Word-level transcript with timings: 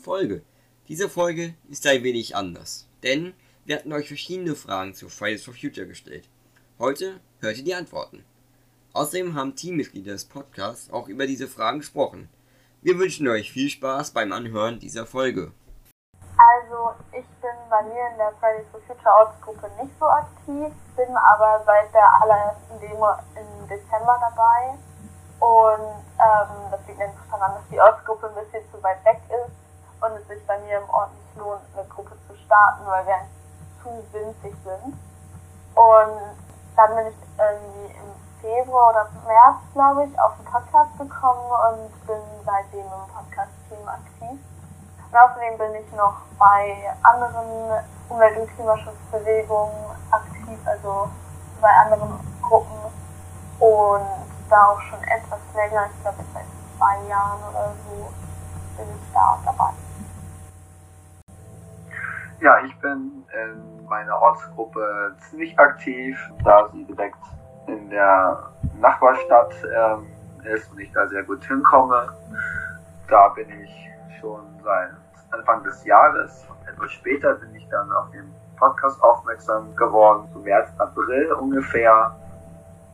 Folge. 0.00 0.42
Diese 0.88 1.08
Folge 1.08 1.54
ist 1.68 1.86
ein 1.86 2.02
wenig 2.02 2.34
anders, 2.34 2.88
denn 3.04 3.34
wir 3.64 3.76
hatten 3.76 3.92
euch 3.92 4.08
verschiedene 4.08 4.56
Fragen 4.56 4.94
zu 4.94 5.08
Fridays 5.08 5.44
for 5.44 5.54
Future 5.54 5.86
gestellt. 5.86 6.28
Heute 6.78 7.20
hört 7.40 7.58
ihr 7.58 7.64
die 7.64 7.74
Antworten. 7.74 8.24
Außerdem 8.92 9.36
haben 9.36 9.54
Teammitglieder 9.54 10.12
des 10.12 10.24
Podcasts 10.24 10.90
auch 10.90 11.06
über 11.06 11.26
diese 11.26 11.46
Fragen 11.46 11.78
gesprochen. 11.78 12.28
Wir 12.80 12.98
wünschen 12.98 13.28
euch 13.28 13.52
viel 13.52 13.68
Spaß 13.68 14.10
beim 14.10 14.32
Anhören 14.32 14.80
dieser 14.80 15.06
Folge. 15.06 15.52
Also 16.36 16.94
ich 17.12 17.26
bin 17.42 17.56
bei 17.68 17.82
mir 17.82 18.10
in 18.10 18.16
der 18.16 18.32
Fridays 18.40 18.66
for 18.72 18.80
Future 18.80 19.14
Ortsgruppe 19.14 19.70
nicht 19.80 19.94
so 20.00 20.06
aktiv, 20.06 20.74
bin 20.96 21.16
aber 21.16 21.62
seit 21.66 21.92
der 21.94 22.22
allerersten 22.22 22.80
Demo 22.80 23.10
im 23.36 23.68
Dezember 23.68 24.18
dabei 24.18 24.78
und 25.38 26.02
ähm, 26.18 26.70
das 26.70 26.80
liegt 26.88 27.00
einfach 27.00 27.26
daran, 27.30 27.54
dass 27.54 27.68
die 27.70 27.78
Ortsgruppe 27.78 28.28
ein 28.28 28.44
bisschen 28.44 28.64
zu 28.72 28.82
weit 28.82 29.04
weg 29.04 29.20
ist 29.28 29.59
und 30.00 30.12
es 30.16 30.28
sich 30.28 30.46
bei 30.46 30.58
mir 30.60 30.78
im 30.78 30.90
Ort 30.90 31.10
nicht 31.12 31.36
lohnt, 31.36 31.60
eine 31.74 31.86
Gruppe 31.88 32.16
zu 32.26 32.34
starten, 32.44 32.86
weil 32.86 33.06
wir 33.06 33.20
zu 33.82 33.90
winzig 34.12 34.54
sind. 34.64 34.94
Und 35.74 36.20
dann 36.76 36.96
bin 36.96 37.06
ich 37.06 37.16
irgendwie 37.38 37.94
im 37.96 38.10
Februar 38.40 38.90
oder 38.90 39.08
März, 39.26 39.60
glaube 39.72 40.04
ich, 40.04 40.20
auf 40.20 40.36
den 40.36 40.46
Podcast 40.46 40.90
gekommen 40.98 41.50
und 41.50 42.06
bin 42.06 42.22
seitdem 42.44 42.86
im 42.86 43.14
Podcast-Team 43.14 43.88
aktiv. 43.88 44.38
Und 45.10 45.18
außerdem 45.18 45.58
bin 45.58 45.74
ich 45.74 45.92
noch 45.92 46.22
bei 46.38 46.94
anderen 47.02 47.84
Umwelt- 48.08 48.38
und 48.38 48.54
Klimaschutzbewegungen 48.54 49.74
aktiv, 50.10 50.58
also 50.64 51.08
bei 51.60 51.68
anderen 51.68 52.18
Gruppen 52.42 52.80
und 53.60 54.06
da 54.48 54.68
auch 54.68 54.80
schon 54.80 55.02
etwas 55.04 55.38
länger, 55.54 55.86
ich 55.86 56.02
glaube 56.02 56.24
seit 56.32 56.44
zwei 56.76 57.08
Jahren 57.08 57.40
oder 57.50 57.72
so, 57.86 58.10
bin 58.76 58.86
ich 58.96 59.12
da 59.12 59.38
dabei. 59.44 59.70
Ja, 62.40 62.58
ich 62.64 62.74
bin 62.78 63.22
in 63.34 63.84
meiner 63.86 64.16
Ortsgruppe 64.16 65.14
ziemlich 65.18 65.58
aktiv, 65.58 66.18
da 66.42 66.66
sie 66.72 66.84
direkt 66.84 67.18
in 67.66 67.90
der 67.90 68.50
Nachbarstadt 68.80 69.54
ähm, 69.76 70.06
ist 70.44 70.72
und 70.72 70.80
ich 70.80 70.90
da 70.92 71.06
sehr 71.08 71.22
gut 71.24 71.44
hinkomme. 71.44 72.08
Da 73.08 73.28
bin 73.28 73.46
ich 73.62 73.90
schon 74.18 74.40
seit 74.64 74.90
Anfang 75.32 75.62
des 75.64 75.84
Jahres. 75.84 76.46
Etwas 76.66 76.90
später 76.92 77.34
bin 77.34 77.54
ich 77.54 77.68
dann 77.68 77.92
auf 77.92 78.10
den 78.10 78.34
Podcast 78.56 79.02
aufmerksam 79.02 79.76
geworden, 79.76 80.26
so 80.32 80.38
März, 80.38 80.70
April 80.78 81.32
ungefähr. 81.32 82.16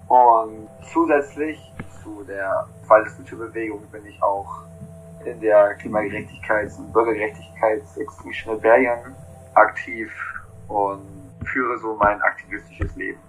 Und 0.09 0.69
zusätzlich 0.93 1.73
zu 2.03 2.25
der 2.25 2.67
Fridays 2.89 3.17
Bewegung 3.31 3.87
bin 3.93 4.05
ich 4.07 4.21
auch 4.21 4.63
in 5.25 5.41
der 5.41 5.79
Klimagerechtigkeits- 5.79 6.79
und 6.79 6.93
Bürgergerechtigkeits-Extinction 6.93 8.55
Rebellion 8.55 9.15
aktiv 9.57 10.13
und 10.69 11.35
führe 11.45 11.79
so 11.79 11.95
mein 11.97 12.21
aktivistisches 12.23 12.95
Leben. 12.97 13.21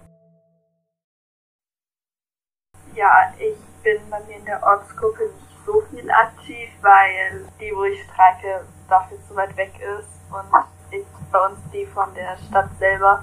Ja, 2.94 3.32
ich 3.38 3.56
bin 3.82 4.00
bei 4.10 4.20
mir 4.24 4.36
in 4.36 4.44
der 4.44 4.62
Ortsgruppe 4.62 5.24
nicht 5.24 5.64
so 5.64 5.80
viel 5.90 6.10
aktiv, 6.10 6.68
weil 6.80 7.46
die, 7.60 7.72
wo 7.74 7.84
ich 7.84 8.02
streike, 8.04 8.64
dafür 8.88 9.18
zu 9.28 9.36
weit 9.36 9.56
weg 9.56 9.72
ist 9.80 10.08
und 10.30 10.44
ich 10.90 11.06
bei 11.30 11.46
uns 11.46 11.58
die 11.72 11.86
von 11.86 12.12
der 12.14 12.36
Stadt 12.38 12.70
selber 12.78 13.22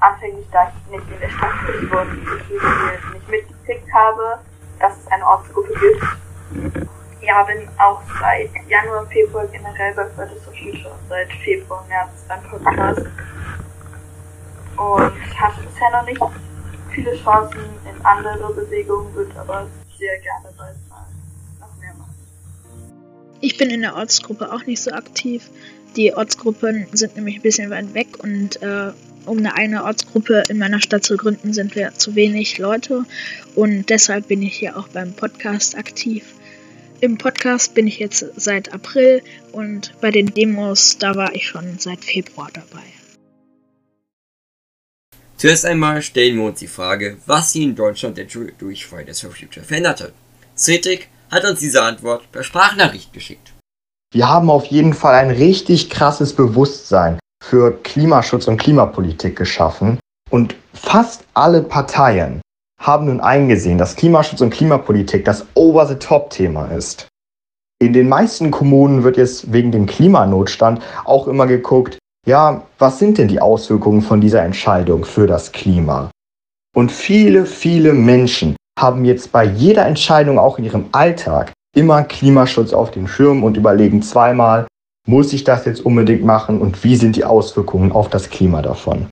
anfänglich, 0.00 0.46
da 0.50 0.68
ich 0.68 0.90
nicht 0.90 1.10
in 1.10 1.20
der 1.20 1.28
Stadt 1.28 1.66
bin 1.66 1.90
und 1.90 2.28
ich 2.48 3.12
nicht 3.12 3.28
mitgekriegt 3.28 3.92
habe, 3.92 4.40
dass 4.80 4.98
es 4.98 5.06
eine 5.08 5.26
Ortsgruppe 5.26 5.72
gibt. 5.74 6.95
Ja, 7.22 7.42
bin 7.44 7.68
auch 7.78 8.00
seit 8.20 8.50
Januar, 8.68 9.06
Februar 9.06 9.46
generell 9.46 9.94
bei 9.94 10.06
Fridays 10.10 10.42
for 10.44 10.52
Future 10.52 10.90
und 10.90 11.08
seit 11.08 11.32
Februar, 11.44 11.84
März 11.88 12.24
beim 12.28 12.42
Podcast. 12.42 13.06
Und 14.76 15.40
hatte 15.40 15.62
bisher 15.62 15.90
noch 15.92 16.06
nicht 16.06 16.20
viele 16.94 17.16
Chancen 17.16 17.60
in 17.84 18.04
andere 18.04 18.52
Bewegungen, 18.52 19.14
würde 19.14 19.40
aber 19.40 19.66
sehr 19.98 20.18
gerne 20.18 20.48
bald 20.56 20.76
mal 20.88 21.06
noch 21.60 21.80
mehr 21.80 21.94
machen. 21.94 22.14
Ich 23.40 23.56
bin 23.56 23.70
in 23.70 23.80
der 23.80 23.96
Ortsgruppe 23.96 24.52
auch 24.52 24.64
nicht 24.66 24.82
so 24.82 24.92
aktiv. 24.92 25.50
Die 25.96 26.14
Ortsgruppen 26.14 26.86
sind 26.92 27.16
nämlich 27.16 27.36
ein 27.36 27.42
bisschen 27.42 27.70
weit 27.70 27.94
weg 27.94 28.08
und 28.22 28.60
äh, 28.62 28.92
um 29.24 29.38
eine 29.38 29.56
eigene 29.56 29.84
Ortsgruppe 29.84 30.44
in 30.48 30.58
meiner 30.58 30.80
Stadt 30.80 31.04
zu 31.04 31.16
gründen, 31.16 31.52
sind 31.52 31.74
wir 31.74 31.94
zu 31.94 32.14
wenig 32.14 32.58
Leute 32.58 33.04
und 33.54 33.88
deshalb 33.88 34.28
bin 34.28 34.42
ich 34.42 34.56
hier 34.56 34.76
auch 34.76 34.88
beim 34.88 35.14
Podcast 35.14 35.76
aktiv. 35.76 36.35
Im 37.00 37.18
Podcast 37.18 37.74
bin 37.74 37.86
ich 37.86 37.98
jetzt 37.98 38.24
seit 38.36 38.72
April 38.72 39.22
und 39.52 39.92
bei 40.00 40.10
den 40.10 40.32
Demos, 40.32 40.96
da 40.98 41.14
war 41.14 41.34
ich 41.34 41.46
schon 41.46 41.78
seit 41.78 42.02
Februar 42.02 42.48
dabei. 42.52 42.84
Zuerst 45.36 45.66
einmal 45.66 46.00
stellen 46.00 46.36
wir 46.36 46.44
uns 46.44 46.60
die 46.60 46.66
Frage, 46.66 47.18
was 47.26 47.52
sich 47.52 47.62
in 47.62 47.74
Deutschland 47.74 48.16
denn 48.16 48.28
durch 48.56 48.86
Fridays 48.86 49.20
for 49.20 49.30
Future 49.30 49.64
verändert 49.64 50.00
hat. 50.00 50.12
Cedric 50.56 51.08
hat 51.30 51.44
uns 51.44 51.60
diese 51.60 51.82
Antwort 51.82 52.32
per 52.32 52.42
Sprachnachricht 52.42 53.12
geschickt. 53.12 53.52
Wir 54.14 54.28
haben 54.28 54.48
auf 54.48 54.64
jeden 54.66 54.94
Fall 54.94 55.16
ein 55.16 55.30
richtig 55.30 55.90
krasses 55.90 56.32
Bewusstsein 56.32 57.18
für 57.44 57.72
Klimaschutz 57.82 58.48
und 58.48 58.56
Klimapolitik 58.56 59.36
geschaffen 59.36 59.98
und 60.30 60.56
fast 60.72 61.24
alle 61.34 61.62
Parteien 61.62 62.40
haben 62.78 63.06
nun 63.06 63.20
eingesehen, 63.20 63.78
dass 63.78 63.96
Klimaschutz 63.96 64.40
und 64.40 64.50
Klimapolitik 64.50 65.24
das 65.24 65.46
Over-the-Top-Thema 65.54 66.66
ist. 66.66 67.08
In 67.78 67.92
den 67.92 68.08
meisten 68.08 68.50
Kommunen 68.50 69.02
wird 69.02 69.16
jetzt 69.16 69.52
wegen 69.52 69.70
dem 69.70 69.86
Klimanotstand 69.86 70.80
auch 71.04 71.28
immer 71.28 71.46
geguckt, 71.46 71.98
ja, 72.26 72.62
was 72.78 72.98
sind 72.98 73.18
denn 73.18 73.28
die 73.28 73.40
Auswirkungen 73.40 74.02
von 74.02 74.20
dieser 74.20 74.42
Entscheidung 74.42 75.04
für 75.04 75.26
das 75.26 75.52
Klima? 75.52 76.10
Und 76.74 76.90
viele, 76.90 77.46
viele 77.46 77.92
Menschen 77.92 78.56
haben 78.78 79.04
jetzt 79.04 79.32
bei 79.32 79.44
jeder 79.44 79.86
Entscheidung 79.86 80.38
auch 80.38 80.58
in 80.58 80.64
ihrem 80.64 80.86
Alltag 80.92 81.52
immer 81.74 82.02
Klimaschutz 82.02 82.72
auf 82.72 82.90
dem 82.90 83.06
Schirm 83.08 83.44
und 83.44 83.56
überlegen 83.56 84.02
zweimal, 84.02 84.66
muss 85.06 85.32
ich 85.32 85.44
das 85.44 85.64
jetzt 85.66 85.84
unbedingt 85.84 86.24
machen 86.24 86.60
und 86.60 86.82
wie 86.82 86.96
sind 86.96 87.16
die 87.16 87.24
Auswirkungen 87.24 87.92
auf 87.92 88.08
das 88.08 88.28
Klima 88.28 88.60
davon? 88.60 89.08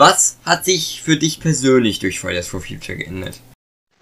Was 0.00 0.36
hat 0.44 0.64
sich 0.64 1.02
für 1.02 1.16
dich 1.16 1.40
persönlich 1.40 1.98
durch 1.98 2.20
Fridays 2.20 2.46
for 2.46 2.60
Future 2.60 2.96
geändert? 2.96 3.40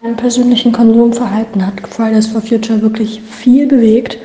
Mein 0.03 0.15
persönlichen 0.15 0.71
Konsumverhalten 0.71 1.67
hat 1.67 1.89
Fridays 1.89 2.27
for 2.27 2.43
Future 2.43 2.83
wirklich 2.83 3.23
viel 3.23 3.67
bewegt. 3.67 4.19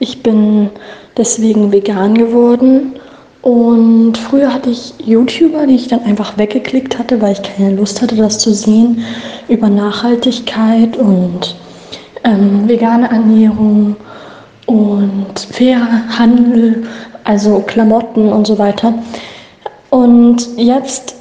Ich 0.00 0.24
bin 0.24 0.70
deswegen 1.16 1.70
vegan 1.70 2.18
geworden 2.18 2.98
und 3.42 4.18
früher 4.18 4.52
hatte 4.52 4.70
ich 4.70 4.92
YouTuber, 5.06 5.68
die 5.68 5.76
ich 5.76 5.86
dann 5.86 6.02
einfach 6.02 6.36
weggeklickt 6.36 6.98
hatte, 6.98 7.20
weil 7.20 7.34
ich 7.34 7.42
keine 7.42 7.76
Lust 7.76 8.02
hatte, 8.02 8.16
das 8.16 8.40
zu 8.40 8.52
sehen, 8.52 9.04
über 9.46 9.68
Nachhaltigkeit 9.68 10.96
und 10.96 11.54
ähm, 12.24 12.66
vegane 12.66 13.08
Ernährung 13.08 13.94
und 14.66 15.38
fairer 15.38 16.18
Handel, 16.18 16.88
also 17.22 17.60
Klamotten 17.60 18.32
und 18.32 18.48
so 18.48 18.58
weiter. 18.58 18.94
Und 19.94 20.56
jetzt 20.56 21.14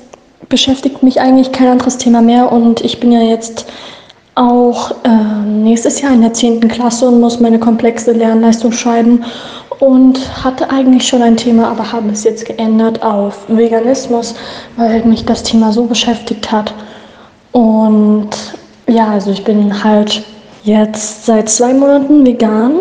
beschäftigt 0.50 1.04
mich 1.04 1.22
eigentlich 1.22 1.52
kein 1.52 1.68
anderes 1.68 2.00
Thema 2.00 2.24
mehr 2.24 2.52
und 2.52 2.82
ich 2.82 3.00
bin 3.00 3.12
ja 3.12 3.22
jetzt 3.22 3.68
auch 4.34 4.90
äh, 5.04 5.46
nächstes 5.46 6.02
Jahr 6.02 6.12
in 6.12 6.22
der 6.22 6.34
10. 6.34 6.68
Klasse 6.70 7.08
und 7.08 7.20
muss 7.20 7.40
meine 7.40 7.60
komplexe 7.60 8.14
Lernleistung 8.14 8.72
schreiben 8.72 9.24
und 9.78 10.44
hatte 10.44 10.72
eigentlich 10.72 11.08
schon 11.08 11.22
ein 11.22 11.38
Thema, 11.38 11.70
aber 11.70 11.92
habe 11.92 12.10
es 12.10 12.24
jetzt 12.24 12.48
geändert 12.48 13.04
auf 13.04 13.46
Veganismus, 13.48 14.34
weil 14.76 15.06
mich 15.06 15.24
das 15.24 15.44
Thema 15.44 15.72
so 15.72 15.86
beschäftigt 15.86 16.52
hat. 16.52 16.74
Und 17.52 18.30
ja, 18.88 19.10
also 19.10 19.30
ich 19.30 19.44
bin 19.44 19.84
halt 19.84 20.24
jetzt 20.64 21.28
seit 21.28 21.48
zwei 21.48 21.76
Monaten 21.76 22.26
vegan 22.26 22.80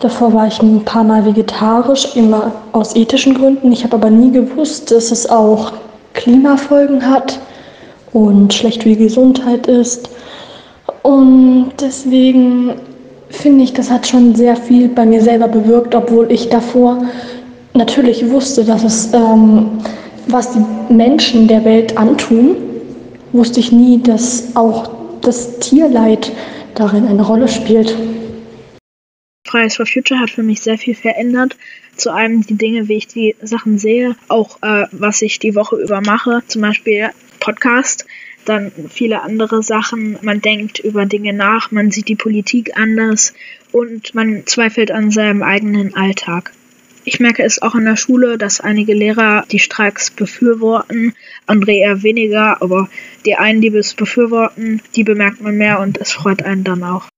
Davor 0.00 0.32
war 0.32 0.46
ich 0.46 0.62
ein 0.62 0.82
paar 0.82 1.04
Mal 1.04 1.26
vegetarisch, 1.26 2.16
immer 2.16 2.52
aus 2.72 2.96
ethischen 2.96 3.34
Gründen. 3.34 3.70
Ich 3.70 3.84
habe 3.84 3.96
aber 3.96 4.08
nie 4.08 4.32
gewusst, 4.32 4.90
dass 4.90 5.10
es 5.10 5.28
auch 5.28 5.72
Klimafolgen 6.14 7.06
hat 7.06 7.38
und 8.14 8.54
schlecht 8.54 8.82
für 8.82 8.88
die 8.88 8.96
Gesundheit 8.96 9.66
ist. 9.66 10.08
Und 11.02 11.72
deswegen 11.80 12.76
finde 13.28 13.64
ich, 13.64 13.74
das 13.74 13.90
hat 13.90 14.06
schon 14.06 14.34
sehr 14.34 14.56
viel 14.56 14.88
bei 14.88 15.04
mir 15.04 15.20
selber 15.20 15.48
bewirkt, 15.48 15.94
obwohl 15.94 16.32
ich 16.32 16.48
davor 16.48 17.02
natürlich 17.74 18.30
wusste, 18.30 18.64
dass 18.64 18.82
es, 18.82 19.12
ähm, 19.12 19.66
was 20.28 20.52
die 20.52 20.92
Menschen 20.92 21.46
der 21.46 21.62
Welt 21.66 21.98
antun, 21.98 22.56
wusste 23.32 23.60
ich 23.60 23.70
nie, 23.70 24.02
dass 24.02 24.44
auch 24.54 24.88
das 25.20 25.58
Tierleid 25.58 26.32
darin 26.74 27.06
eine 27.06 27.22
Rolle 27.22 27.48
spielt. 27.48 27.94
Fridays 29.50 29.76
for 29.76 29.86
Future 29.86 30.20
hat 30.20 30.30
für 30.30 30.44
mich 30.44 30.60
sehr 30.60 30.78
viel 30.78 30.94
verändert. 30.94 31.56
Zu 31.96 32.12
allem 32.12 32.46
die 32.46 32.54
Dinge, 32.54 32.88
wie 32.88 32.94
ich 32.94 33.08
die 33.08 33.34
Sachen 33.42 33.78
sehe, 33.78 34.14
auch 34.28 34.62
äh, 34.62 34.86
was 34.92 35.22
ich 35.22 35.40
die 35.40 35.56
Woche 35.56 35.76
über 35.76 36.00
mache, 36.00 36.42
zum 36.46 36.62
Beispiel 36.62 37.10
Podcast. 37.40 38.06
dann 38.44 38.72
viele 38.88 39.22
andere 39.22 39.62
Sachen. 39.62 40.18
Man 40.22 40.40
denkt 40.40 40.78
über 40.78 41.04
Dinge 41.04 41.32
nach, 41.32 41.70
man 41.70 41.90
sieht 41.90 42.08
die 42.08 42.16
Politik 42.16 42.76
anders 42.76 43.34
und 43.70 44.14
man 44.14 44.46
zweifelt 44.46 44.90
an 44.90 45.10
seinem 45.10 45.42
eigenen 45.42 45.94
Alltag. 45.94 46.52
Ich 47.04 47.20
merke 47.20 47.42
es 47.42 47.60
auch 47.60 47.74
in 47.74 47.84
der 47.84 47.96
Schule, 47.96 48.38
dass 48.38 48.60
einige 48.60 48.94
Lehrer 48.94 49.44
die 49.50 49.58
Streiks 49.58 50.10
befürworten, 50.10 51.14
andere 51.46 51.72
eher 51.72 52.02
weniger, 52.02 52.62
aber 52.62 52.88
die 53.26 53.34
einen, 53.34 53.60
die 53.60 53.68
es 53.68 53.94
befürworten, 53.94 54.80
die 54.96 55.04
bemerkt 55.04 55.40
man 55.40 55.56
mehr 55.56 55.80
und 55.80 55.98
es 55.98 56.12
freut 56.12 56.42
einen 56.42 56.64
dann 56.64 56.82
auch. 56.82 57.09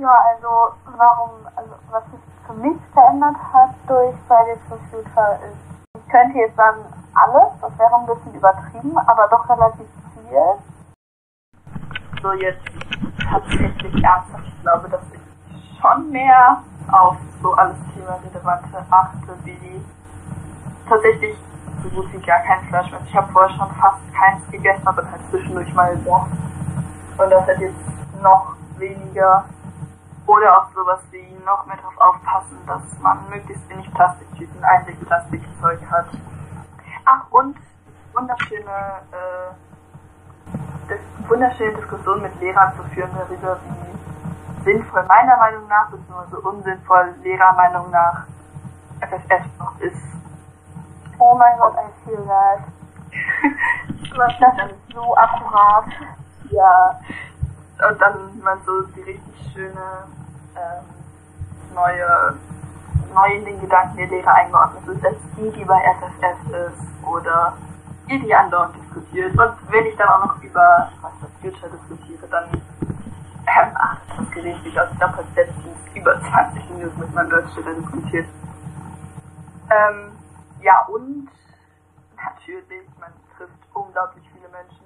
Ja, 0.00 0.16
also 0.32 0.72
warum, 0.96 1.30
also 1.56 1.72
was 1.90 2.02
sich 2.10 2.20
für 2.46 2.54
mich 2.54 2.80
verändert 2.94 3.36
hat 3.52 3.68
durch 3.86 4.14
Fridays 4.26 4.58
for 4.66 4.78
Future 4.90 5.38
ist, 5.44 5.60
ich 5.94 6.08
könnte 6.10 6.38
jetzt 6.38 6.56
sagen 6.56 6.86
alles, 7.12 7.52
das 7.60 7.78
wäre 7.78 7.94
ein 7.96 8.06
bisschen 8.06 8.34
übertrieben, 8.34 8.96
aber 8.96 9.28
doch 9.28 9.46
relativ 9.46 9.86
viel. 10.14 10.40
So 12.22 12.32
jetzt 12.32 12.64
tatsächlich 13.30 14.02
ernsthaft, 14.02 14.44
ich 14.46 14.62
glaube, 14.62 14.88
dass 14.88 15.02
ich 15.12 15.78
schon 15.78 16.10
mehr 16.10 16.62
auf 16.90 17.18
so 17.42 17.52
alles 17.52 17.76
Thema 17.92 18.18
Relevante 18.24 18.82
achte, 18.88 19.36
wie 19.44 19.84
tatsächlich 20.88 21.36
so 21.82 21.90
gut 21.90 22.10
wie 22.14 22.20
gar 22.20 22.40
kein 22.40 22.64
Fleisch 22.68 22.90
mehr. 22.90 23.00
Ich 23.04 23.14
habe 23.14 23.30
vorher 23.32 23.54
schon 23.54 23.70
fast 23.74 24.00
keins 24.14 24.50
gegessen, 24.50 24.86
aber 24.86 25.02
halt 25.10 25.20
zwischendurch 25.28 25.74
mal 25.74 25.94
doch. 26.06 26.26
Und 27.18 27.30
das 27.30 27.46
hat 27.46 27.58
jetzt 27.58 28.22
noch 28.22 28.54
weniger. 28.78 29.44
Oder 30.30 30.58
auch 30.58 30.70
sowas 30.72 31.00
wie 31.10 31.26
noch 31.44 31.66
mehr 31.66 31.76
darauf 31.76 31.98
aufpassen, 31.98 32.56
dass 32.64 32.82
man 33.00 33.18
möglichst 33.30 33.68
wenig 33.68 33.92
Plastiktüten, 33.92 34.62
Einwegplastikzeug 34.62 35.80
hat. 35.90 36.06
Ach, 37.04 37.24
und 37.30 37.56
wunderschöne, 38.12 39.02
äh, 39.10 40.94
wunderschöne 41.28 41.74
Diskussionen 41.78 42.22
mit 42.22 42.40
Lehrern 42.40 42.72
zu 42.76 42.84
führen 42.94 43.10
darüber, 43.18 43.58
wie 43.64 44.64
sinnvoll 44.64 45.02
meiner 45.02 45.36
Meinung 45.36 45.66
nach, 45.66 45.90
beziehungsweise 45.90 46.38
unsinnvoll 46.38 47.12
Lehrer 47.24 47.52
Meinung 47.54 47.90
nach 47.90 48.26
FFF 49.00 49.46
noch 49.58 49.80
ist. 49.80 50.00
Oh 51.18 51.34
mein 51.36 51.58
Gott, 51.58 51.74
I 51.74 52.04
feel 52.04 52.24
that. 52.28 52.60
das 54.38 54.70
ist 54.70 54.94
so 54.94 55.16
akkurat. 55.16 55.86
Ja. 56.50 57.00
Und 57.88 58.00
dann 58.00 58.40
man 58.44 58.60
so 58.64 58.82
die 58.94 59.00
richtig 59.00 59.52
schöne 59.52 60.04
ähm, 60.56 61.74
neue 61.74 62.34
neu 63.14 63.34
in 63.34 63.44
den 63.44 63.60
Gedanken 63.60 63.96
der 63.96 64.06
Lehrer 64.08 64.34
eingeordnet 64.34 64.96
ist, 64.96 65.04
als 65.04 65.16
die, 65.36 65.50
die 65.50 65.64
bei 65.64 65.80
FFF 65.98 66.50
ist 66.50 67.06
oder 67.06 67.56
die, 68.08 68.18
die 68.20 68.34
andauernd 68.34 68.74
diskutiert. 68.76 69.32
Und 69.32 69.72
wenn 69.72 69.86
ich 69.86 69.96
dann 69.96 70.08
auch 70.08 70.26
noch 70.26 70.42
über 70.42 70.90
was 71.02 71.12
das 71.20 71.30
Future 71.40 71.70
diskutiere, 71.70 72.26
dann 72.28 72.50
ähm, 72.52 73.72
ach, 73.74 73.98
das 74.16 74.30
Gericht, 74.30 74.64
ich 74.64 74.72
glaube, 74.72 74.90
ich 74.94 75.00
habe 75.00 75.24
letztens 75.34 75.78
über 75.94 76.20
20 76.20 76.70
Minuten 76.70 77.00
mit 77.00 77.14
meinem 77.14 77.30
Deutschschüler 77.30 77.74
diskutiert. 77.74 78.28
Ähm, 79.70 80.12
ja, 80.60 80.80
und 80.86 81.28
natürlich, 82.16 82.88
man 82.98 83.12
trifft 83.36 83.58
unglaublich 83.74 84.24
viele 84.32 84.48
Menschen. 84.48 84.84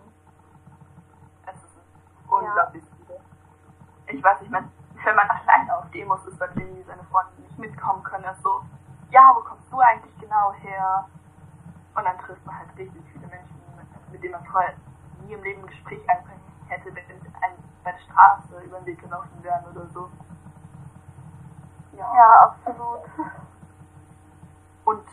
Es 1.47 1.55
ist 1.57 2.31
unglaublich 2.31 2.83
ja. 2.83 2.91
viele. 3.07 4.17
Ich 4.19 4.25
weiß 4.25 4.41
nicht, 4.41 4.51
man, 4.51 4.71
wenn 5.05 5.17
man 5.17 5.29
alleine 5.29 5.77
auf 5.77 5.91
Demos 5.91 6.25
ist, 6.27 6.41
weil 6.41 6.51
irgendwie 6.57 6.83
seine 6.83 7.05
Freunde 7.05 7.33
nicht 7.43 7.59
mitkommen 7.59 8.03
können, 8.03 8.25
ist 8.25 8.43
so, 8.43 8.63
ja, 9.11 9.33
wo 9.35 9.41
kommst 9.41 9.71
du 9.71 9.79
eigentlich 9.81 10.17
genau 10.19 10.53
her? 10.55 11.07
Und 11.95 12.05
dann 12.05 12.19
trifft 12.19 12.45
man 12.45 12.59
halt 12.59 12.69
richtig 12.77 13.03
viele 13.13 13.27
Menschen, 13.27 13.61
mit, 14.11 14.23
denen 14.23 14.33
man 14.33 14.45
vorher 14.47 14.75
nie 15.25 15.33
im 15.33 15.43
Leben 15.43 15.63
ein 15.63 15.67
Gespräch 15.69 16.01
anfangen 16.11 16.41
hätte, 16.69 16.95
wenn 16.95 17.05
ein 17.43 17.55
der 17.85 17.99
Straße 17.99 18.61
über 18.65 18.79
den 18.79 18.87
Weg 18.87 19.01
gelaufen 19.01 19.43
wären 19.43 19.65
oder 19.67 19.87
so. 19.89 20.11
Ja, 21.93 22.15
ja 22.15 22.41
absolut. 22.41 23.03
Und 24.85 25.05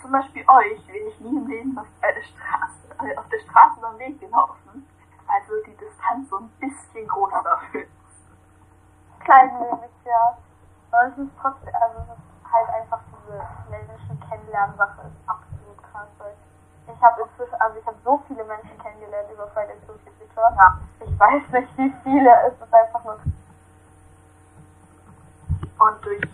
zum 0.00 0.12
Beispiel 0.12 0.44
euch 0.46 0.86
wäre 0.86 1.08
ich 1.08 1.20
nie 1.20 1.36
im 1.36 1.46
Leben 1.46 1.78
auf 1.78 1.86
der 2.02 2.22
Straße, 2.22 3.10
äh, 3.10 3.16
auf 3.16 3.28
der 3.28 3.38
Straße 3.40 3.78
über 3.78 3.90
den 3.92 3.98
Weg 3.98 4.20
gelaufen. 4.20 4.86
Also 5.26 5.52
die 5.66 5.76
Distanz 5.76 6.28
so 6.28 6.36
ein 6.36 6.48
bisschen 6.60 7.08
groß 7.08 7.32
dafür 7.42 7.86
ist. 9.28 9.34
Kleinmütig, 9.34 9.92
ja. 10.04 10.36
Aber 10.90 11.12
es 11.12 11.18
ist 11.18 11.32
trotzdem, 11.40 11.74
also 11.76 11.96
es 12.00 12.16
ist 12.16 12.52
halt 12.52 12.68
einfach 12.80 13.00
diese 13.12 13.36
Menschen 13.68 14.20
kennenlernen 14.24 14.76
Sache 14.76 15.04
ist 15.04 15.20
absolut 15.28 15.78
krass. 15.92 16.08
Weil 16.16 16.32
ich 16.88 17.02
habe 17.02 17.22
inzwischen, 17.22 17.60
also 17.60 17.78
ich 17.78 17.86
habe 17.86 17.96
so 18.04 18.22
viele 18.26 18.44
Menschen 18.44 18.78
kennengelernt 18.80 19.28
über 19.32 19.46
Fridays 19.48 19.84
for 19.84 19.96
Future. 20.00 20.48
Ja. 20.56 20.80
Ich 21.04 21.18
weiß 21.18 21.42
nicht, 21.52 21.76
wie 21.76 21.92
viele, 22.02 22.32
es 22.48 22.54
ist 22.56 22.72
einfach 22.72 23.04
nur. 23.04 23.20
Und 25.78 26.04
durch 26.04 26.24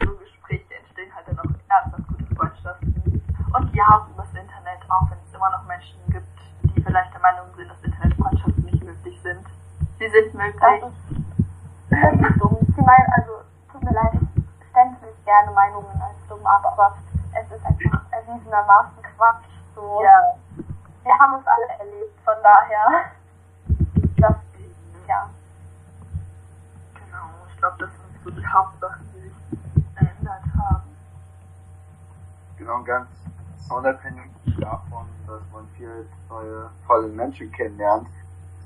so 0.00 0.16
Gespräche 0.16 0.74
entstehen 0.74 1.12
halt 1.14 1.26
dann 1.28 1.38
auch 1.40 1.52
ernsthaft 1.68 2.08
gute 2.08 2.34
Freundschaften. 2.34 2.94
Und 3.52 3.74
ja, 3.74 4.06
über 4.14 4.22
das 4.22 4.34
Internet, 4.40 4.80
auch 4.88 5.10
wenn 5.10 5.18
es 5.18 5.34
immer 5.34 5.50
noch 5.50 5.64
Menschen 5.64 5.98
gibt, 6.08 6.26
die 6.62 6.80
vielleicht 6.80 7.12
der 7.12 7.20
Meinung 7.20 7.46
sind, 7.56 7.68
dass 7.68 7.82
Internetfreundschaften 7.82 8.64
nicht 8.64 8.82
möglich 8.84 9.20
sind. 9.22 9.44
Sie 9.98 10.08
sind 10.08 10.34
möglich. 10.34 10.84
Das 11.90 12.12
ist, 12.12 12.40
dumm. 12.40 12.58
Sie 12.74 12.82
meinen, 12.82 13.06
also, 13.16 13.32
tut 13.72 13.82
mir 13.82 13.92
leid, 13.92 14.12
ich 14.14 14.68
stände 14.70 14.96
gerne 15.24 15.50
Meinungen 15.52 16.02
als 16.02 16.16
dumm 16.28 16.44
ab, 16.46 16.64
aber 16.64 16.96
es 17.32 17.50
ist 17.50 17.64
einfach 17.64 18.00
erwiesenermaßen 18.10 19.02
Quatsch 19.02 19.44
so. 19.74 20.02
Ja. 20.02 20.36
Wir 21.04 21.18
haben 21.18 21.40
es 21.40 21.46
alle 21.46 21.78
erlebt, 21.78 22.20
von 22.24 22.34
daher. 22.42 23.10
Das, 24.16 24.34
ja. 25.06 25.30
Genau, 26.94 27.26
ich 27.48 27.56
glaube, 27.58 27.76
das 27.78 27.90
sind 27.90 28.24
so 28.24 28.30
die 28.30 28.46
Hauptsachen, 28.46 29.08
die 29.14 29.20
sich 29.20 29.94
verändert 29.94 30.42
haben. 30.58 30.96
Genau, 32.56 32.82
ganz 32.82 33.08
unabhängig 33.70 34.30
davon, 34.58 35.06
dass 35.26 35.42
man 35.52 35.68
viel 35.76 36.08
neue, 36.28 36.70
tolle 36.86 37.08
Menschen 37.08 37.52
kennenlernt, 37.52 38.08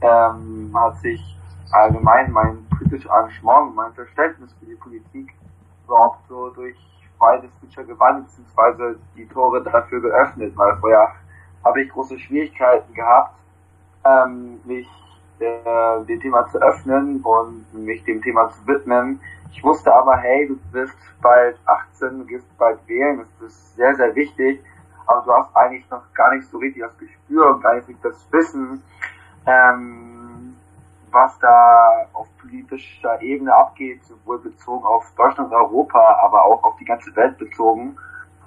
ähm, 0.01 0.75
hat 0.75 0.97
sich 1.01 1.40
allgemein 1.73 2.31
mein 2.33 2.67
kritisches 2.77 3.11
Engagement, 3.11 3.75
mein 3.75 3.93
Verständnis 3.95 4.55
für 4.59 4.67
die 4.67 4.75
Politik 4.75 5.33
überhaupt 5.87 6.27
so 6.29 6.51
durch 6.51 6.77
Fridays 7.19 7.51
Future 7.61 7.87
gewandt, 7.87 8.27
beziehungsweise 8.27 8.99
die 9.17 9.27
Tore 9.27 9.63
dafür 9.63 10.01
geöffnet, 10.01 10.57
weil 10.57 10.77
vorher 10.79 11.15
habe 11.65 11.83
ich 11.83 11.91
große 11.91 12.19
Schwierigkeiten 12.19 12.95
gehabt, 12.95 13.35
ähm, 14.05 14.61
mich 14.65 14.89
äh, 15.41 16.05
dem 16.07 16.21
Thema 16.21 16.47
zu 16.49 16.59
öffnen 16.59 17.21
und 17.23 17.73
mich 17.75 18.03
dem 18.05 18.23
Thema 18.23 18.49
zu 18.51 18.67
widmen. 18.67 19.21
Ich 19.53 19.63
wusste 19.63 19.93
aber, 19.95 20.17
hey, 20.17 20.49
du 20.49 20.57
bist 20.73 20.97
bald 21.21 21.59
18, 21.67 22.21
du 22.21 22.25
gehst 22.25 22.47
bald 22.59 22.79
wählen, 22.87 23.19
das 23.19 23.49
ist 23.49 23.77
sehr, 23.77 23.95
sehr 23.97 24.15
wichtig, 24.15 24.63
aber 25.07 25.23
du 25.23 25.33
hast 25.33 25.55
eigentlich 25.57 25.89
noch 25.91 26.03
gar 26.15 26.35
nicht 26.35 26.49
so 26.49 26.59
richtig 26.59 26.83
das 26.83 26.97
Gespür 26.99 27.55
und 27.55 27.63
gar 27.63 27.75
nicht 27.75 27.89
das 28.03 28.27
Wissen, 28.31 28.83
ähm, 29.47 30.10
was 31.13 31.39
da 31.39 32.07
auf 32.13 32.27
politischer 32.41 33.21
Ebene 33.21 33.55
abgeht, 33.55 34.05
sowohl 34.05 34.39
bezogen 34.39 34.85
auf 34.85 35.05
Deutschland 35.17 35.51
und 35.51 35.57
Europa, 35.57 36.19
aber 36.23 36.45
auch 36.45 36.63
auf 36.63 36.77
die 36.77 36.85
ganze 36.85 37.15
Welt 37.17 37.39
bezogen. 37.39 37.97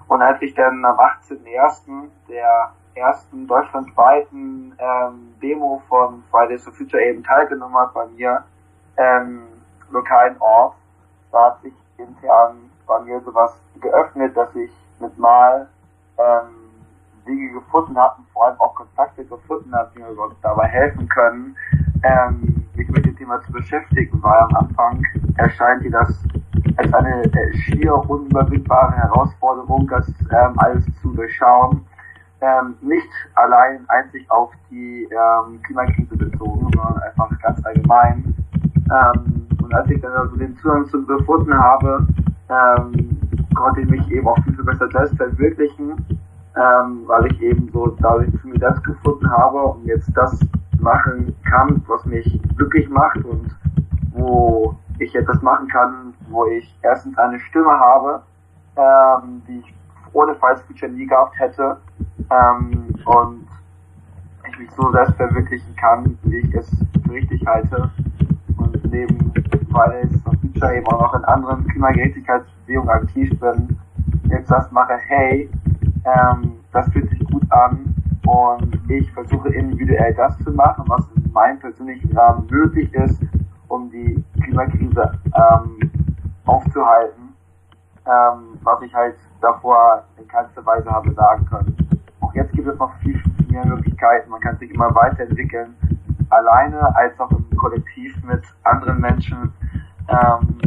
Und 0.07 0.21
als 0.21 0.41
ich 0.41 0.53
dann 0.53 0.83
am 0.85 0.97
18.01. 0.97 2.09
der 2.27 2.71
ersten 2.95 3.47
deutschlandweiten 3.47 4.75
ähm, 4.77 5.35
Demo 5.41 5.81
von 5.89 6.23
Fridays 6.29 6.63
for 6.63 6.73
Future 6.73 7.03
eben 7.03 7.23
teilgenommen 7.23 7.75
hat 7.77 7.93
bei 7.93 8.05
mir 8.07 8.43
ähm, 8.97 9.43
lokalen 9.89 10.35
Ort, 10.39 10.75
da 11.31 11.45
hat 11.45 11.61
sich 11.61 11.73
intern 11.97 12.69
bei 12.85 12.99
mir 12.99 13.19
sowas 13.21 13.53
geöffnet, 13.81 14.35
dass 14.37 14.53
ich 14.55 14.71
mit 14.99 15.17
Mal 15.17 15.67
ähm, 16.17 16.63
Wege 17.25 17.53
gefunden 17.53 17.97
habe 17.97 18.17
und 18.17 18.29
vor 18.29 18.45
allem 18.45 18.59
auch 18.59 18.75
Kontakte 18.75 19.25
gefunden 19.25 19.73
habe, 19.73 19.91
die 19.95 19.99
mir 19.99 20.15
dabei 20.41 20.67
helfen 20.67 21.07
können, 21.09 21.57
ähm, 22.03 22.52
Thema 23.23 23.39
zu 23.41 23.53
beschäftigen, 23.53 24.21
weil 24.21 24.37
am 24.37 24.55
Anfang 24.55 25.01
erscheint 25.37 25.83
dir 25.83 25.91
das 25.91 26.13
als 26.75 26.93
eine 26.93 27.23
äh, 27.23 27.53
schier 27.57 27.93
unüberwindbare 28.09 28.91
Herausforderung, 28.91 29.87
das 29.87 30.07
ähm, 30.31 30.53
alles 30.57 30.83
zu 31.01 31.13
durchschauen. 31.13 31.85
Ähm, 32.41 32.75
nicht 32.81 33.07
allein 33.35 33.85
einzig 33.87 34.29
auf 34.29 34.51
die 34.69 35.07
ähm, 35.09 35.61
Klimakrise 35.63 36.17
bezogen, 36.17 36.69
sondern 36.73 37.01
einfach 37.03 37.29
ganz 37.41 37.65
allgemein. 37.65 38.35
Ähm, 38.91 39.47
und 39.61 39.73
als 39.73 39.89
ich 39.89 40.01
dann 40.01 40.11
also 40.11 40.35
den 40.35 40.53
Zugang 40.57 40.85
zu 40.87 41.05
gefunden 41.05 41.57
habe, 41.57 42.05
ähm, 42.49 43.17
konnte 43.55 43.81
ich 43.81 43.89
mich 43.89 44.11
eben 44.11 44.27
auch 44.27 44.37
viel, 44.43 44.53
viel 44.53 44.65
besser 44.65 44.89
selbst 44.89 45.15
verwirklichen, 45.15 45.93
ähm, 46.57 47.03
weil 47.05 47.31
ich 47.31 47.41
eben 47.41 47.69
so 47.71 47.95
dadurch 48.01 48.29
zu 48.41 48.47
mir 48.49 48.59
selbst 48.59 48.83
gefunden 48.83 49.31
habe 49.31 49.63
und 49.63 49.85
jetzt 49.85 50.11
das 50.13 50.37
machen 50.83 51.35
kann, 51.49 51.81
was 51.87 52.05
mich 52.05 52.39
glücklich 52.55 52.89
macht 52.89 53.23
und 53.23 53.55
wo 54.11 54.75
ich 54.99 55.15
etwas 55.15 55.41
machen 55.41 55.67
kann, 55.67 56.13
wo 56.29 56.45
ich 56.45 56.77
erstens 56.83 57.17
eine 57.17 57.39
Stimme 57.39 57.71
habe, 57.71 58.21
ähm, 58.75 59.41
die 59.47 59.59
ich 59.59 59.73
ohne 60.13 60.35
Files 60.35 60.61
Feature 60.63 60.91
nie 60.91 61.07
gehabt 61.07 61.39
hätte. 61.39 61.77
Ähm, 62.29 62.93
und 63.05 63.47
ich 64.47 64.59
mich 64.59 64.71
so 64.71 64.91
selbst 64.91 65.15
verwirklichen 65.15 65.75
kann, 65.75 66.17
wie 66.23 66.37
ich 66.37 66.53
es 66.53 66.69
für 67.05 67.13
richtig 67.13 67.45
halte. 67.47 67.89
Und 68.57 68.91
neben 68.91 69.33
Fridays 69.71 70.21
for 70.23 70.33
Future 70.41 70.75
eben 70.75 70.85
auch 70.87 71.01
noch 71.01 71.15
in 71.15 71.25
anderen 71.25 71.67
Klimagerechtigkeitsbewegungen 71.67 72.89
aktiv 72.89 73.39
bin, 73.39 73.79
jetzt 74.29 74.51
das 74.51 74.71
mache, 74.71 74.93
hey, 75.07 75.49
ähm, 76.05 76.53
das 76.71 76.87
fühlt 76.91 77.09
sich 77.09 77.19
gut 77.31 77.43
an 77.51 77.92
und 78.25 78.79
ich 78.89 79.11
versuche 79.11 79.49
individuell 79.49 80.13
das 80.13 80.37
zu 80.39 80.51
machen, 80.51 80.85
was 80.87 81.05
in 81.15 81.31
meinem 81.31 81.59
persönlichen 81.59 82.15
Rahmen 82.17 82.47
möglich 82.49 82.93
ist, 82.93 83.21
um 83.67 83.89
die 83.89 84.23
Klimakrise 84.41 85.19
ähm, 85.35 85.91
aufzuhalten, 86.45 87.33
ähm, 88.05 88.57
was 88.63 88.81
ich 88.81 88.93
halt 88.93 89.15
davor 89.41 90.03
in 90.17 90.27
keinster 90.27 90.65
Weise 90.65 90.89
habe 90.89 91.11
sagen 91.13 91.45
können. 91.45 91.75
Auch 92.21 92.33
jetzt 92.33 92.53
gibt 92.53 92.67
es 92.67 92.77
noch 92.79 92.93
viel, 92.99 93.21
mehr 93.49 93.65
Möglichkeiten, 93.65 94.29
man 94.29 94.41
kann 94.41 94.57
sich 94.57 94.71
immer 94.71 94.93
weiterentwickeln, 94.95 95.75
alleine 96.29 96.95
als 96.95 97.19
auch 97.19 97.31
im 97.31 97.45
Kollektiv 97.57 98.15
mit 98.23 98.41
anderen 98.63 98.99
Menschen. 98.99 99.53
Ähm, 100.07 100.57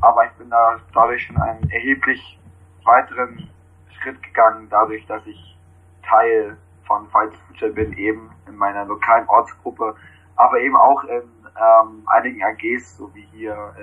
aber 0.00 0.26
ich 0.26 0.32
bin 0.32 0.50
da 0.50 0.76
dadurch 0.92 1.22
schon 1.22 1.36
einen 1.36 1.70
erheblich 1.70 2.38
weiteren 2.84 3.48
Schritt 3.90 4.20
gegangen, 4.22 4.66
dadurch, 4.68 5.06
dass 5.06 5.24
ich 5.26 5.56
Teil 6.02 6.56
von 6.86 7.06
Fight 7.08 7.32
Future 7.48 7.72
bin, 7.72 7.92
eben 7.94 8.30
in 8.46 8.56
meiner 8.56 8.84
lokalen 8.84 9.28
Ortsgruppe, 9.28 9.94
aber 10.36 10.58
eben 10.60 10.76
auch 10.76 11.04
in 11.04 11.22
ähm, 11.56 12.02
einigen 12.06 12.42
AGs, 12.42 12.96
so 12.96 13.14
wie 13.14 13.26
hier 13.32 13.74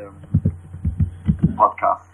im 1.42 1.56
Podcast. 1.56 2.10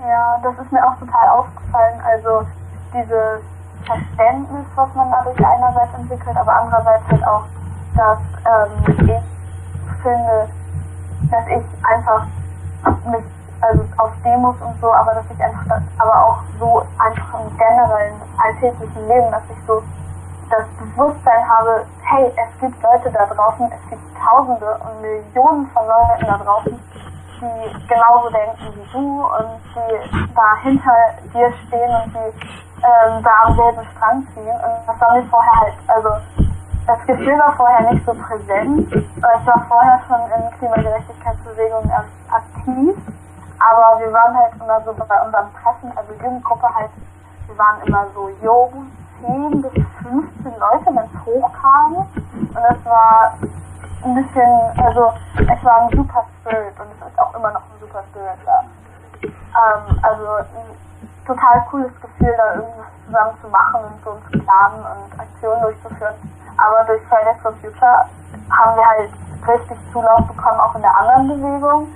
Ja, 0.00 0.40
das 0.42 0.58
ist 0.58 0.72
mir 0.72 0.84
auch 0.84 0.98
total 0.98 1.28
aufgefallen. 1.28 2.00
Also 2.00 2.46
dieses 2.92 3.40
Verständnis, 3.84 4.66
was 4.74 4.94
man 4.94 5.10
dadurch 5.10 5.38
einerseits 5.46 5.94
entwickelt, 5.94 6.36
aber 6.36 6.54
andererseits 6.54 7.08
halt 7.08 7.26
auch, 7.26 7.44
dass 7.96 8.18
ähm, 8.44 8.84
ich 8.98 10.02
finde, 10.02 10.48
dass 11.30 11.46
ich 11.46 11.64
einfach 11.84 12.26
mich 13.06 13.24
also 13.62 13.84
auf 13.98 14.10
Demos 14.24 14.56
und 14.60 14.80
so, 14.80 14.92
aber 14.92 15.14
dass 15.14 15.24
ich 15.32 15.42
einfach, 15.42 15.64
das, 15.68 15.82
aber 15.98 16.26
auch 16.26 16.38
so 16.58 16.82
einfach 16.98 17.40
im 17.40 17.56
generellen 17.56 18.20
alltäglichen 18.38 19.08
Leben, 19.08 19.30
dass 19.30 19.42
ich 19.50 19.66
so 19.66 19.82
das 20.50 20.66
Bewusstsein 20.78 21.48
habe, 21.48 21.86
hey, 22.02 22.30
es 22.36 22.60
gibt 22.60 22.82
Leute 22.82 23.10
da 23.10 23.26
draußen, 23.26 23.70
es 23.72 23.90
gibt 23.90 24.02
Tausende 24.18 24.78
und 24.84 25.00
Millionen 25.00 25.66
von 25.68 25.82
Leuten 25.86 26.26
da 26.26 26.38
draußen, 26.38 26.78
die 27.40 27.88
genauso 27.88 28.30
denken 28.30 28.74
wie 28.74 28.92
du 28.92 29.24
und 29.24 29.60
die 29.74 30.34
da 30.34 30.56
hinter 30.62 30.94
dir 31.32 31.52
stehen 31.66 31.90
und 32.04 32.14
die 32.14 32.62
ähm, 32.84 33.22
da 33.22 33.30
am 33.44 33.56
selben 33.56 33.82
Strang 33.96 34.26
ziehen. 34.34 34.54
Und 34.54 34.86
das 34.86 35.00
war 35.00 35.14
mir 35.14 35.24
vorher 35.24 35.60
halt, 35.60 35.74
also 35.88 36.10
das 36.86 37.06
Gefühl 37.06 37.38
war 37.38 37.54
vorher 37.56 37.92
nicht 37.92 38.04
so 38.04 38.12
präsent. 38.12 38.92
Ich 38.92 39.24
war 39.24 39.64
vorher 39.68 40.00
schon 40.06 40.20
in 40.36 40.58
Klimagerechtigkeitsbewegungen 40.58 41.90
aktiv 42.30 42.96
aber 43.62 44.00
wir 44.00 44.12
waren 44.12 44.36
halt 44.36 44.52
immer 44.58 44.80
so 44.82 44.92
bei 44.92 45.22
unseren 45.22 45.52
Treffen, 45.62 45.92
also 45.96 46.12
Jugendgruppe 46.14 46.74
halt, 46.74 46.90
wir 47.46 47.58
waren 47.58 47.82
immer 47.86 48.06
so 48.14 48.28
jung, 48.42 48.90
10 49.20 49.62
bis 49.62 49.72
15 50.02 50.58
Leute, 50.58 50.86
wenn 50.86 51.04
es 51.04 51.26
hochkam. 51.26 51.94
Und 51.94 52.56
es 52.56 52.84
war 52.84 53.34
ein 54.04 54.14
bisschen, 54.14 54.50
also 54.84 55.12
es 55.38 55.64
war 55.64 55.82
ein 55.82 55.96
super 55.96 56.24
Spirit 56.40 56.74
und 56.80 56.88
es 57.00 57.06
ist 57.06 57.18
auch 57.20 57.34
immer 57.34 57.52
noch 57.52 57.62
ein 57.62 57.78
super 57.80 58.02
Spirit 58.10 58.38
da. 58.44 58.64
Ähm, 59.22 59.98
also 60.02 60.26
ein 60.34 60.76
total 61.26 61.64
cooles 61.70 61.92
Gefühl, 62.00 62.34
da 62.36 62.54
irgendwas 62.54 62.86
zusammen 63.06 63.38
zu 63.40 63.48
machen 63.48 63.80
und 63.84 64.04
so 64.04 64.18
zu 64.30 64.44
planen 64.44 64.82
und 64.82 65.20
Aktionen 65.20 65.62
durchzuführen. 65.62 66.14
Aber 66.56 66.84
durch 66.86 67.02
Fridays 67.04 67.40
for 67.42 67.52
Future 67.62 68.06
haben 68.50 68.76
wir 68.76 68.86
halt 68.86 69.10
richtig 69.46 69.78
Zulauf 69.92 70.26
bekommen, 70.26 70.60
auch 70.60 70.74
in 70.74 70.82
der 70.82 70.96
anderen 70.96 71.28
Bewegung. 71.28 71.88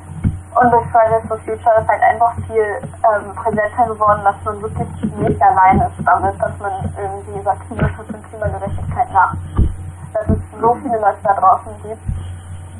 Und 0.57 0.71
durch 0.73 0.87
Fridays 0.87 1.29
for 1.29 1.37
Future 1.41 1.81
ist 1.81 1.89
halt 1.89 2.03
einfach 2.03 2.35
viel 2.47 2.65
ähm, 2.65 3.35
präsenter 3.35 3.87
geworden, 3.87 4.25
dass 4.25 4.37
man 4.43 4.63
wirklich 4.63 4.89
nicht 5.17 5.43
allein 5.43 5.81
ist 5.81 5.93
damit, 6.03 6.41
dass 6.41 6.59
man 6.59 6.73
irgendwie 6.97 7.39
über 7.39 7.55
Klimaschutz 7.67 8.09
und 8.09 8.25
Klimagerechtigkeit 8.31 9.13
nachdenkt. 9.13 9.75
Dass 10.15 10.29
es 10.31 10.39
so 10.59 10.75
viele 10.81 10.99
Leute 10.99 11.19
da 11.25 11.35
draußen 11.35 11.73
gibt 11.83 12.01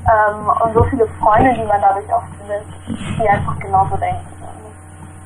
ähm, 0.09 0.49
und 0.65 0.73
so 0.73 0.85
viele 0.85 1.07
Freunde, 1.21 1.53
die 1.53 1.65
man 1.65 1.83
dadurch 1.83 2.11
auch 2.15 2.23
findet, 2.39 2.65
die 2.89 3.29
einfach 3.29 3.59
genauso 3.59 3.97
denken. 3.99 4.27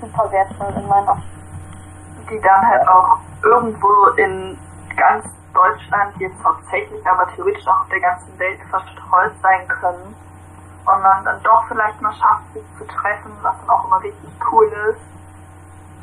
super 0.01 0.33
wertvoll 0.33 0.75
in 0.75 0.89
meiner 0.89 1.19
Die 2.29 2.41
dann 2.41 2.67
halt 2.67 2.89
auch 2.89 3.19
irgendwo 3.45 4.07
in 4.17 4.59
ganz 4.97 5.25
Deutschland 5.55 6.17
jetzt 6.19 6.43
hauptsächlich, 6.45 7.07
aber 7.07 7.29
theoretisch 7.37 7.67
auch 7.69 7.83
auf 7.83 7.89
der 7.91 8.01
ganzen 8.01 8.37
Welt 8.41 8.59
verstreut 8.71 9.33
sein 9.41 9.69
können 9.69 10.17
und 10.87 11.03
man 11.03 11.25
dann 11.25 11.43
doch 11.43 11.65
vielleicht 11.69 12.01
mal 12.01 12.15
schafft, 12.15 12.53
sich 12.55 12.65
zu 12.79 12.87
treffen, 12.87 13.33
was 13.43 13.55
dann 13.61 13.71
auch 13.71 13.85
immer 13.87 14.03
richtig 14.03 14.31
cool 14.51 14.67
ist. 14.67 15.01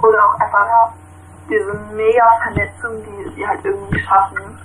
Oder 0.04 0.26
auch 0.26 0.40
einfach 0.40 0.94
diese 1.50 1.74
mega 1.94 2.30
Vernetzung, 2.44 3.04
die 3.04 3.34
sie 3.36 3.48
halt 3.48 3.64
irgendwie 3.64 4.00
schaffen. 4.00 4.60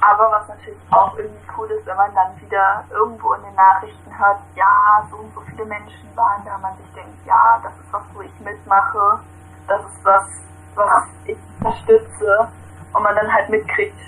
Aber 0.00 0.30
was 0.30 0.48
natürlich 0.48 0.78
auch 0.90 1.16
irgendwie 1.16 1.46
cool 1.56 1.70
ist, 1.70 1.86
wenn 1.86 1.96
man 1.96 2.14
dann 2.14 2.40
wieder 2.40 2.84
irgendwo 2.90 3.32
in 3.34 3.42
den 3.42 3.54
Nachrichten 3.54 4.18
hört, 4.18 4.38
ja, 4.54 5.04
so 5.10 5.16
und 5.16 5.34
so 5.34 5.40
viele 5.40 5.64
Menschen 5.64 6.08
waren 6.14 6.44
da, 6.44 6.58
man 6.58 6.76
sich 6.76 6.92
denkt, 6.94 7.26
ja, 7.26 7.58
das 7.62 7.72
ist 7.72 7.92
was, 7.92 8.02
wo 8.14 8.20
ich 8.20 8.40
mitmache, 8.40 9.20
das 9.66 9.80
ist 9.80 10.04
was, 10.04 10.28
was 10.74 11.04
ich 11.24 11.38
unterstütze 11.58 12.48
und 12.92 13.02
man 13.02 13.16
dann 13.16 13.32
halt 13.32 13.48
mitkriegt, 13.48 13.98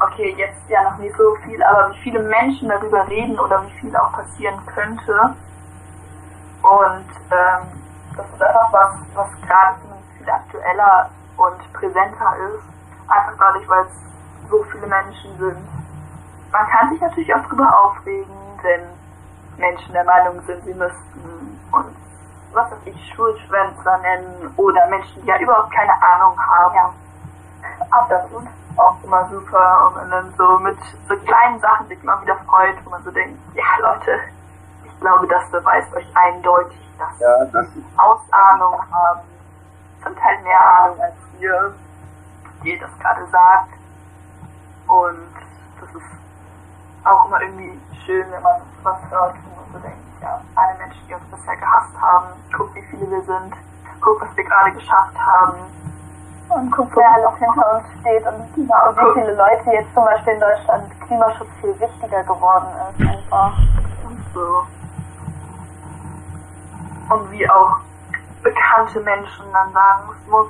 okay, 0.00 0.34
jetzt 0.36 0.68
ja 0.68 0.82
noch 0.82 0.98
nicht 0.98 1.16
so 1.16 1.34
viel, 1.44 1.62
aber 1.62 1.90
wie 1.90 1.98
viele 1.98 2.20
Menschen 2.20 2.68
darüber 2.68 3.06
reden 3.08 3.38
oder 3.38 3.64
wie 3.66 3.80
viel 3.80 3.96
auch 3.96 4.12
passieren 4.12 4.58
könnte. 4.66 5.34
Und 6.62 7.06
ähm, 7.30 7.66
das 8.16 8.26
ist 8.26 8.42
einfach 8.42 8.72
was, 8.72 8.96
was 9.14 9.28
gerade 9.46 9.78
viel 10.16 10.30
aktueller 10.30 11.10
und 11.36 11.72
präsenter 11.72 12.36
ist. 12.54 12.62
Einfach 13.08 13.34
dadurch, 13.38 13.68
weil 13.68 13.84
es 13.86 14.50
so 14.50 14.62
viele 14.70 14.86
Menschen 14.86 15.36
sind. 15.38 15.68
Man 16.52 16.68
kann 16.68 16.90
sich 16.90 17.00
natürlich 17.00 17.34
auch 17.34 17.42
darüber 17.42 17.84
aufregen, 17.84 18.34
wenn 18.62 18.82
Menschen 19.58 19.92
der 19.92 20.04
Meinung 20.04 20.40
sind, 20.46 20.64
sie 20.64 20.74
müssten 20.74 21.60
uns, 21.72 21.96
was 22.52 22.70
weiß 22.70 22.78
ich, 22.84 23.14
Schulschwänzer 23.14 23.98
nennen 23.98 24.52
oder 24.56 24.86
Menschen, 24.88 25.22
die 25.22 25.28
ja 25.28 25.38
überhaupt 25.38 25.72
keine 25.72 25.92
Ahnung 26.02 26.38
haben. 26.38 26.74
Ja. 26.74 26.92
Absolut 27.90 28.48
auch 28.76 28.96
immer 29.02 29.28
super 29.28 29.86
und 29.86 29.96
man 29.96 30.10
dann 30.10 30.34
so 30.36 30.58
mit 30.58 30.78
so 31.08 31.16
kleinen 31.16 31.60
Sachen 31.60 31.88
sich 31.88 32.02
immer 32.02 32.20
wieder 32.22 32.36
freut, 32.46 32.76
wo 32.84 32.90
man 32.90 33.02
so 33.02 33.10
denkt, 33.10 33.38
ja 33.54 33.64
Leute, 33.80 34.18
ich 34.84 35.00
glaube, 35.00 35.26
das 35.26 35.50
beweist 35.50 35.94
euch 35.94 36.06
eindeutig, 36.14 36.80
dass 36.98 37.18
ja, 37.18 37.44
das 37.46 37.66
Ausahnung 37.96 38.80
haben, 38.90 39.20
zum 40.02 40.16
Teil 40.16 40.42
mehr 40.42 40.60
Ahnung 40.60 41.00
als 41.00 41.14
wir, 41.38 41.74
wie 42.62 42.72
ihr 42.72 42.80
das 42.80 42.90
gerade 42.98 43.26
sagt. 43.26 43.72
Und 44.86 45.34
das 45.80 45.90
ist 45.90 46.10
auch 47.04 47.26
immer 47.26 47.40
irgendwie 47.40 47.80
schön, 48.04 48.30
wenn 48.30 48.42
man 48.42 48.60
was 48.82 48.98
hört 49.10 49.34
und 49.34 49.56
man 49.56 49.72
so 49.72 49.78
denkt, 49.78 49.98
ja, 50.20 50.40
alle 50.54 50.78
Menschen, 50.78 51.06
die 51.08 51.14
uns 51.14 51.24
bisher 51.30 51.56
gehasst 51.56 52.00
haben, 52.00 52.28
guck, 52.56 52.74
wie 52.74 52.82
viele 52.82 53.10
wir 53.10 53.22
sind, 53.22 53.54
guck, 54.00 54.20
was 54.20 54.36
wir 54.36 54.44
gerade 54.44 54.72
geschafft 54.72 55.18
haben 55.18 55.58
und 56.54 56.70
guckt, 56.70 56.92
wer 56.96 57.10
alles 57.12 57.38
hinter 57.38 57.76
uns 57.76 57.84
steht 58.00 58.26
und 58.26 58.56
wie 58.56 59.20
viele 59.20 59.34
Leute 59.34 59.70
jetzt 59.72 59.94
zum 59.94 60.04
Beispiel 60.04 60.34
in 60.34 60.40
Deutschland 60.40 61.00
Klimaschutz 61.06 61.48
viel 61.60 61.80
wichtiger 61.80 62.22
geworden 62.24 62.66
ist 62.90 63.08
einfach. 63.08 63.58
Und 64.04 64.24
so. 64.34 64.66
Und 67.14 67.30
wie 67.30 67.48
auch 67.50 67.76
bekannte 68.42 69.00
Menschen 69.00 69.44
dann 69.52 69.72
sagen, 69.72 70.08
es 70.10 70.30
muss 70.30 70.48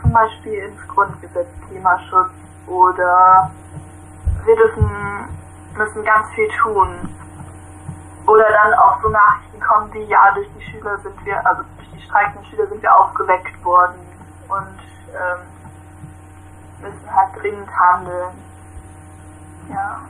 zum 0.00 0.12
Beispiel 0.12 0.64
ins 0.64 0.88
Grundgesetz 0.88 1.48
Klimaschutz 1.68 2.30
oder 2.66 3.50
wir 4.44 4.56
dürfen, 4.56 5.28
müssen 5.76 6.04
ganz 6.04 6.28
viel 6.34 6.48
tun. 6.62 7.08
Oder 8.26 8.44
dann 8.50 8.74
auch 8.74 9.00
so 9.02 9.08
Nachrichten 9.08 9.60
kommen, 9.60 9.90
die 9.92 10.04
ja 10.04 10.30
durch 10.34 10.48
die 10.58 10.64
Schüler 10.70 10.96
sind 10.98 11.24
wir, 11.24 11.46
also 11.46 11.62
durch 11.76 11.90
die 11.90 12.00
streikenden 12.02 12.44
Schüler 12.46 12.66
sind 12.66 12.82
wir 12.82 12.96
aufgeweckt 12.96 13.64
worden 13.64 13.94
und 14.48 14.93
ähm, 15.14 15.40
müssen 16.82 17.14
halt 17.14 17.42
dringend 17.42 17.70
handeln. 17.78 18.34
Ja. 19.70 20.00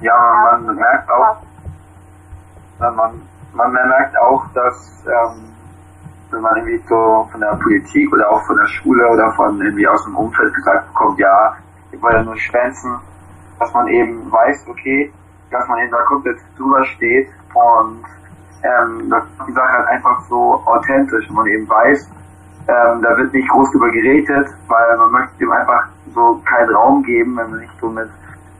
Ja, 0.00 0.58
man 0.62 0.76
merkt 0.76 1.10
auch, 1.10 1.36
man, 2.78 3.22
man 3.52 3.72
merkt 3.72 4.16
auch, 4.18 4.44
dass 4.54 5.04
ähm, 5.06 5.54
wenn 6.30 6.42
man 6.42 6.56
irgendwie 6.56 6.82
so 6.88 7.28
von 7.32 7.40
der 7.40 7.56
Politik 7.56 8.12
oder 8.12 8.30
auch 8.30 8.42
von 8.46 8.56
der 8.56 8.66
Schule 8.66 9.08
oder 9.08 9.32
von 9.32 9.60
irgendwie 9.60 9.88
aus 9.88 10.04
dem 10.04 10.16
Umfeld 10.16 10.54
gesagt 10.54 10.86
bekommt, 10.88 11.18
ja, 11.18 11.56
ich 11.90 12.00
wollte 12.02 12.22
nur 12.22 12.36
schwänzen, 12.36 12.98
dass 13.58 13.72
man 13.72 13.88
eben 13.88 14.30
weiß, 14.30 14.66
okay, 14.68 15.12
dass 15.50 15.66
man 15.68 15.78
eben 15.78 15.90
da 15.90 16.02
komplett 16.02 16.38
drüber 16.56 16.84
steht 16.84 17.28
und 17.54 18.04
ähm, 18.62 19.08
dass 19.10 19.24
die 19.46 19.52
Sache 19.52 19.72
halt 19.72 19.88
einfach 19.88 20.22
so 20.28 20.62
authentisch 20.66 21.28
und 21.28 21.36
man 21.36 21.46
eben 21.46 21.68
weiß, 21.68 22.10
ähm, 22.68 23.02
da 23.02 23.16
wird 23.16 23.32
nicht 23.32 23.48
groß 23.48 23.70
drüber 23.72 23.90
geredet, 23.90 24.48
weil 24.68 24.96
man 24.98 25.10
möchte 25.12 25.38
dem 25.38 25.52
einfach 25.52 25.88
so 26.14 26.40
keinen 26.44 26.74
Raum 26.74 27.02
geben, 27.02 27.36
wenn 27.36 27.50
man 27.50 27.60
nicht 27.60 27.72
so 27.80 27.88
mit 27.88 28.08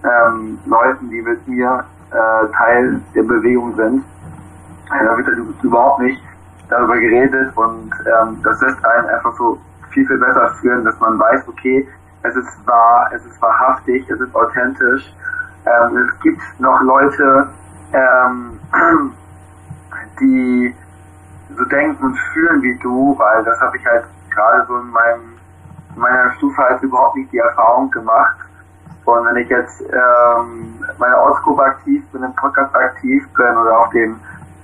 ähm, 0.02 0.58
Leuten, 0.64 1.10
die 1.10 1.20
mit 1.20 1.46
mir 1.46 1.84
äh, 2.10 2.46
Teil 2.56 3.00
der 3.14 3.22
Bewegung 3.22 3.74
sind. 3.76 4.02
Äh, 4.98 5.04
da 5.04 5.16
wird 5.16 5.26
halt 5.26 5.38
überhaupt 5.62 6.00
nicht 6.00 6.22
darüber 6.70 6.96
geredet 6.96 7.54
und 7.56 7.90
ähm, 8.06 8.38
das 8.42 8.60
lässt 8.62 8.84
einen 8.84 9.08
einfach 9.08 9.34
so 9.36 9.58
viel, 9.90 10.06
viel 10.06 10.18
besser 10.18 10.54
fühlen, 10.60 10.84
dass 10.84 10.98
man 11.00 11.18
weiß, 11.18 11.46
okay, 11.46 11.86
es 12.22 12.34
ist 12.34 12.66
wahr, 12.66 13.10
es 13.14 13.24
ist 13.24 13.40
wahrhaftig, 13.42 14.08
es 14.08 14.20
ist 14.20 14.34
authentisch. 14.34 15.14
Ähm, 15.66 15.96
es 15.98 16.20
gibt 16.20 16.40
noch 16.58 16.80
Leute, 16.82 17.48
ähm, 17.92 18.58
die 20.20 20.74
so 21.58 21.64
denken 21.64 22.02
und 22.04 22.18
fühlen 22.32 22.62
wie 22.62 22.78
du, 22.78 23.18
weil 23.18 23.44
das 23.44 23.60
habe 23.60 23.76
ich 23.76 23.86
halt 23.86 24.04
gerade 24.30 24.64
so 24.66 24.76
in 24.76 24.90
meinem 24.90 25.38
in 25.94 26.02
meiner 26.02 26.32
Stufe 26.34 26.62
halt 26.62 26.82
überhaupt 26.82 27.16
nicht 27.16 27.32
die 27.32 27.38
Erfahrung 27.38 27.90
gemacht. 27.90 28.36
Und 29.04 29.24
wenn 29.24 29.36
ich 29.36 29.48
jetzt 29.48 29.80
ähm, 29.80 30.84
meine 30.98 31.18
Ortsgruppe 31.18 31.62
aktiv 31.62 32.04
bin, 32.12 32.22
im 32.22 32.34
Podcast 32.34 32.74
aktiv 32.74 33.26
bin 33.34 33.56
oder 33.56 33.78
auf 33.80 33.90
den 33.90 34.20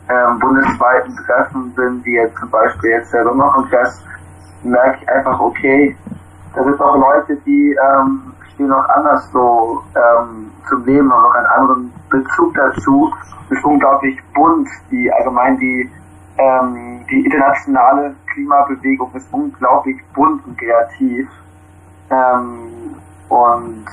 ähm, 0.08 0.38
bundesweiten 0.38 1.16
Treffen 1.26 1.72
bin, 1.74 2.04
wie 2.04 2.16
jetzt 2.16 2.36
zum 2.38 2.50
Beispiel 2.50 2.90
jetzt 2.90 3.12
der 3.12 3.24
Sommerkongress, 3.24 4.04
merke 4.62 4.98
ich 5.00 5.08
einfach, 5.08 5.40
okay, 5.40 5.96
da 6.54 6.62
sind 6.62 6.80
auch 6.80 6.96
Leute, 6.96 7.36
die 7.46 7.76
ähm, 7.82 8.32
stehen 8.54 8.68
noch 8.68 8.88
anders 8.90 9.28
so 9.32 9.82
ähm, 9.96 10.50
zum 10.68 10.84
Leben, 10.84 11.12
haben 11.12 11.22
noch 11.22 11.34
einen 11.34 11.46
anderen 11.46 11.92
Bezug 12.10 12.54
dazu. 12.54 13.12
Es 13.46 13.58
ist 13.58 13.64
unglaublich 13.64 14.18
bunt, 14.34 14.68
die 14.90 15.12
allgemein 15.12 15.58
die 15.58 15.90
ähm, 16.38 17.04
die 17.10 17.24
internationale 17.24 18.14
Klimabewegung 18.32 19.12
ist 19.14 19.26
unglaublich 19.32 19.96
bunt 20.14 20.44
und 20.46 20.58
kreativ. 20.58 21.28
Ähm, 22.10 22.96
und 23.28 23.86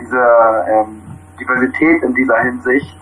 diese 0.00 0.64
ähm, 0.68 1.02
Diversität 1.38 2.02
in 2.02 2.14
dieser 2.14 2.38
Hinsicht, 2.40 2.98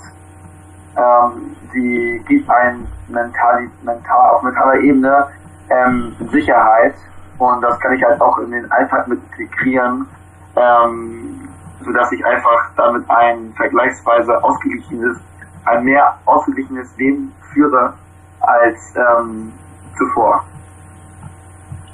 ähm, 0.97 1.57
die 1.73 2.23
gibt 2.27 2.51
einen 2.51 2.87
mental, 3.09 3.69
mental, 3.83 4.31
auf 4.31 4.43
mentaler 4.43 4.77
Ebene 4.81 5.27
ähm, 5.71 6.15
Sicherheit. 6.31 6.95
Und 7.39 7.63
das 7.63 7.79
kann 7.81 7.95
ich 7.95 8.05
halt 8.05 8.21
auch 8.21 8.39
in 8.39 8.51
den 8.51 8.71
Alltag 8.71 9.09
mit 9.09 9.21
integrieren, 9.33 10.07
ähm, 10.57 11.49
sodass 11.85 12.13
ich 12.13 12.25
einfach 12.25 12.71
damit 12.77 13.09
ein 13.09 13.53
vergleichsweise 13.57 14.43
ausgeglichenes, 14.45 15.19
ein 15.65 15.85
mehr 15.85 16.17
ausgeglichenes 16.27 16.97
Leben 16.97 17.33
führe 17.53 17.95
als 18.43 18.95
ähm, 18.97 19.53
zuvor. 19.97 20.45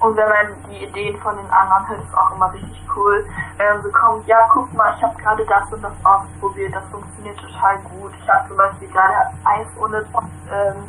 Und 0.01 0.17
wenn 0.17 0.29
man 0.29 0.71
die 0.71 0.85
Ideen 0.85 1.19
von 1.21 1.37
den 1.37 1.51
anderen 1.51 1.89
hört, 1.89 2.03
ist 2.05 2.17
auch 2.17 2.35
immer 2.35 2.53
richtig 2.53 2.81
cool. 2.95 3.27
Wenn 3.57 3.83
so 3.83 3.91
kommt, 3.91 4.27
ja, 4.27 4.49
guck 4.53 4.73
mal, 4.75 4.95
ich 4.97 5.03
habe 5.03 5.17
gerade 5.21 5.45
das 5.45 5.73
und 5.73 5.83
das 5.83 5.93
ausprobiert, 6.05 6.75
das 6.75 6.85
funktioniert 6.91 7.37
total 7.39 7.79
gut. 7.79 8.13
Ich 8.23 8.29
habe 8.29 8.49
zum 8.49 8.57
Beispiel 8.57 8.89
gerade 8.89 9.15
Eis 9.45 9.67
ohne 9.81 10.07
ähm, 10.53 10.85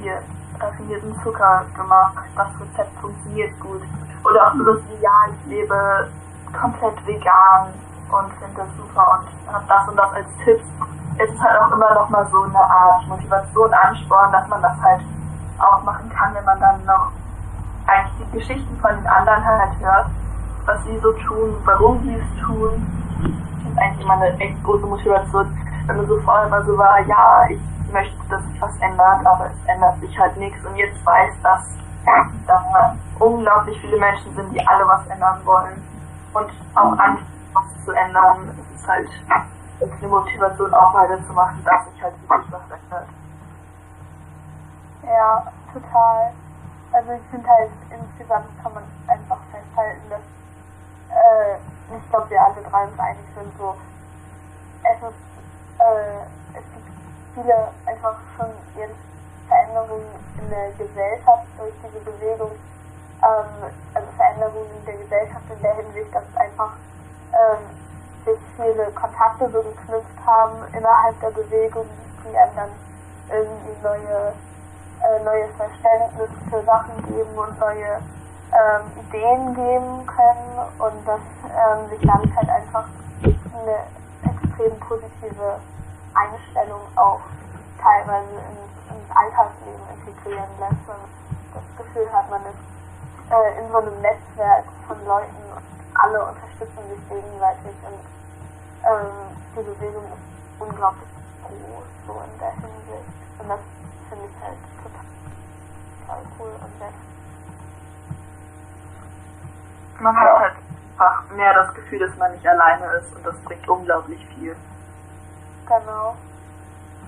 hier 0.00 0.22
raffinierten 0.58 1.14
Zucker 1.22 1.66
gemacht. 1.76 2.24
Das 2.34 2.48
Rezept 2.60 2.98
funktioniert 3.00 3.58
gut. 3.60 3.82
Oder 4.24 4.46
auch 4.46 4.54
so 4.54 4.64
das 4.64 4.82
ja, 5.02 5.10
ich 5.28 5.50
lebe 5.50 6.08
komplett 6.58 7.06
vegan 7.06 7.74
und 8.10 8.32
finde 8.38 8.56
das 8.56 8.68
super 8.76 9.20
und 9.20 9.52
habe 9.52 9.64
das 9.68 9.88
und 9.88 9.96
das 9.96 10.12
als 10.14 10.28
Tipps 10.44 10.64
es 10.64 11.03
ist 11.18 11.40
halt 11.40 11.60
auch 11.60 11.72
immer 11.72 11.94
noch 11.94 12.08
mal 12.10 12.26
so 12.30 12.42
eine 12.42 12.58
Art 12.58 13.06
Motivation, 13.06 13.72
Ansporn, 13.72 14.32
dass 14.32 14.48
man 14.48 14.62
das 14.62 14.80
halt 14.82 15.00
auch 15.58 15.82
machen 15.82 16.10
kann, 16.10 16.34
wenn 16.34 16.44
man 16.44 16.60
dann 16.60 16.84
noch 16.84 17.10
eigentlich 17.86 18.26
die 18.26 18.38
Geschichten 18.38 18.76
von 18.80 18.96
den 18.96 19.06
anderen 19.06 19.44
halt 19.44 19.78
hört, 19.80 20.06
was 20.66 20.82
sie 20.84 20.98
so 20.98 21.12
tun, 21.12 21.56
warum 21.64 22.02
sie 22.02 22.14
es 22.14 22.42
tun. 22.44 22.86
Das 23.20 23.72
ist 23.72 23.78
eigentlich 23.78 24.04
immer 24.04 24.14
eine 24.14 24.38
echt 24.40 24.62
große 24.64 24.86
Motivation, 24.86 25.58
wenn 25.86 25.96
man 25.96 26.06
so 26.06 26.18
vorher 26.20 26.46
immer 26.46 26.64
so 26.64 26.76
war, 26.78 27.00
ja, 27.00 27.46
ich 27.48 27.60
möchte, 27.92 28.16
dass 28.28 28.42
sich 28.46 28.60
was 28.60 28.76
ändert, 28.80 29.24
aber 29.24 29.46
es 29.46 29.68
ändert 29.68 30.00
sich 30.00 30.18
halt 30.18 30.36
nichts 30.36 30.64
und 30.64 30.76
jetzt 30.76 31.04
weiß, 31.04 31.32
dass 31.42 31.60
da 32.46 32.96
unglaublich 33.18 33.80
viele 33.80 33.98
Menschen 33.98 34.34
sind, 34.34 34.52
die 34.52 34.66
alle 34.66 34.86
was 34.86 35.06
ändern 35.06 35.40
wollen 35.44 35.82
und 36.32 36.50
auch 36.74 36.98
Angst, 36.98 37.24
was 37.52 37.64
zu 37.84 37.92
ändern. 37.92 38.50
Es 38.58 38.80
ist 38.80 38.88
halt 38.88 39.08
ist 39.80 39.92
eine 39.92 40.08
Motivation 40.08 40.72
auch 40.74 40.94
weiterzumachen, 40.94 41.64
dass 41.64 41.84
sich 41.90 42.02
halt 42.02 42.14
wirklich 42.28 42.52
was 42.52 42.62
ändert. 42.70 43.08
Ja, 45.02 45.52
total. 45.72 46.32
Also 46.92 47.12
ich 47.12 47.22
finde 47.30 47.48
halt 47.48 47.70
insgesamt 47.90 48.46
kann 48.62 48.74
man 48.74 48.84
einfach 49.08 49.38
festhalten, 49.50 50.02
dass 50.10 50.20
äh, 51.10 51.56
ich 51.96 52.10
glaube 52.10 52.30
wir 52.30 52.40
alle 52.40 52.62
drei 52.70 52.84
uns 52.84 52.98
einig 52.98 53.24
sind, 53.34 53.52
so 53.58 53.74
es 54.84 55.02
ist 55.02 55.34
äh, 55.80 56.58
es 56.58 56.64
gibt 56.72 56.88
viele 57.34 57.68
einfach 57.86 58.16
schon 58.36 58.46
jetzt 58.76 58.94
Veränderungen 59.48 60.06
in 60.38 60.50
der 60.50 60.70
Gesellschaft 60.72 61.46
durch 61.58 61.74
diese 61.82 62.04
Bewegung, 62.04 62.52
ähm, 63.22 63.70
also 63.94 64.08
Veränderungen 64.16 64.70
in 64.78 64.84
der 64.84 64.96
Gesellschaft 64.96 65.44
in 65.50 65.62
der 65.62 65.74
Hinsicht, 65.74 66.14
dass 66.14 66.24
einfach 66.36 66.72
ähm, 67.32 67.64
sich 68.24 68.38
viele 68.56 68.90
Kontakte 68.92 69.50
so 69.50 69.62
geknüpft 69.62 70.18
haben 70.26 70.58
innerhalb 70.72 71.20
der 71.20 71.30
Bewegung, 71.30 71.86
die 72.24 72.36
einem 72.36 72.56
dann 72.56 72.70
irgendwie 73.30 73.76
neue, 73.82 74.32
äh, 75.02 75.24
neues 75.24 75.50
Verständnis 75.56 76.30
für 76.50 76.62
Sachen 76.62 76.96
geben 77.06 77.36
und 77.36 77.58
neue 77.58 78.00
ähm, 78.52 78.82
Ideen 78.96 79.54
geben 79.54 80.06
können 80.06 80.58
und 80.78 81.08
dass 81.08 81.20
ähm, 81.44 81.88
sich 81.90 82.00
damit 82.06 82.34
halt 82.36 82.48
einfach 82.48 82.86
eine 83.24 83.78
extrem 84.22 84.78
positive 84.80 85.58
Einstellung 86.14 86.80
auch 86.96 87.20
teilweise 87.82 88.30
ins, 88.30 88.72
ins 88.94 89.16
Alltagsleben 89.16 89.84
integrieren 89.98 90.50
lässt. 90.60 90.86
Und 90.88 91.04
das 91.52 91.66
Gefühl 91.76 92.12
hat, 92.12 92.30
man 92.30 92.40
ist 92.42 92.64
äh, 93.30 93.60
in 93.60 93.70
so 93.70 93.78
einem 93.78 94.00
Netzwerk 94.00 94.64
von 94.86 94.96
Leuten 95.06 95.42
und 95.56 95.73
alle 95.94 96.24
unterstützen 96.24 96.82
sich 96.88 97.08
gegenseitig 97.08 97.74
und 97.86 98.00
ähm, 98.84 99.36
die 99.56 99.62
Bewegung 99.62 100.04
ist 100.04 100.60
unglaublich 100.60 101.08
groß, 101.42 101.84
so 102.06 102.12
in 102.12 102.38
der 102.38 102.52
Hinsicht. 102.52 103.14
Und 103.38 103.48
das 103.48 103.60
finde 104.08 104.24
ich 104.26 104.44
halt 104.44 104.58
total, 104.82 105.04
total 106.00 106.22
cool 106.38 106.52
und 106.60 106.78
nett. 106.80 106.94
Man 110.00 110.16
hat 110.16 110.38
halt 110.38 110.54
einfach 110.98 111.30
mehr 111.30 111.54
das 111.54 111.74
Gefühl, 111.74 112.00
dass 112.00 112.16
man 112.16 112.32
nicht 112.32 112.46
alleine 112.46 112.86
ist 112.94 113.14
und 113.14 113.24
das 113.24 113.36
bringt 113.44 113.68
unglaublich 113.68 114.26
viel. 114.34 114.56
Genau. 115.66 116.16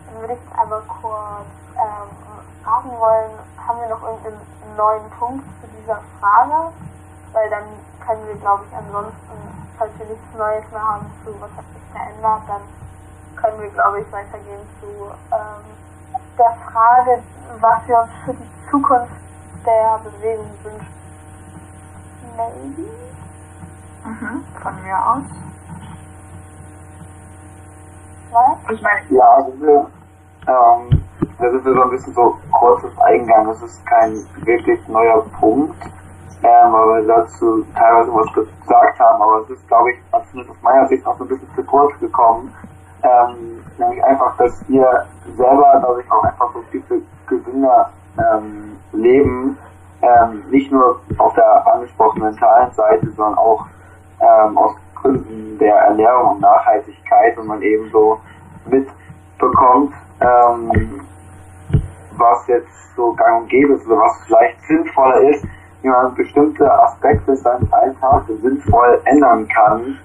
Dann 0.06 0.20
würde 0.20 0.34
ich 0.34 0.58
einmal 0.58 0.82
kurz 0.82 1.46
ähm, 1.76 2.64
fragen 2.64 2.90
wollen, 2.98 3.32
haben 3.66 3.80
wir 3.80 3.88
noch 3.88 4.02
irgendeinen 4.02 4.40
neuen 4.76 5.10
Punkt 5.10 5.44
zu 5.60 5.68
dieser 5.78 6.00
Frage? 6.20 6.72
Weil 7.32 7.50
dann 7.50 7.64
können 8.06 8.26
wir, 8.26 8.36
glaube 8.36 8.64
ich, 8.68 8.76
ansonsten 8.76 9.56
falls 9.78 9.92
wir 9.98 10.06
nichts 10.06 10.34
Neues 10.36 10.64
mehr 10.70 10.82
haben 10.82 11.06
zu 11.24 11.30
was 11.40 11.50
hat 11.56 11.64
sich 11.74 11.82
verändert, 11.92 12.42
dann 12.48 12.62
können 13.36 13.60
wir, 13.60 13.68
glaube 13.70 14.00
ich, 14.00 14.12
weitergehen 14.12 14.66
zu 14.80 14.86
ähm, 15.32 15.64
der 16.38 16.56
Frage, 16.72 17.22
was 17.60 17.86
wir 17.86 17.98
uns 17.98 18.10
für 18.24 18.34
die 18.34 18.50
Zukunft 18.70 19.12
der 19.64 20.00
Bewegung 20.04 20.50
wünschen. 20.62 20.86
Maybe? 22.36 22.90
Mhm, 24.04 24.44
von 24.62 24.82
mir 24.82 25.06
aus. 25.06 25.24
Was? 28.32 28.72
Ich 28.72 28.82
meine, 28.82 29.00
Ja, 29.10 29.24
also 29.24 29.60
wir, 29.60 29.90
ähm, 30.46 31.04
da 31.38 31.50
sind 31.50 31.64
wir 31.64 31.74
so 31.74 31.82
ein 31.82 31.90
bisschen 31.90 32.14
so 32.14 32.38
kurzes 32.52 32.98
Eingang. 33.00 33.46
Das 33.48 33.62
ist 33.62 33.84
kein 33.86 34.26
wirklich 34.44 34.86
neuer 34.88 35.22
Punkt 35.40 35.76
ähm, 36.42 36.72
weil 36.72 37.06
wir 37.06 37.14
dazu 37.14 37.64
teilweise 37.74 38.14
was 38.14 38.32
gesagt 38.32 39.00
haben, 39.00 39.22
aber 39.22 39.42
es 39.42 39.50
ist, 39.50 39.68
glaube 39.68 39.92
ich, 39.92 39.98
aus 40.12 40.24
meiner 40.62 40.86
Sicht 40.88 41.06
auch 41.06 41.16
so 41.18 41.24
ein 41.24 41.28
bisschen 41.28 41.48
zu 41.54 41.64
kurz 41.64 41.98
gekommen. 41.98 42.52
Ähm, 43.02 43.62
nämlich 43.78 44.02
einfach, 44.04 44.36
dass 44.36 44.68
wir 44.68 45.06
selber, 45.36 46.00
ich, 46.00 46.10
auch 46.10 46.24
einfach 46.24 46.52
so 46.52 46.62
viel 46.70 46.82
gesünder 47.26 47.90
ähm, 48.18 48.76
leben, 48.92 49.56
ähm, 50.02 50.42
nicht 50.50 50.70
nur 50.70 51.00
auf 51.18 51.34
der 51.34 51.74
angesprochenen 51.74 52.30
mentalen 52.30 52.72
Seite, 52.72 53.10
sondern 53.12 53.38
auch 53.38 53.66
ähm, 54.20 54.58
aus 54.58 54.74
Gründen 54.94 55.58
der 55.58 55.76
Ernährung 55.76 56.32
und 56.34 56.40
Nachhaltigkeit 56.40 57.36
und 57.38 57.46
man 57.46 57.62
eben 57.62 57.90
so 57.90 58.18
mitbekommt, 58.66 59.94
ähm, 60.20 61.00
was 62.16 62.46
jetzt 62.46 62.94
so 62.96 63.12
gang 63.12 63.42
und 63.42 63.48
gäbe 63.48 63.74
ist 63.74 63.86
oder 63.86 63.98
was 64.00 64.22
vielleicht 64.26 64.60
sinnvoller 64.66 65.20
ist, 65.30 65.44
wie 65.82 65.88
man 65.88 66.14
bestimmte 66.14 66.70
Aspekte 66.82 67.36
seines 67.36 67.72
Alltags 67.72 68.26
sinnvoll 68.42 69.00
ändern 69.04 69.46
kann. 69.48 69.98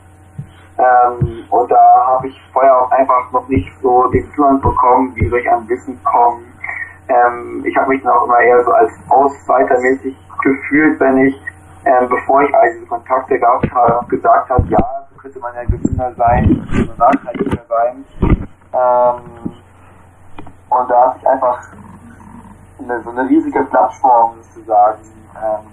Ähm, 0.77 1.43
und 1.49 1.71
da 1.71 2.05
habe 2.07 2.27
ich 2.27 2.41
vorher 2.53 2.75
auch 2.81 2.91
einfach 2.91 3.31
noch 3.31 3.47
nicht 3.47 3.71
so 3.81 4.07
den 4.07 4.29
Zugang 4.33 4.61
bekommen, 4.61 5.15
wie 5.15 5.25
ich 5.25 5.51
an 5.51 5.67
Wissen 5.69 5.99
kommen. 6.03 6.45
Ähm, 7.07 7.63
ich 7.65 7.75
habe 7.75 7.89
mich 7.89 8.01
dann 8.01 8.13
auch 8.13 8.25
immer 8.25 8.39
eher 8.39 8.63
so 8.63 8.71
als 8.71 8.91
Ausweitermäßig 9.09 10.15
gefühlt, 10.43 10.99
wenn 10.99 11.17
ich, 11.27 11.41
ähm, 11.85 12.09
bevor 12.09 12.41
ich 12.41 12.55
all 12.55 12.73
diese 12.73 12.85
Kontakte 12.85 13.37
gehabt 13.37 13.71
habe, 13.71 14.05
gesagt 14.07 14.49
habe, 14.49 14.63
ja, 14.69 14.79
so 15.09 15.19
könnte 15.19 15.39
man 15.39 15.53
ja 15.55 15.63
gesünder 15.65 16.13
sein, 16.15 16.67
so 16.71 16.93
nachhaltiger 16.97 17.63
sein. 17.67 18.05
Ähm, 18.21 19.51
und 20.69 20.89
da 20.89 21.07
hat 21.07 21.15
sich 21.15 21.27
einfach 21.27 21.59
eine, 22.83 23.01
so 23.03 23.09
eine 23.09 23.27
riesige 23.27 23.63
Plattform 23.63 24.35
sozusagen 24.41 25.01
ähm, 25.35 25.67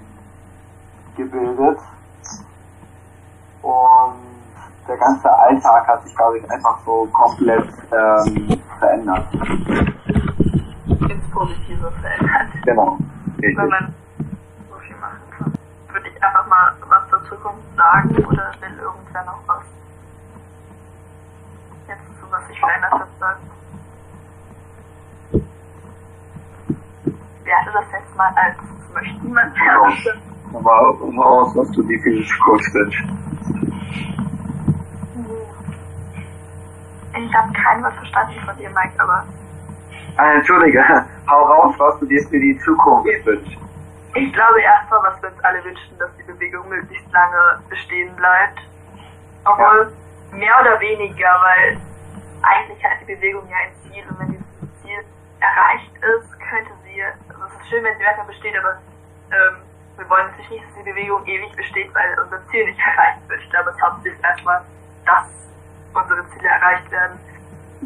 gebildet. 1.16 1.78
Und 3.62 4.28
der 4.86 4.96
ganze 4.96 5.30
Alltag 5.30 5.86
hat 5.86 6.02
sich, 6.04 6.16
glaube 6.16 6.38
ich, 6.38 6.50
einfach 6.50 6.78
so 6.84 7.08
komplett 7.12 7.68
ähm, 7.92 8.62
verändert. 8.78 9.26
Ins 9.34 11.30
Positive 11.30 11.90
verändert. 12.00 12.64
Genau. 12.64 12.98
Wenn 13.36 13.54
man 13.68 13.94
so 14.70 14.76
viel 14.78 14.96
machen 14.96 15.20
kann. 15.36 15.52
Würde 15.92 16.08
ich 16.08 16.22
einfach 16.22 16.46
mal 16.46 16.72
was 16.88 17.08
zur 17.10 17.24
Zukunft 17.24 17.76
sagen 17.76 18.16
oder 18.24 18.52
will 18.60 18.78
irgendwer 18.78 19.24
noch 19.24 19.40
was? 19.46 19.62
Jetzt 21.86 22.20
zu 22.20 22.30
was 22.30 22.46
sich 22.48 22.58
verändert 22.58 22.92
hat 22.92 23.08
sagen. 23.20 23.47
Wer 27.48 27.56
hatte 27.60 27.70
das 27.72 27.92
letzte 27.92 28.14
Mal 28.18 28.30
als 28.36 28.56
möchten 28.92 29.32
man 29.32 29.54
Aber 30.52 31.00
um 31.00 31.18
aus, 31.18 31.56
was 31.56 31.70
du 31.70 31.82
die 31.82 31.98
Zukunft 32.26 32.74
wünschst. 32.74 33.08
Ich 37.16 37.34
habe 37.34 37.52
kein 37.54 37.82
Wort 37.82 37.94
verstanden 37.94 38.38
von 38.44 38.54
dir, 38.58 38.68
Mike, 38.68 38.92
aber 38.98 39.24
Ah, 40.18 40.32
Entschuldige, 40.34 40.84
hau 41.30 41.42
raus, 41.44 41.74
was 41.78 41.98
du 42.00 42.06
dir 42.06 42.22
für 42.28 42.38
die 42.38 42.58
Zukunft 42.58 43.08
wünschst. 43.24 43.56
ich 44.14 44.32
glaube 44.34 44.60
erstmal, 44.60 45.04
was 45.04 45.22
wir 45.22 45.30
uns 45.30 45.42
alle 45.42 45.64
wünschen, 45.64 45.98
dass 45.98 46.10
die 46.18 46.24
Bewegung 46.24 46.68
möglichst 46.68 47.10
lange 47.12 47.62
bestehen 47.70 48.14
bleibt. 48.16 48.60
Obwohl, 49.46 49.90
mehr 50.32 50.52
oder 50.60 50.78
weniger, 50.80 51.30
weil 51.42 51.80
eigentlich 52.42 52.84
hat 52.84 53.00
die 53.00 53.14
Bewegung 53.14 53.48
ja 53.48 53.56
ein 53.56 53.72
Ziel 53.90 54.04
und 54.10 54.18
wenn 54.20 54.32
dieses 54.32 54.82
Ziel 54.82 55.00
erreicht 55.40 55.92
ist, 55.96 56.28
könnte 56.40 56.72
sie, 56.84 57.02
schön, 57.68 57.84
wenn 57.84 57.96
sie 57.98 58.04
weiter 58.04 58.24
besteht, 58.24 58.56
aber 58.58 58.78
ähm, 59.30 59.56
wir 59.96 60.08
wollen 60.08 60.26
natürlich 60.30 60.50
nicht, 60.50 60.64
dass 60.64 60.74
die 60.74 60.90
Bewegung 60.90 61.26
ewig 61.26 61.54
besteht, 61.56 61.94
weil 61.94 62.18
unser 62.22 62.44
Ziel 62.48 62.64
nicht 62.64 62.78
erreicht 62.96 63.28
wird. 63.28 63.40
Ich 63.42 63.50
glaube, 63.50 63.70
es 63.70 64.06
ist 64.06 64.24
erstmal, 64.24 64.62
dass 65.04 65.26
unsere 65.92 66.28
Ziele 66.30 66.48
erreicht 66.48 66.90
werden, 66.90 67.18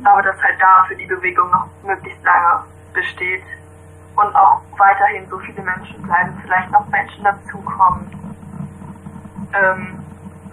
aber 0.05 0.23
dass 0.23 0.41
halt 0.43 0.61
da 0.61 0.85
für 0.85 0.97
die 0.97 1.07
Bewegung 1.07 1.51
noch 1.51 1.69
möglichst 1.83 2.23
lange 2.23 2.65
besteht 2.93 3.43
und 4.17 4.35
auch 4.37 4.61
weiterhin 4.77 5.29
so 5.29 5.39
viele 5.39 5.63
Menschen 5.63 6.03
bleiben, 6.03 6.39
vielleicht 6.43 6.71
noch 6.71 6.87
Menschen 6.89 7.25
dazukommen. 7.25 8.07
Ähm, 9.55 10.05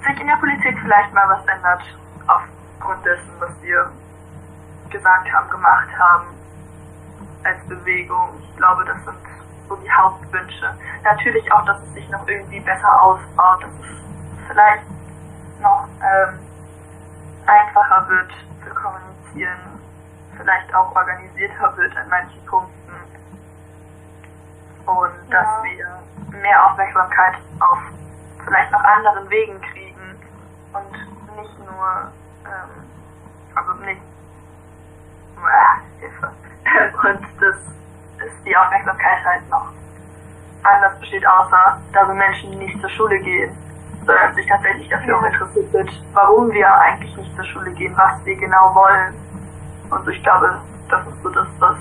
sich 0.06 0.20
in 0.20 0.28
der 0.28 0.38
Politik 0.38 0.78
vielleicht 0.82 1.13
mal 1.13 1.28
was 1.30 1.46
ändert, 1.46 1.82
aufgrund 2.28 3.06
dessen, 3.06 3.30
was 3.39 3.52
wir 3.62 3.92
gesagt 4.89 5.32
haben, 5.32 5.50
gemacht 5.50 5.89
haben 5.98 6.38
als 7.43 7.63
Bewegung. 7.67 8.30
Ich 8.41 8.56
glaube, 8.58 8.86
das 8.86 9.04
sind 9.06 9.17
so 9.67 9.75
die 9.78 9.91
Hauptwünsche. 9.91 10.75
Natürlich 11.04 11.52
auch, 11.52 11.65
dass 11.65 11.82
es 11.84 11.93
sich 11.93 12.10
noch 12.10 12.28
irgendwie 12.28 12.60
besser 12.60 13.02
ausbaut, 13.02 13.63
dass 13.63 13.71
es 13.71 14.47
vielleicht 14.47 14.84
noch 15.62 15.88
ähm, 16.02 16.39
einfacher 17.45 18.08
wird 18.10 18.32
zu 18.65 18.73
kommunizieren, 18.73 19.60
vielleicht 20.38 20.73
auch 20.73 20.95
organisierter 20.95 21.78
wird 21.78 21.95
an 21.97 22.10
manchen 22.10 22.45
Punkten 22.45 22.73
und 24.86 25.12
Ja. 25.30 25.41
dass 25.43 25.63
wir 25.63 26.39
mehr 26.39 26.65
Aufmerksamkeit 26.65 27.36
auf 27.60 27.80
vielleicht 28.45 28.71
noch 28.71 28.84
anderen 28.84 29.30
Wegen 29.30 29.62
kriegen 29.62 30.15
und 30.73 30.91
nicht 31.36 31.60
nur, 31.60 32.12
ähm, 32.45 32.89
also 33.56 33.73
nicht, 33.84 34.02
ah, 35.43 35.78
Hilfe, 35.99 36.32
und 37.03 37.21
dass 37.41 37.55
es 38.25 38.43
die 38.45 38.55
Aufmerksamkeit 38.55 39.25
halt 39.25 39.49
noch 39.49 39.71
anders 40.63 40.99
besteht, 40.99 41.25
außer 41.25 41.79
da 41.93 42.05
so 42.05 42.13
Menschen, 42.13 42.58
nicht 42.60 42.79
zur 42.82 42.89
Schule 42.89 43.19
gehen, 43.19 43.55
sondern 44.05 44.34
sich 44.36 44.45
tatsächlich 44.47 44.89
dafür 44.89 45.17
auch 45.17 45.23
interessiert 45.23 45.71
wird, 45.73 45.89
warum 46.13 46.51
wir 46.51 46.73
eigentlich 46.82 47.15
nicht 47.15 47.36
zur 47.36 47.45
Schule 47.45 47.71
gehen, 47.71 47.95
was 47.95 48.23
wir 48.25 48.36
genau 48.36 48.75
wollen. 48.75 49.13
Und 49.89 50.08
ich 50.08 50.21
glaube, 50.23 50.60
das 50.89 51.08
ist 51.08 51.23
so 51.23 51.29
das, 51.29 51.47
was 51.60 51.77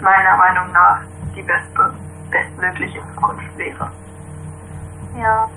meiner 0.00 0.36
Meinung 0.36 0.72
nach 0.72 1.00
die 1.34 1.42
beste, 1.42 1.94
bestmögliche 2.30 3.00
Zukunft 3.14 3.56
wäre. 3.56 3.90
Ja, 5.18 5.48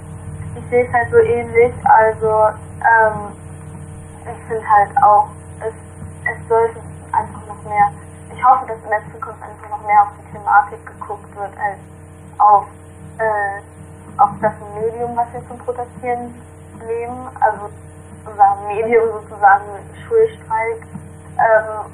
ich 0.55 0.69
sehe 0.69 0.85
es 0.85 0.93
halt 0.93 1.11
so 1.11 1.17
ähnlich. 1.17 1.73
Also, 1.83 2.49
ähm, 2.79 3.33
ich 4.23 4.47
finde 4.47 4.69
halt 4.69 4.91
auch, 5.03 5.27
es, 5.59 5.73
es 6.25 6.47
sollte 6.47 6.79
einfach 7.11 7.47
noch 7.47 7.63
mehr, 7.63 7.91
ich 8.39 8.45
hoffe, 8.45 8.65
dass 8.67 8.77
in 8.83 8.89
der 8.89 9.03
Zukunft 9.11 9.43
einfach 9.43 9.69
noch 9.69 9.85
mehr 9.85 10.01
auf 10.01 10.15
die 10.15 10.31
Thematik 10.31 10.79
geguckt 10.87 11.35
wird, 11.35 11.51
als 11.59 11.79
auf, 12.37 12.67
äh, 13.19 13.59
auf 14.15 14.29
das 14.39 14.53
Medium, 14.79 15.13
was 15.17 15.27
wir 15.33 15.45
zum 15.49 15.57
Protestieren 15.59 16.33
nehmen. 16.87 17.27
Also, 17.41 17.69
unser 18.23 18.55
Medium 18.67 19.11
sozusagen 19.11 19.67
Schulstreik. 20.07 20.87
Ähm, 21.35 21.91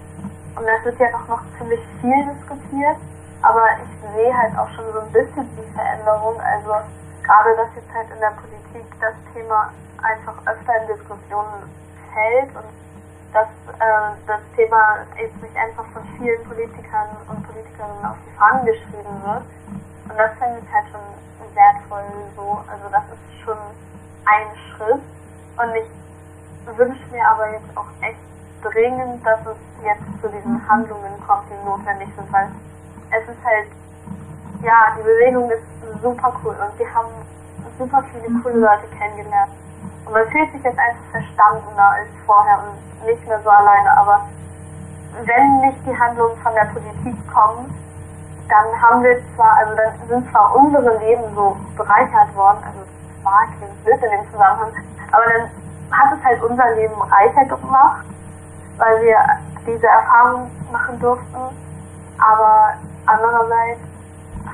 und 0.55 0.65
das 0.67 0.86
wird 0.86 0.99
ja 0.99 1.10
doch 1.17 1.27
noch 1.27 1.41
ziemlich 1.58 1.81
viel 1.99 2.25
diskutiert. 2.38 2.97
Aber 3.41 3.65
ich 3.81 4.13
sehe 4.13 4.38
halt 4.38 4.55
auch 4.60 4.69
schon 4.77 4.86
so 4.93 4.99
ein 5.01 5.12
bisschen 5.12 5.49
die 5.58 5.73
Veränderung. 5.73 6.39
Also 6.41 6.77
gerade, 7.25 7.55
dass 7.58 7.73
jetzt 7.75 7.89
halt 7.89 8.10
in 8.13 8.19
der 8.19 8.38
Politik 8.38 8.86
das 9.01 9.17
Thema 9.34 9.73
einfach 9.97 10.38
öfter 10.45 10.77
in 10.77 10.93
Diskussionen 10.93 11.73
fällt 12.13 12.55
und 12.55 12.69
dass 13.36 13.52
äh, 13.76 14.15
das 14.26 14.39
Thema 14.56 15.04
jetzt 15.19 15.36
nicht 15.43 15.56
einfach 15.58 15.84
von 15.91 16.02
vielen 16.17 16.41
Politikern 16.48 17.12
und 17.28 17.43
Politikerinnen 17.43 18.06
auf 18.06 18.15
die 18.26 18.32
Fahnen 18.39 18.65
geschrieben 18.65 19.15
wird. 19.28 19.43
Und 20.08 20.15
das 20.15 20.32
finde 20.39 20.63
ich 20.63 20.71
halt 20.71 20.88
schon 20.88 21.04
wertvoll 21.52 22.08
so. 22.36 22.63
Also 22.71 22.88
das 22.91 23.04
ist 23.12 23.43
schon 23.43 23.60
ein 24.24 24.48
Schritt. 24.71 25.04
Und 25.60 25.76
ich 25.76 26.78
wünsche 26.78 27.04
mir 27.12 27.28
aber 27.28 27.52
jetzt 27.52 27.69
auch 27.76 27.91
echt 28.02 28.24
dringend, 28.63 29.26
dass 29.26 29.39
es 29.45 29.60
jetzt 29.84 30.08
zu 30.21 30.30
diesen 30.30 30.56
Handlungen 30.67 31.19
kommt, 31.28 31.52
die 31.52 31.60
notwendig 31.67 32.10
sind, 32.15 32.32
weil 32.32 32.48
es 33.12 33.28
ist 33.28 33.43
halt, 33.43 33.67
ja, 34.63 34.95
die 34.98 35.04
Bewegung 35.04 35.52
ist 35.52 35.67
super 36.02 36.34
cool 36.43 36.56
und 36.56 36.80
wir 36.80 36.93
haben 36.95 37.12
super 37.78 38.04
viele 38.12 38.32
coole 38.41 38.60
Leute 38.60 38.88
kennengelernt. 38.98 39.52
Und 40.06 40.13
man 40.13 40.28
fühlt 40.30 40.52
sich 40.52 40.63
jetzt 40.63 40.78
einfach 40.78 41.04
verstandener 41.12 41.89
als 41.89 42.10
vorher 42.26 42.60
und 42.60 43.08
nicht 43.08 43.28
mehr 43.28 43.39
so 43.44 43.50
alleine, 43.50 43.98
aber 43.98 44.22
wenn 45.24 45.60
nicht 45.62 45.78
die 45.86 45.98
Handlungen 45.98 46.38
von 46.38 46.54
der 46.54 46.65
Politik 46.65 47.15
kommen, 47.34 47.74
dann 48.50 48.82
haben 48.82 49.04
wir 49.04 49.18
zwar, 49.36 49.58
also 49.58 49.76
dann 49.76 49.94
sind 50.08 50.32
zwar 50.32 50.56
unsere 50.56 50.98
Leben 51.00 51.24
so 51.34 51.58
bereichert 51.76 52.36
worden, 52.36 52.60
also 52.63 52.80
zwar 53.22 53.48
klingt 53.58 53.84
blöd 53.84 54.04
in 54.04 54.12
dem 54.12 54.32
Zusammenhang, 54.32 54.72
aber 55.12 55.24
dann 55.26 55.50
hat 55.91 56.18
es 56.18 56.24
halt 56.24 56.44
unser 56.44 56.76
Leben 56.76 57.02
reicher 57.02 57.46
gemacht, 57.46 58.06
weil 58.78 59.02
wir 59.02 59.18
diese 59.65 59.88
Erfahrung 59.88 60.52
machen 60.72 61.00
durften, 61.00 61.41
aber 62.20 62.74
andererseits 63.08 63.80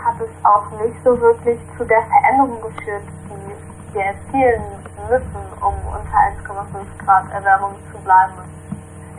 hat 0.06 0.16
es 0.22 0.46
auch 0.46 0.70
nicht 0.82 0.96
so 1.04 1.20
wirklich 1.20 1.60
zu 1.78 1.84
der 1.84 2.04
Veränderung 2.04 2.62
geführt, 2.62 3.04
die 3.28 3.94
wir 3.94 4.04
erzielen 4.04 4.81
müssen, 5.10 5.44
um 5.62 5.74
unter 5.88 6.18
1,5 6.44 7.06
Grad 7.06 7.32
Erwärmung 7.32 7.76
zu 7.92 7.98
bleiben. 8.00 8.34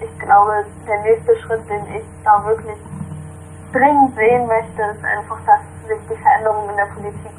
Ich 0.00 0.18
glaube, 0.18 0.64
der 0.86 1.02
nächste 1.02 1.36
Schritt, 1.38 1.68
den 1.68 1.86
ich 1.94 2.04
da 2.24 2.44
wirklich 2.44 2.78
dringend 3.72 4.14
sehen 4.16 4.46
möchte, 4.46 4.82
ist 4.82 5.04
einfach, 5.04 5.38
dass 5.46 5.60
sich 5.88 5.98
die 6.10 6.16
Veränderungen 6.16 6.70
in 6.70 6.76
der 6.76 6.86
Politik 6.86 7.32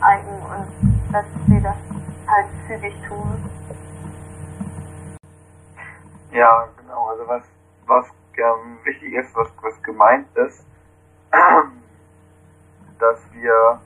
eigen 0.00 0.42
und 0.42 1.12
dass 1.12 1.24
sie 1.46 1.60
das 1.60 1.76
halt 2.26 2.46
zügig 2.66 2.94
tun. 3.08 3.50
Ja, 6.32 6.68
genau. 6.78 7.08
Also 7.08 7.26
was, 7.26 7.42
was 7.86 8.06
ähm, 8.36 8.78
wichtig 8.84 9.14
ist, 9.14 9.34
was, 9.34 9.48
was 9.62 9.82
gemeint 9.82 10.26
ist, 10.36 10.64
dass 12.98 13.18
wir, 13.32 13.80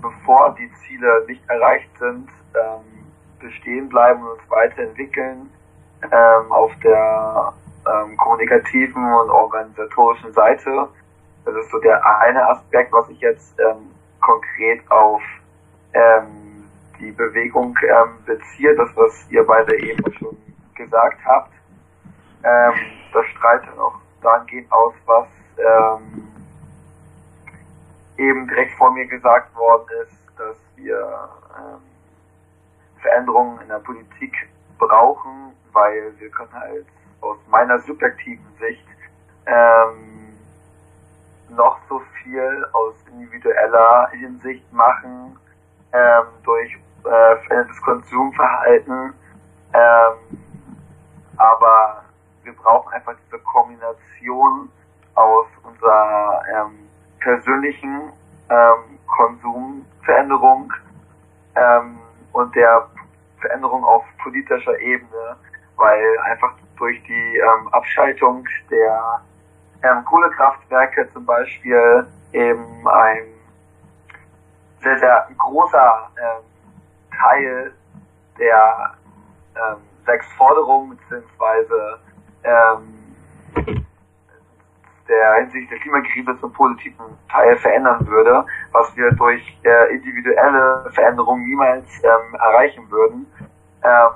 bevor 0.00 0.54
die 0.54 0.70
Ziele 0.86 1.24
nicht 1.26 1.48
erreicht 1.48 1.90
sind, 1.98 2.28
ähm, 2.54 3.06
bestehen 3.40 3.88
bleiben 3.88 4.22
und 4.22 4.32
uns 4.32 4.50
weiterentwickeln 4.50 5.50
ähm, 6.02 6.52
auf 6.52 6.72
der 6.82 7.52
ähm, 7.86 8.16
kommunikativen 8.16 9.02
und 9.04 9.30
organisatorischen 9.30 10.32
Seite. 10.32 10.88
Das 11.44 11.54
ist 11.54 11.70
so 11.70 11.78
der 11.78 12.04
eine 12.20 12.46
Aspekt, 12.48 12.92
was 12.92 13.08
ich 13.08 13.20
jetzt 13.20 13.58
ähm, 13.60 13.90
konkret 14.20 14.80
auf 14.90 15.22
ähm, 15.94 16.64
die 17.00 17.12
Bewegung 17.12 17.76
ähm, 17.82 18.18
beziehe, 18.26 18.74
das 18.74 18.90
was 18.94 19.26
ihr 19.30 19.44
beide 19.44 19.78
eben 19.80 20.12
schon 20.14 20.36
gesagt 20.74 21.18
habt. 21.24 21.52
Ähm, 22.44 22.74
das 23.12 23.26
strahlt 23.26 23.62
dann 23.66 23.78
auch 23.78 23.94
dahingehend 24.22 24.70
aus, 24.70 24.94
was 25.06 25.26
ähm, 25.58 26.28
eben 28.16 28.48
direkt 28.48 28.72
vor 28.76 28.92
mir 28.92 29.06
gesagt 29.06 29.54
worden 29.56 29.86
ist, 30.02 30.38
dass 30.38 30.56
wir 30.76 31.28
ähm, 31.56 31.87
Veränderungen 33.00 33.60
in 33.62 33.68
der 33.68 33.78
Politik 33.78 34.32
brauchen, 34.78 35.52
weil 35.72 36.12
wir 36.18 36.30
können 36.30 36.52
halt 36.52 36.86
aus 37.20 37.38
meiner 37.48 37.78
subjektiven 37.80 38.46
Sicht 38.58 38.86
ähm, 39.46 40.36
noch 41.50 41.78
so 41.88 42.00
viel 42.22 42.66
aus 42.72 42.94
individueller 43.10 44.08
Hinsicht 44.10 44.72
machen 44.72 45.38
ähm, 45.92 46.26
durch 46.44 46.78
äh, 47.04 47.64
Konsumverhalten. 47.84 49.14
Ähm, 49.72 50.38
aber 51.36 52.04
wir 52.42 52.52
brauchen 52.54 52.92
einfach 52.92 53.14
diese 53.26 53.38
Kombination 53.42 54.70
aus 55.14 55.46
unserer 55.62 56.42
ähm, 56.54 56.88
persönlichen 57.20 58.12
ähm, 58.50 58.98
Konsumveränderung 59.06 60.72
ähm, 61.56 61.98
und 62.32 62.54
der 62.54 62.88
Veränderung 63.40 63.84
auf 63.84 64.04
politischer 64.22 64.78
Ebene, 64.80 65.36
weil 65.76 66.18
einfach 66.24 66.52
durch 66.76 67.02
die 67.04 67.36
ähm, 67.36 67.68
Abschaltung 67.72 68.44
der 68.70 69.20
ähm, 69.82 70.04
Kohlekraftwerke 70.04 71.08
zum 71.12 71.24
Beispiel 71.24 72.06
eben 72.32 72.88
ein 72.88 73.24
sehr, 74.82 74.98
sehr 74.98 75.28
großer 75.36 76.10
ähm, 76.16 76.44
Teil 77.16 77.72
der 78.38 78.94
ähm, 79.56 79.76
sechs 80.06 80.26
Forderungen 80.32 80.96
beziehungsweise 80.96 81.98
ähm, 82.44 83.87
der 85.08 85.34
hinsichtlich 85.36 85.68
der 85.70 85.78
Klimakrise 85.78 86.38
zum 86.40 86.52
positiven 86.52 87.06
Teil 87.30 87.56
verändern 87.56 88.06
würde, 88.06 88.44
was 88.72 88.94
wir 88.96 89.10
durch 89.12 89.58
äh, 89.64 89.94
individuelle 89.94 90.90
Veränderungen 90.92 91.44
niemals 91.44 91.86
ähm, 92.02 92.34
erreichen 92.34 92.90
würden. 92.90 93.26
Ähm, 93.82 94.10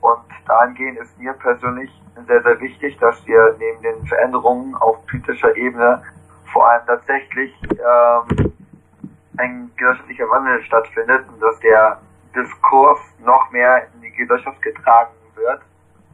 und 0.00 0.24
dahingehend 0.46 0.98
ist 0.98 1.18
mir 1.18 1.32
persönlich 1.34 1.90
sehr, 2.26 2.42
sehr 2.42 2.60
wichtig, 2.60 2.98
dass 2.98 3.24
wir 3.26 3.56
neben 3.58 3.82
den 3.82 4.06
Veränderungen 4.06 4.74
auf 4.74 5.04
politischer 5.06 5.54
Ebene 5.56 6.02
vor 6.52 6.68
allem 6.68 6.86
tatsächlich 6.86 7.54
ähm, 7.72 8.52
ein 9.38 9.70
gesellschaftlicher 9.76 10.28
Wandel 10.28 10.62
stattfindet 10.62 11.24
und 11.28 11.40
dass 11.40 11.58
der 11.60 12.00
Diskurs 12.34 13.00
noch 13.24 13.50
mehr 13.50 13.86
in 13.94 14.02
die 14.02 14.10
Gesellschaft 14.10 14.60
getragen 14.62 15.12
wird, 15.34 15.62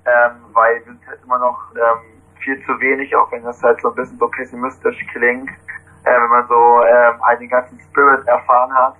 ähm, 0.04 0.36
weil 0.52 0.76
wir 0.76 0.84
sind 0.84 1.06
halt 1.06 1.20
immer 1.24 1.38
noch 1.38 1.58
ähm, 1.74 2.15
viel 2.46 2.64
zu 2.64 2.80
wenig, 2.80 3.14
auch 3.16 3.30
wenn 3.32 3.42
das 3.42 3.60
halt 3.62 3.80
so 3.82 3.88
ein 3.88 3.96
bisschen 3.96 4.18
so 4.18 4.28
pessimistisch 4.28 5.04
klingt, 5.12 5.50
äh, 6.04 6.20
wenn 6.20 6.30
man 6.30 6.46
so 6.46 6.84
ähm, 6.84 7.20
einen 7.22 7.48
ganzen 7.48 7.78
Spirit 7.80 8.26
erfahren 8.28 8.72
hat. 8.72 8.94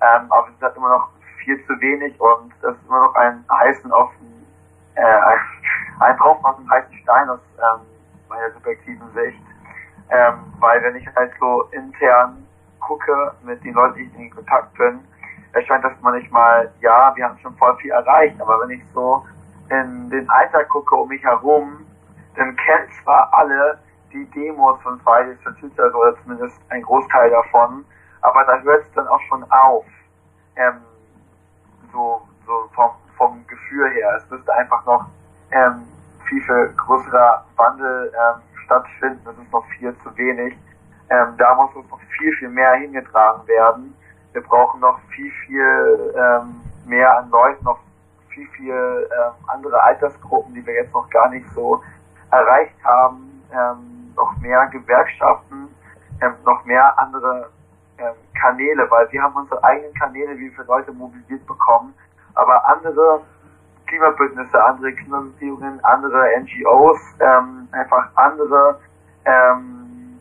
Ähm, 0.00 0.32
aber 0.32 0.48
es 0.48 0.54
ist 0.54 0.62
halt 0.62 0.76
immer 0.76 0.88
noch 0.88 1.08
viel 1.44 1.62
zu 1.66 1.78
wenig 1.80 2.18
und 2.18 2.52
das 2.62 2.74
ist 2.74 2.86
immer 2.88 3.02
noch 3.02 3.14
ein 3.14 3.44
heißen 3.50 3.92
auf 3.92 4.10
äh, 4.94 5.00
ein, 5.02 5.38
ein 6.00 6.16
Tropfen 6.16 6.44
auf 6.46 6.56
dem 6.56 6.70
heißen 6.70 6.96
Stein 7.02 7.28
aus 7.28 7.40
ähm, 7.58 7.80
meiner 8.30 8.50
subjektiven 8.52 9.12
Sicht. 9.12 9.42
Ähm, 10.08 10.34
weil 10.58 10.82
wenn 10.82 10.96
ich 10.96 11.06
halt 11.14 11.32
so 11.38 11.68
intern 11.72 12.46
gucke 12.80 13.32
mit 13.42 13.62
den 13.62 13.74
Leuten, 13.74 13.96
die 13.96 14.02
ich 14.04 14.14
in 14.18 14.30
Kontakt 14.30 14.72
bin, 14.78 15.00
erscheint 15.52 15.84
das 15.84 15.92
manchmal, 16.00 16.72
ja, 16.80 17.12
wir 17.14 17.24
haben 17.24 17.38
schon 17.40 17.54
voll 17.56 17.76
viel 17.76 17.90
erreicht, 17.90 18.40
aber 18.40 18.60
wenn 18.62 18.70
ich 18.70 18.82
so 18.94 19.22
in 19.68 20.08
den 20.08 20.28
Alltag 20.30 20.68
gucke 20.68 20.94
um 20.94 21.08
mich 21.08 21.22
herum, 21.22 21.85
dann 22.36 22.56
kennen 22.56 22.88
zwar 23.02 23.32
alle 23.32 23.78
die 24.12 24.24
Demos 24.30 24.80
von 24.82 25.00
Fridays 25.00 25.38
for 25.42 25.52
Future, 25.54 25.92
oder 25.94 26.16
zumindest 26.22 26.56
ein 26.70 26.82
Großteil 26.82 27.30
davon, 27.30 27.84
aber 28.22 28.44
da 28.44 28.58
hört 28.60 28.82
es 28.82 28.92
dann 28.92 29.06
auch 29.08 29.20
schon 29.28 29.44
auf. 29.50 29.84
Ähm, 30.56 30.80
so, 31.92 32.22
so 32.46 32.68
vom, 32.74 32.90
vom 33.16 33.46
Gefühl 33.46 33.90
her. 33.90 34.20
Es 34.22 34.30
müsste 34.30 34.52
einfach 34.54 34.84
noch 34.86 35.06
ähm, 35.50 35.86
viel, 36.28 36.42
viel 36.42 36.74
größerer 36.76 37.44
Wandel 37.56 38.12
ähm, 38.12 38.42
stattfinden. 38.64 39.20
Das 39.24 39.36
ist 39.38 39.52
noch 39.52 39.64
viel 39.78 39.96
zu 40.02 40.16
wenig. 40.16 40.56
Ähm, 41.10 41.34
da 41.38 41.54
muss 41.54 41.74
uns 41.74 41.88
noch 41.90 42.00
viel, 42.18 42.34
viel 42.36 42.48
mehr 42.48 42.74
hingetragen 42.74 43.46
werden. 43.46 43.94
Wir 44.32 44.42
brauchen 44.42 44.80
noch 44.80 44.98
viel, 45.14 45.30
viel 45.46 46.14
ähm, 46.16 46.60
mehr 46.84 47.16
an 47.18 47.30
Leuten, 47.30 47.64
noch 47.64 47.78
viel, 48.28 48.46
viel 48.48 48.74
ähm, 48.74 49.32
andere 49.46 49.82
Altersgruppen, 49.82 50.54
die 50.54 50.66
wir 50.66 50.74
jetzt 50.74 50.92
noch 50.92 51.08
gar 51.10 51.30
nicht 51.30 51.48
so 51.54 51.82
erreicht 52.30 52.74
haben, 52.84 53.42
ähm, 53.52 54.12
noch 54.16 54.36
mehr 54.38 54.66
Gewerkschaften, 54.66 55.68
ähm, 56.20 56.34
noch 56.44 56.64
mehr 56.64 56.98
andere 56.98 57.50
ähm, 57.98 58.14
Kanäle, 58.40 58.90
weil 58.90 59.10
wir 59.12 59.22
haben 59.22 59.34
unsere 59.36 59.62
eigenen 59.62 59.94
Kanäle, 59.94 60.36
wie 60.38 60.50
viele 60.50 60.64
Leute 60.64 60.92
mobilisiert 60.92 61.46
bekommen, 61.46 61.94
aber 62.34 62.66
andere 62.66 63.22
Klimabündnisse, 63.86 64.62
andere 64.62 64.92
Klimabeziehungen, 64.92 65.82
andere 65.84 66.40
NGOs, 66.40 67.00
ähm, 67.20 67.68
einfach 67.72 68.08
andere 68.16 68.80
ähm, 69.24 70.20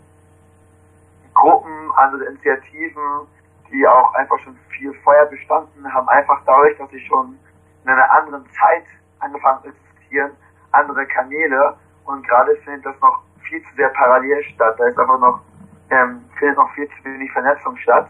Gruppen, 1.34 1.92
andere 1.96 2.26
Initiativen, 2.26 3.28
die 3.72 3.88
auch 3.88 4.14
einfach 4.14 4.40
schon 4.40 4.56
viel 4.70 4.94
vorher 5.04 5.26
bestanden 5.26 5.92
haben, 5.94 6.08
einfach 6.10 6.42
dadurch, 6.46 6.78
dass 6.78 6.90
sie 6.92 7.02
schon 7.02 7.38
in 7.84 7.90
einer 7.90 8.12
anderen 8.12 8.46
Zeit 8.52 8.86
angefangen 9.20 9.62
zu 9.64 9.70
existieren, 9.70 10.32
andere 10.72 11.06
Kanäle 11.08 11.76
und 12.06 12.28
gerade 12.28 12.56
findet 12.58 12.86
das 12.86 13.00
noch 13.02 13.22
viel 13.48 13.62
zu 13.64 13.76
sehr 13.76 13.90
parallel 13.90 14.44
statt. 14.44 14.76
Da 14.78 14.86
ist 14.86 14.98
einfach 14.98 15.20
noch, 15.20 15.42
ähm, 15.90 16.24
findet 16.38 16.58
noch 16.58 16.72
viel 16.74 16.88
zu 16.88 17.04
wenig 17.04 17.32
Vernetzung 17.32 17.78
statt. 17.78 18.10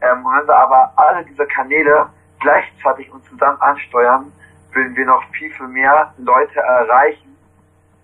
Ähm, 0.00 0.24
wenn 0.24 0.46
wir 0.46 0.56
aber 0.56 0.92
alle 0.96 1.24
diese 1.24 1.46
Kanäle 1.46 2.08
gleichzeitig 2.40 3.10
und 3.12 3.24
zusammen 3.26 3.60
ansteuern, 3.60 4.32
würden 4.72 4.96
wir 4.96 5.06
noch 5.06 5.24
viel, 5.32 5.52
viel 5.52 5.68
mehr 5.68 6.12
Leute 6.18 6.60
erreichen. 6.60 7.36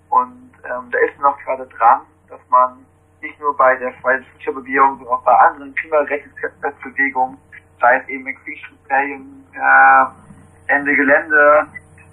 Und 0.08 0.52
ähm, 0.64 0.90
da 0.90 0.98
ist 0.98 1.18
noch 1.20 1.38
gerade 1.40 1.66
dran, 1.66 2.00
dass 2.28 2.40
man 2.48 2.84
nicht 3.20 3.38
nur 3.40 3.56
bei 3.56 3.76
der 3.76 3.92
Fridays 3.94 4.26
for 4.44 4.54
Bewegung, 4.54 4.96
sondern 4.98 5.14
auch 5.14 5.22
bei 5.22 5.34
anderen 5.36 5.74
Klimarechtsbewegungen, 5.74 7.36
sei 7.80 7.98
es 7.98 8.08
eben 8.08 8.26
Extinction 8.26 8.78
Rebellion, 8.84 9.44
äh, 9.54 10.72
Ende 10.72 10.94
Gelände, 10.94 11.66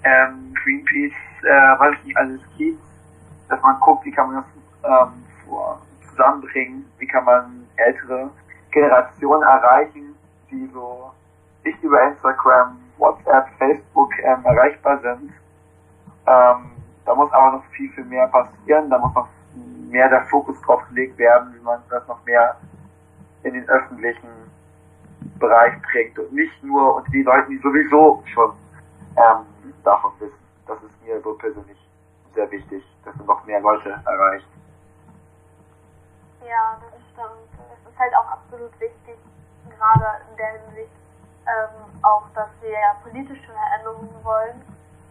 ähm, 0.03 0.53
Greenpeace, 0.63 1.13
äh, 1.43 1.79
was 1.79 1.95
es 1.97 2.03
nicht 2.05 2.17
alles 2.17 2.41
gibt, 2.57 2.81
dass 3.49 3.61
man 3.61 3.79
guckt, 3.79 4.05
wie 4.05 4.11
kann 4.11 4.31
man 4.31 4.43
das 4.83 5.07
ähm, 5.07 5.23
zusammenbringen, 6.09 6.85
wie 6.99 7.07
kann 7.07 7.25
man 7.25 7.67
ältere 7.77 8.29
Generationen 8.71 9.43
erreichen, 9.43 10.15
die 10.51 10.69
so 10.73 11.11
nicht 11.63 11.81
über 11.83 12.01
Instagram, 12.03 12.77
WhatsApp, 12.97 13.47
Facebook 13.57 14.11
ähm, 14.19 14.43
erreichbar 14.43 14.99
sind. 15.01 15.31
Ähm, 16.25 16.71
da 17.05 17.15
muss 17.15 17.31
aber 17.31 17.57
noch 17.57 17.65
viel, 17.71 17.89
viel 17.91 18.05
mehr 18.05 18.27
passieren, 18.27 18.89
da 18.89 18.97
muss 18.97 19.13
noch 19.13 19.27
mehr 19.89 20.09
der 20.09 20.25
Fokus 20.25 20.59
drauf 20.61 20.81
gelegt 20.89 21.17
werden, 21.17 21.53
wie 21.55 21.63
man 21.63 21.79
das 21.89 22.05
noch 22.07 22.23
mehr 22.25 22.57
in 23.43 23.53
den 23.53 23.67
öffentlichen 23.69 24.27
Bereich 25.39 25.73
trägt 25.91 26.19
und 26.19 26.33
nicht 26.33 26.63
nur 26.63 26.95
unter 26.95 27.11
die 27.11 27.23
Leute, 27.23 27.47
die 27.49 27.57
sowieso 27.59 28.23
schon 28.33 28.51
ähm, 29.15 29.73
davon 29.83 30.11
wissen. 30.19 30.33
Das 30.67 30.77
ist 30.83 31.05
mir 31.05 31.21
so 31.21 31.33
persönlich 31.33 31.77
sehr 32.37 32.51
wichtig, 32.51 32.83
dass 33.03 33.15
man 33.15 33.25
noch 33.25 33.43
mehr 33.45 33.59
Leute 33.59 33.89
erreicht. 33.89 34.47
Ja, 36.45 36.77
das 36.79 37.01
stimmt. 37.11 37.49
Es 37.73 37.91
ist 37.91 37.99
halt 37.99 38.13
auch 38.15 38.29
absolut 38.29 38.71
wichtig, 38.79 39.17
gerade 39.65 40.21
in 40.29 40.37
der 40.37 40.61
Hinsicht, 40.61 40.93
ähm, 41.49 42.03
auch, 42.03 42.29
dass 42.35 42.49
wir 42.61 42.69
ja 42.69 42.93
politische 43.01 43.41
Veränderungen 43.41 44.13
wollen. 44.23 44.61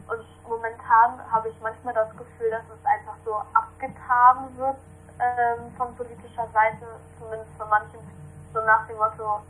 Und 0.07 0.23
momentan 0.49 1.19
habe 1.33 1.49
ich 1.49 1.61
manchmal 1.61 1.95
das 1.95 2.11
Gefühl, 2.17 2.51
dass 2.51 2.63
es 2.71 2.87
einfach 2.87 3.17
so 3.25 3.43
abgetan 3.53 4.57
wird 4.57 4.77
ähm, 5.19 5.75
von 5.77 5.95
politischer 5.97 6.47
Seite, 6.53 6.87
zumindest 7.19 7.51
von 7.59 7.69
manchen, 7.69 7.99
so 8.55 8.61
nach 8.61 8.87
dem 8.87 8.99
Motto, 8.99 9.43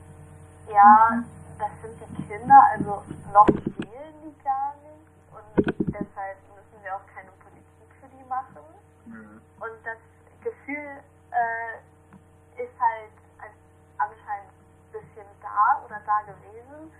ja, 0.73 1.23
das 1.59 1.71
sind 1.83 2.01
die 2.01 2.23
Kinder, 2.25 2.57
also 2.73 3.03
noch 3.35 3.49
wählen 3.49 4.17
die 4.25 4.35
gar 4.43 4.73
nicht 4.81 5.05
und 5.37 5.93
deshalb 5.93 6.39
müssen 6.57 6.83
wir 6.83 6.97
auch 6.97 7.07
keine 7.15 7.36
machen. 8.29 8.65
Mhm. 9.07 9.41
Und 9.61 9.77
das 9.85 9.99
Gefühl 10.43 11.03
äh, 11.31 12.63
ist 12.63 12.73
halt 12.81 13.13
anscheinend 13.99 14.53
ein 14.53 14.93
bisschen 14.93 15.27
da 15.43 15.83
oder 15.85 16.01
da 16.05 16.21
gewesen. 16.23 16.93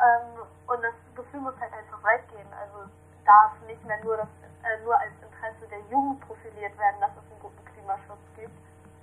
Ähm, 0.00 0.44
und 0.66 0.82
das 0.82 0.94
Gefühl 1.14 1.40
muss 1.40 1.54
halt 1.60 1.72
einfach 1.72 2.02
weggehen. 2.02 2.48
Also 2.52 2.90
darf 3.24 3.52
nicht 3.66 3.82
mehr 3.84 4.02
nur, 4.04 4.16
das, 4.16 4.28
äh, 4.62 4.82
nur 4.84 4.98
als 4.98 5.12
Interesse 5.22 5.66
der 5.70 5.80
Jugend 5.90 6.20
profiliert 6.26 6.76
werden, 6.78 7.00
dass 7.00 7.12
es 7.12 7.24
einen 7.30 7.40
guten 7.40 7.64
Klimaschutz 7.72 8.24
gibt, 8.36 8.56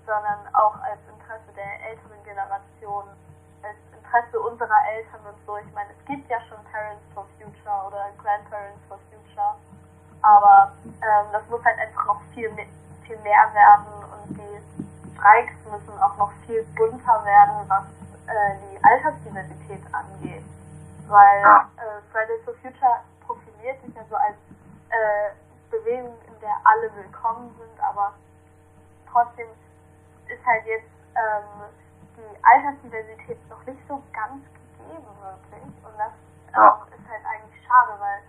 sondern 0.06 0.40
auch 0.54 0.78
als 0.82 1.00
Interesse 1.10 1.52
der 1.56 1.90
älteren 1.90 2.22
Generation, 2.24 3.06
als 3.64 3.78
Interesse 3.94 4.40
unserer 4.40 4.82
Eltern 4.94 5.22
und 5.26 5.38
so. 5.46 5.58
Ich 5.58 5.72
meine, 5.74 5.90
es 5.92 6.06
gibt 6.06 6.30
ja 6.30 6.42
schon 6.50 6.58
Parents 6.72 7.04
for 7.14 7.26
Future 7.38 7.88
oder 7.88 8.12
Grandparents 8.22 8.82
for 8.88 9.00
Future, 9.10 9.56
aber 10.22 10.72
ähm, 10.86 11.26
das 11.32 11.48
muss 11.50 11.64
halt 11.64 11.80
einfach 11.80 12.06
noch 12.06 12.22
viel, 12.34 12.52
mehr, 12.54 12.68
viel 13.06 13.18
mehr 13.20 13.50
werden 13.54 13.86
und 14.14 14.38
die 14.38 15.16
Streiks 15.16 15.54
müssen 15.66 16.02
auch 16.02 16.18
noch 16.18 16.32
viel 16.46 16.64
bunter 16.76 17.26
werden, 17.26 17.68
was 17.68 17.84
äh, 18.28 18.58
die 18.70 18.84
Altersdiversität 18.84 19.82
angeht. 19.94 20.44
Weil 21.08 21.44
äh, 21.44 22.02
Fridays 22.12 22.44
for 22.46 22.54
Future 22.56 23.02
profiliert 23.26 23.82
sich 23.84 23.94
ja 23.96 24.04
so 24.10 24.16
als 24.16 24.38
äh, 24.90 25.32
Bewegung, 25.70 26.16
in 26.28 26.40
der 26.40 26.56
alle 26.64 26.94
willkommen 26.96 27.54
sind, 27.58 27.84
aber 27.84 28.14
trotzdem 29.12 29.48
ist 30.28 30.46
halt 30.46 30.66
jetzt 30.66 30.92
ähm, 31.16 31.68
die 32.18 32.44
Altersdiversität 32.44 33.38
noch 33.50 33.64
nicht 33.66 33.80
so 33.88 34.02
ganz 34.14 34.44
gegeben 34.78 35.08
wirklich. 35.22 35.64
Und 35.84 35.96
das 35.98 36.14
ähm, 36.56 36.94
ist 36.96 37.08
halt 37.10 37.26
eigentlich 37.26 37.66
schade, 37.66 38.00
weil 38.00 38.20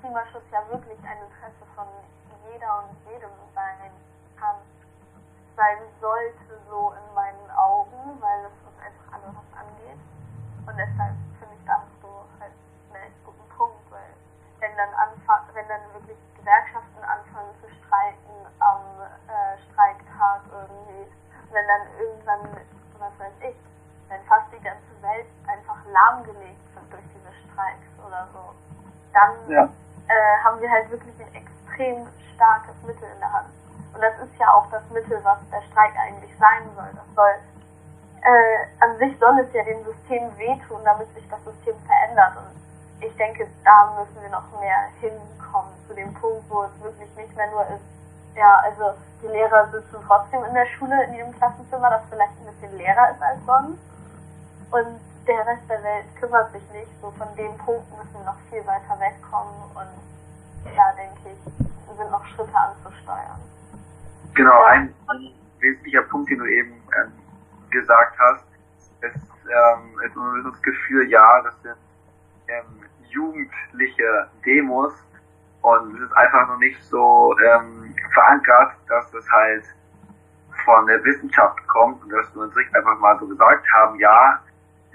Klimaschutz 0.00 0.44
ja 0.50 0.60
wirklich 0.70 0.98
ein 1.04 1.18
Interesse 1.18 1.64
von 1.74 1.86
jeder 2.52 2.84
und 2.84 2.94
jedem 3.10 3.30
sein 3.54 3.90
kann, 4.38 4.56
sein 5.56 5.78
sollte 6.00 6.60
so 6.68 6.92
in 6.92 7.14
meinen 7.14 7.50
Augen, 7.56 8.20
weil 8.20 8.44
es 8.44 8.56
uns 8.66 8.78
einfach 8.80 9.06
alle 9.12 9.28
was 9.32 9.50
angeht. 9.56 10.00
Und 10.66 10.76
deshalb 10.76 11.16
finde 11.40 11.54
ich 11.56 11.64
das 11.66 11.82
so 12.02 12.24
halt 12.40 12.52
einen 12.92 13.02
echt 13.02 13.20
guten 13.24 13.48
Punkt, 13.56 13.80
weil 13.90 14.12
wenn 14.60 14.76
dann 14.76 14.92
anfa 14.94 15.42
wenn 15.54 15.66
dann 15.68 15.80
wirklich 15.92 16.18
Gewerkschaften 16.36 17.02
anfangen 17.02 17.52
zu 17.60 17.68
streiken 17.80 18.36
am 18.60 18.82
äh, 19.26 19.56
Streiktag 19.66 20.42
irgendwie, 20.52 21.10
wenn 21.50 21.66
dann 21.66 21.84
irgendwann, 21.98 22.42
was 22.98 23.12
weiß 23.18 23.34
ich, 23.40 23.56
wenn 24.08 24.22
fast 24.24 24.52
die 24.52 24.62
ganze 24.62 24.92
Welt 25.02 25.26
einfach 25.48 25.78
lahmgelegt 25.86 26.62
wird 26.74 26.92
durch 26.92 27.08
diese 27.14 27.32
Streiks 27.48 27.90
oder 28.06 28.28
so, 28.32 28.54
dann 29.12 29.32
Ja. 29.48 29.68
Äh, 30.08 30.44
haben 30.44 30.60
wir 30.60 30.70
halt 30.70 30.90
wirklich 30.90 31.14
ein 31.20 31.34
extrem 31.34 32.06
starkes 32.34 32.74
Mittel 32.86 33.08
in 33.12 33.20
der 33.20 33.32
Hand. 33.32 33.48
Und 33.94 34.00
das 34.02 34.14
ist 34.20 34.38
ja 34.38 34.46
auch 34.52 34.70
das 34.70 34.82
Mittel, 34.90 35.18
was 35.22 35.38
der 35.50 35.62
Streik 35.70 35.94
eigentlich 35.96 36.32
sein 36.38 36.68
soll. 36.74 36.90
Das 36.92 37.08
soll, 37.14 37.34
äh, 38.22 38.84
an 38.84 38.98
sich 38.98 39.18
soll 39.18 39.38
es 39.40 39.52
ja 39.52 39.64
dem 39.64 39.82
System 39.84 40.30
wehtun, 40.36 40.80
damit 40.84 41.12
sich 41.14 41.26
das 41.28 41.42
System 41.44 41.74
verändert. 41.86 42.36
Und 42.36 42.56
ich 43.00 43.14
denke, 43.16 43.48
da 43.64 43.94
müssen 43.98 44.20
wir 44.20 44.30
noch 44.30 44.48
mehr 44.60 44.88
hinkommen, 45.00 45.72
zu 45.88 45.94
dem 45.94 46.12
Punkt, 46.14 46.44
wo 46.48 46.64
es 46.64 46.82
wirklich 46.82 47.08
nicht 47.16 47.34
mehr 47.36 47.50
nur 47.50 47.62
ist, 47.62 47.84
ja, 48.36 48.60
also 48.64 48.92
die 49.22 49.28
Lehrer 49.28 49.66
sitzen 49.72 49.96
trotzdem 50.06 50.44
in 50.44 50.54
der 50.54 50.66
Schule 50.66 51.04
in 51.04 51.14
ihrem 51.14 51.32
Klassenzimmer, 51.32 51.90
das 51.90 52.02
vielleicht 52.10 52.32
ein 52.38 52.52
bisschen 52.52 52.76
leerer 52.76 53.10
ist 53.10 53.22
als 53.22 53.38
sonst. 53.46 53.80
Und 54.70 55.00
der 55.26 55.46
Rest 55.46 55.68
der 55.68 55.82
Welt 55.82 56.04
kümmert 56.20 56.52
sich 56.52 56.62
nicht. 56.72 56.90
So 57.00 57.10
von 57.12 57.28
dem 57.36 57.56
Punkt 57.58 57.86
müssen 57.96 58.14
wir 58.14 58.24
noch 58.24 58.38
viel 58.50 58.64
weiter 58.66 58.98
wegkommen 59.00 59.54
und 59.74 60.76
da 60.76 60.92
denke 60.96 61.30
ich, 61.30 61.66
sind 61.96 62.10
noch 62.10 62.24
Schritte 62.26 62.54
anzusteuern. 62.54 63.40
Genau, 64.34 64.62
ein, 64.64 64.94
ein 65.08 65.32
wesentlicher 65.60 66.02
Punkt, 66.02 66.30
den 66.30 66.38
du 66.38 66.46
eben 66.46 66.72
ähm, 66.72 67.12
gesagt 67.70 68.16
hast, 68.18 68.44
ist, 69.00 69.14
ähm, 69.14 70.00
ist 70.04 70.14
das 70.44 70.62
Gefühl, 70.62 71.08
ja, 71.08 71.42
das 71.42 71.54
sind 71.62 71.76
ähm, 72.48 72.84
jugendliche 73.08 74.28
Demos 74.44 74.92
und 75.62 75.94
es 75.96 76.02
ist 76.02 76.16
einfach 76.16 76.48
noch 76.48 76.58
nicht 76.58 76.82
so 76.84 77.34
ähm, 77.38 77.94
verankert, 78.12 78.72
dass 78.88 79.12
es 79.14 79.30
halt 79.30 79.64
von 80.64 80.86
der 80.86 81.02
Wissenschaft 81.04 81.66
kommt 81.68 82.02
und 82.02 82.10
dass 82.10 82.34
wir 82.34 82.42
uns 82.42 82.54
nicht 82.54 82.74
einfach 82.74 82.98
mal 82.98 83.18
so 83.18 83.26
gesagt 83.26 83.66
haben, 83.72 83.98
ja, 83.98 84.40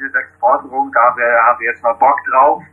diese 0.01 0.11
sechs 0.11 0.35
Forderungen, 0.39 0.91
da 0.91 1.03
haben 1.05 1.17
wir, 1.17 1.45
haben 1.45 1.59
wir 1.59 1.69
jetzt 1.69 1.83
mal 1.83 1.93
Bock 1.93 2.17
drauf, 2.31 2.63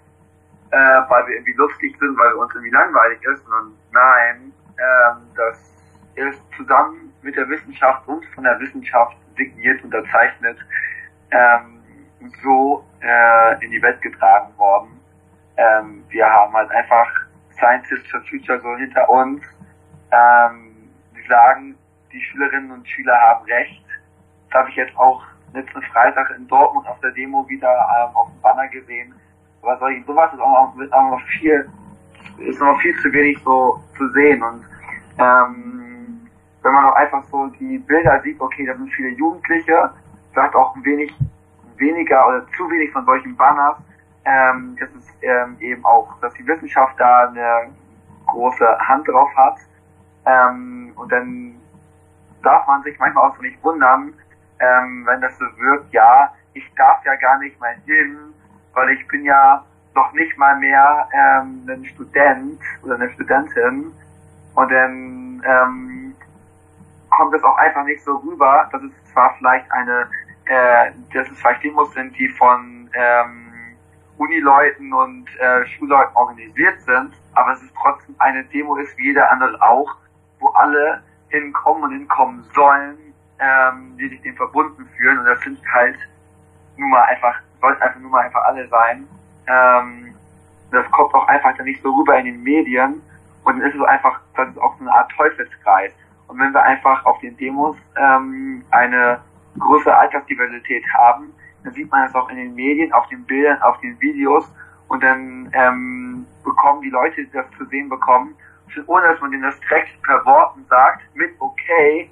äh, 0.70 0.76
weil 0.76 1.26
wir 1.26 1.34
irgendwie 1.34 1.52
lustig 1.54 1.96
sind, 1.98 2.18
weil 2.18 2.32
uns 2.32 2.54
irgendwie 2.54 2.70
langweilig 2.72 3.22
ist, 3.22 3.44
sondern 3.44 3.72
nein, 3.92 4.52
ähm, 4.78 5.16
das 5.36 5.58
ist 6.14 6.40
zusammen 6.56 7.12
mit 7.22 7.36
der 7.36 7.48
Wissenschaft 7.48 8.06
und 8.08 8.24
von 8.34 8.44
der 8.44 8.58
Wissenschaft 8.60 9.16
signiert, 9.36 9.82
unterzeichnet, 9.84 10.58
ähm, 11.30 11.82
so 12.42 12.84
äh, 13.00 13.64
in 13.64 13.70
die 13.70 13.82
Welt 13.82 14.00
getragen 14.00 14.56
worden. 14.56 15.00
Ähm, 15.56 16.04
wir 16.08 16.26
haben 16.26 16.52
halt 16.54 16.70
einfach 16.70 17.08
Scientists 17.50 18.10
for 18.10 18.20
Future 18.22 18.60
so 18.60 18.76
hinter 18.76 19.08
uns. 19.08 19.42
Ähm, 20.10 20.90
die 21.14 21.28
sagen, 21.28 21.76
die 22.12 22.20
Schülerinnen 22.20 22.70
und 22.70 22.88
Schüler 22.88 23.16
haben 23.20 23.44
recht. 23.44 23.84
Das 24.50 24.60
habe 24.60 24.70
ich 24.70 24.76
jetzt 24.76 24.96
auch 24.96 25.22
letzten 25.52 25.82
Freitag 25.82 26.30
in 26.37 26.46
Dortmund 26.48 26.87
auf 26.87 27.00
der 27.00 27.11
Demo 27.12 27.48
wieder 27.48 27.68
ähm, 27.68 28.16
auf 28.16 28.28
dem 28.28 28.40
Banner 28.40 28.68
gesehen. 28.68 29.14
Aber 29.62 29.78
solche, 29.78 30.04
sowas 30.04 30.32
ist 30.32 30.40
auch 30.40 30.74
noch, 30.76 30.92
auch 30.92 31.11
noch 31.11 31.22
viel, 31.38 31.68
ist 32.38 32.61
noch 32.61 32.80
viel 32.80 32.96
zu 33.00 33.12
wenig 33.12 33.38
so 33.42 33.82
zu 33.96 34.08
sehen. 34.11 34.42
Und 34.42 34.64
ähm, 35.18 36.28
wenn 36.62 36.72
man 36.72 36.84
auch 36.84 36.94
einfach 36.94 37.24
so 37.24 37.46
die 37.46 37.78
Bilder 37.78 38.20
sieht, 38.22 38.40
okay, 38.40 38.66
da 38.66 38.76
sind 38.76 38.92
viele 38.92 39.11
Jugendliche, 39.11 39.90
vielleicht 40.32 40.54
auch 40.54 40.74
ein 40.76 40.84
wenig 40.84 41.14
weniger 41.76 42.26
oder 42.26 42.46
zu 42.56 42.70
wenig 42.70 42.92
von 42.92 43.04
solchen 43.04 43.37
Banners, 43.37 43.76
ähm, 44.24 44.76
das 44.78 44.90
ist 44.90 45.08
ähm, 45.22 45.56
eben 45.61 45.84
auch, 45.84 46.08
dass 46.20 46.34
die 46.34 46.46
Wissenschaft 46.46 46.94
da 46.98 47.28
eine 47.28 47.70
große 48.26 48.78
Hand 48.80 49.08
drauf 49.08 49.30
hat. 49.37 49.56
Ähm, 50.26 50.92
und 50.96 51.11
dann 51.11 51.54
darf 52.42 52.66
man 52.66 52.82
sich 52.82 52.98
manchmal 52.98 53.30
auch 53.30 53.37
so 53.37 53.42
nicht 53.42 53.62
wundern, 53.64 54.12
ähm, 54.60 55.04
wenn 55.06 55.20
das 55.20 55.36
so 55.38 55.44
wirkt, 55.58 55.92
ja, 55.92 56.32
ich 56.54 56.64
darf 56.76 57.04
ja 57.04 57.14
gar 57.16 57.38
nicht 57.38 57.58
mal 57.60 57.74
hin, 57.86 58.16
weil 58.74 58.90
ich 58.90 59.06
bin 59.08 59.24
ja 59.24 59.64
noch 59.94 60.12
nicht 60.12 60.36
mal 60.38 60.56
mehr 60.58 61.08
ähm, 61.12 61.68
ein 61.68 61.84
Student 61.86 62.60
oder 62.82 62.94
eine 62.94 63.10
Studentin. 63.10 63.92
Und 64.54 64.72
dann 64.72 65.42
ähm, 65.46 66.14
kommt 67.10 67.34
es 67.34 67.42
auch 67.42 67.56
einfach 67.58 67.84
nicht 67.84 68.02
so 68.04 68.16
rüber, 68.16 68.68
dass 68.72 68.82
es 68.82 69.12
zwar 69.12 69.34
vielleicht 69.38 69.70
eine, 69.72 70.08
äh, 70.46 70.92
dass 71.12 71.30
es 71.30 71.38
vielleicht 71.38 71.64
Demos 71.64 71.92
sind, 71.94 72.16
die 72.16 72.28
von 72.30 72.90
ähm, 72.92 73.48
Unileuten 74.18 74.92
und 74.92 75.26
äh, 75.38 75.64
Schulleuten 75.66 76.14
organisiert 76.16 76.80
sind, 76.82 77.12
aber 77.34 77.52
es 77.52 77.62
ist 77.62 77.72
trotzdem 77.80 78.14
eine 78.18 78.44
Demo 78.44 78.76
ist 78.76 78.96
wie 78.98 79.06
jeder 79.06 79.30
andere 79.30 79.60
auch, 79.62 79.96
wo 80.40 80.48
alle 80.48 81.02
hinkommen 81.28 81.84
und 81.84 81.92
hinkommen 81.92 82.44
sollen, 82.54 82.96
ähm, 83.40 83.96
die 83.98 84.09
sich 84.09 84.20
dem 84.22 84.37
verbunden 84.37 84.88
fühlen 84.96 85.18
und 85.18 85.24
das 85.24 85.40
sind 85.40 85.59
halt 85.72 85.96
nun 86.77 86.90
mal 86.90 87.03
einfach, 87.03 87.35
sollten 87.61 87.83
einfach 87.83 88.01
nur 88.01 88.11
mal 88.11 88.24
einfach 88.24 88.44
alle 88.44 88.68
sein. 88.68 89.07
Ähm, 89.46 90.14
das 90.70 90.90
kommt 90.90 91.14
auch 91.14 91.27
einfach 91.29 91.57
dann 91.57 91.66
nicht 91.66 91.83
so 91.83 91.90
rüber 91.90 92.18
in 92.18 92.27
den 92.27 92.42
Medien 92.42 93.01
und 93.44 93.59
dann 93.59 93.62
ist 93.62 93.74
es 93.74 93.83
einfach, 93.83 94.20
das 94.37 94.48
ist 94.51 94.59
auch 94.59 94.77
so 94.79 94.85
eine 94.85 94.92
Art 94.92 95.11
Teufelskreis. 95.12 95.92
Und 96.29 96.38
wenn 96.38 96.53
wir 96.53 96.62
einfach 96.62 97.05
auf 97.07 97.18
den 97.20 97.37
Demos 97.38 97.77
ähm, 97.96 98.62
eine 98.70 99.20
größere 99.59 99.96
Altersdiversität 99.96 100.85
haben, 100.94 101.33
dann 101.64 101.72
sieht 101.72 101.90
man 101.90 102.05
das 102.07 102.14
auch 102.14 102.29
in 102.29 102.37
den 102.37 102.55
Medien, 102.55 102.92
auf 102.92 103.09
den 103.09 103.24
Bildern, 103.24 103.61
auf 103.62 103.81
den 103.81 103.98
Videos 104.01 104.46
und 104.88 105.03
dann 105.03 105.51
ähm, 105.53 106.27
bekommen 106.44 106.83
die 106.83 106.90
Leute, 106.90 107.24
die 107.24 107.31
das 107.33 107.46
zu 107.57 107.64
sehen 107.66 107.88
bekommen, 107.88 108.35
ohne 108.87 109.09
dass 109.09 109.20
man 109.20 109.31
denen 109.31 109.42
das 109.42 109.59
direkt 109.61 110.01
per 110.03 110.24
Worten 110.24 110.64
sagt, 110.68 111.03
mit 111.14 111.31
okay, 111.38 112.11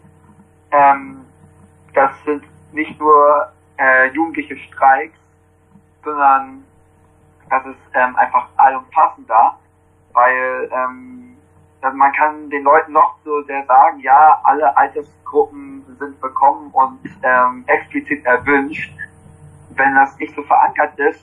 ähm, 0.76 1.24
das 1.94 2.10
sind 2.24 2.44
nicht 2.72 2.98
nur 3.00 3.52
äh, 3.78 4.08
jugendliche 4.10 4.56
Streiks, 4.56 5.18
sondern 6.04 6.64
das 7.50 7.64
ist 7.66 7.78
ähm, 7.94 8.16
einfach 8.16 8.48
allumfassender, 8.56 9.58
weil 10.12 10.70
ähm, 10.72 11.36
man 11.94 12.12
kann 12.12 12.50
den 12.50 12.64
Leuten 12.64 12.92
noch 12.92 13.16
so 13.24 13.42
sehr 13.42 13.64
sagen, 13.66 14.00
ja, 14.00 14.40
alle 14.44 14.76
Altersgruppen 14.76 15.84
sind 15.98 16.20
bekommen 16.20 16.70
und 16.72 17.00
ähm, 17.22 17.64
explizit 17.66 18.24
erwünscht. 18.24 18.92
Wenn 19.70 19.94
das 19.94 20.18
nicht 20.18 20.34
so 20.34 20.42
verankert 20.42 20.98
ist, 20.98 21.22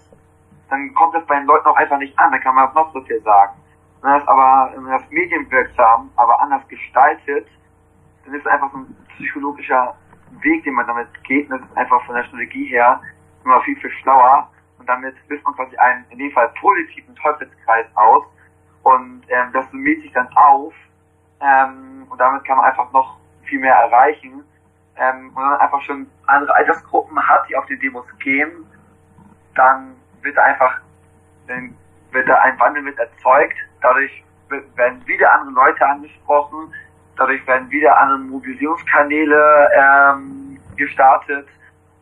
dann 0.70 0.94
kommt 0.94 1.16
das 1.16 1.26
bei 1.26 1.36
den 1.36 1.46
Leuten 1.46 1.68
auch 1.68 1.76
einfach 1.76 1.98
nicht 1.98 2.18
an, 2.18 2.32
dann 2.32 2.42
kann 2.42 2.56
man 2.56 2.74
noch 2.74 2.94
so 2.94 3.02
viel 3.02 3.22
sagen. 3.22 3.54
Wenn 4.02 4.12
das 4.12 4.28
aber 4.28 4.72
wenn 4.76 4.86
das 4.86 5.10
medienwirksam, 5.10 6.10
aber 6.16 6.40
anders 6.42 6.68
gestaltet, 6.68 7.48
dann 8.26 8.34
ist 8.34 8.46
es 8.46 8.52
einfach 8.52 8.72
so 8.72 8.78
ein 8.80 8.96
psychologischer 9.16 9.96
Weg, 10.42 10.64
den 10.64 10.74
man 10.74 10.88
damit 10.88 11.08
geht. 11.24 11.50
Und 11.50 11.62
das 11.62 11.70
ist 11.70 11.78
einfach 11.78 12.04
von 12.06 12.16
der 12.16 12.24
Strategie 12.24 12.66
her 12.66 13.02
immer 13.44 13.62
viel, 13.62 13.76
viel 13.78 13.92
schlauer. 14.02 14.50
Und 14.80 14.88
damit 14.88 15.16
löst 15.30 15.44
man 15.46 15.56
quasi 15.56 15.76
einen, 15.78 16.06
in 16.10 16.20
dem 16.20 16.32
Fall 16.32 16.52
positiven 16.60 17.16
Teufelskreis 17.16 17.86
aus. 17.96 18.24
Und 18.84 19.24
ähm, 19.30 19.50
das 19.54 19.70
summiert 19.72 20.02
sich 20.02 20.12
dann 20.14 20.28
auf. 20.36 20.74
Ähm, 21.40 22.06
und 22.10 22.18
damit 22.20 22.44
kann 22.46 22.58
man 22.58 22.66
einfach 22.66 22.92
noch 22.92 23.18
viel 23.44 23.60
mehr 23.60 23.76
erreichen. 23.76 24.44
Ähm, 24.96 25.28
und 25.28 25.36
man 25.36 25.60
einfach 25.60 25.82
schon 25.82 26.08
andere 26.28 26.54
Altersgruppen 26.56 27.18
hat, 27.28 27.48
die 27.50 27.56
auf 27.56 27.66
die 27.66 27.80
Demos 27.80 28.06
gehen, 28.20 28.66
dann 29.56 29.96
wird 30.22 30.38
da 30.38 30.44
einfach, 30.44 30.82
dann 31.48 31.76
wird 32.12 32.30
da 32.30 32.36
ein 32.40 32.60
Wandel 32.60 32.84
mit 32.84 32.98
erzeugt. 32.98 33.56
Dadurch 33.82 34.24
werden 34.76 35.06
wieder 35.08 35.32
andere 35.32 35.54
Leute 35.54 35.86
angesprochen. 35.86 36.74
Dadurch 37.16 37.46
werden 37.46 37.70
wieder 37.70 37.98
andere 37.98 38.20
Mobilisierungskanäle 38.20 39.70
ähm, 39.76 40.60
gestartet 40.76 41.48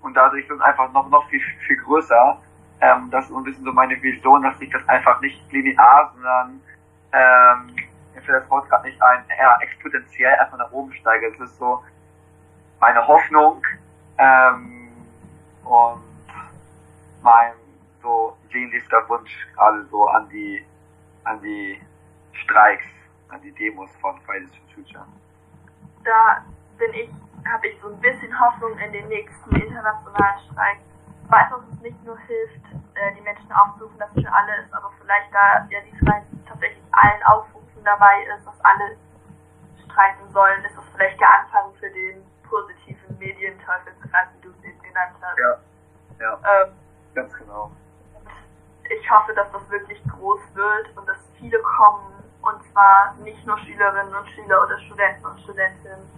und 0.01 0.13
dadurch 0.15 0.47
wird 0.49 0.61
einfach 0.61 0.91
noch 0.93 1.09
noch 1.09 1.27
viel 1.29 1.41
viel 1.67 1.77
größer. 1.77 2.37
Ähm, 2.81 3.09
das 3.11 3.25
ist 3.25 3.31
so 3.31 3.37
ein 3.37 3.43
bisschen 3.43 3.63
so 3.63 3.71
meine 3.73 4.01
Vision, 4.01 4.41
dass 4.43 4.59
ich 4.59 4.69
das 4.71 4.87
einfach 4.87 5.19
nicht 5.21 5.39
linear, 5.51 6.11
sondern 6.13 6.61
ähm, 7.13 7.75
mir 8.13 8.21
fällt 8.21 8.43
das 8.43 8.49
Wort 8.49 8.69
gerade 8.69 8.87
nicht 8.87 9.01
ein, 9.01 9.23
eher 9.37 9.57
exponentiell 9.61 10.33
einfach 10.35 10.57
nach 10.57 10.71
oben 10.71 10.93
steige. 10.93 11.27
Es 11.27 11.39
ist 11.39 11.57
so, 11.57 11.83
meine 12.79 13.05
Hoffnung 13.07 13.61
ähm, 14.17 14.89
und 15.63 16.01
mein 17.21 17.53
so 18.01 18.35
sehnlichster 18.51 19.07
Wunsch 19.07 19.31
gerade 19.55 19.85
so 19.91 20.07
an 20.07 20.27
die 20.29 20.65
an 21.23 21.39
die 21.41 21.79
Streiks, 22.33 22.85
an 23.31 23.41
die 23.41 23.51
Demos 23.53 23.89
von 24.01 24.19
Fridays 24.21 24.51
for 24.55 24.67
Future. 24.75 25.05
Da 26.03 26.43
bin 26.77 26.93
ich, 26.93 27.09
habe 27.47 27.67
ich 27.67 27.79
so 27.81 27.89
ein 27.89 27.99
bisschen 27.99 28.37
Hoffnung 28.39 28.77
in 28.77 28.91
den 28.91 29.07
nächsten 29.07 29.55
internationalen 29.55 30.39
Streik. 30.51 30.77
Ich 31.23 31.31
weiß, 31.31 31.49
dass 31.49 31.61
es 31.73 31.81
nicht 31.81 32.03
nur 32.03 32.17
hilft, 32.19 32.65
äh, 32.95 33.13
die 33.15 33.21
Menschen 33.21 33.51
aufzurufen, 33.51 33.97
dass 33.99 34.09
es 34.15 34.23
für 34.23 34.31
alle 34.33 34.63
ist, 34.63 34.73
aber 34.73 34.91
vielleicht 34.99 35.33
da 35.33 35.65
ja 35.69 35.79
die 35.81 35.91
tatsächlich 36.45 36.83
allen 36.91 37.23
Aufrufen 37.23 37.83
dabei 37.83 38.23
ist, 38.35 38.45
dass 38.45 38.59
alle 38.61 38.97
streiken 39.85 40.29
sollen, 40.31 40.63
ist 40.65 40.75
das 40.77 40.85
vielleicht 40.89 41.19
der 41.19 41.39
Anfang 41.39 41.73
für 41.79 41.89
den 41.89 42.23
positiven 42.49 43.17
Medienteufelskreis, 43.17 44.27
wie 44.35 44.41
du 44.41 44.49
es 44.49 44.63
eben 44.63 44.81
genannt 44.81 45.15
hast. 45.21 45.37
Ja, 45.39 45.57
ja, 46.19 46.63
Ähm, 46.63 46.71
ganz 47.15 47.33
genau. 47.33 47.71
ich 48.89 49.09
hoffe, 49.09 49.33
dass 49.33 49.51
das 49.51 49.69
wirklich 49.69 50.03
groß 50.03 50.41
wird 50.53 50.97
und 50.97 51.07
dass 51.07 51.17
viele 51.39 51.59
kommen 51.61 52.11
und 52.41 52.71
zwar 52.71 53.13
nicht 53.23 53.45
nur 53.45 53.57
Schülerinnen 53.59 54.13
und 54.13 54.29
Schüler 54.29 54.63
oder 54.63 54.79
Studenten 54.79 55.25
und 55.25 55.39
Studentinnen, 55.41 56.09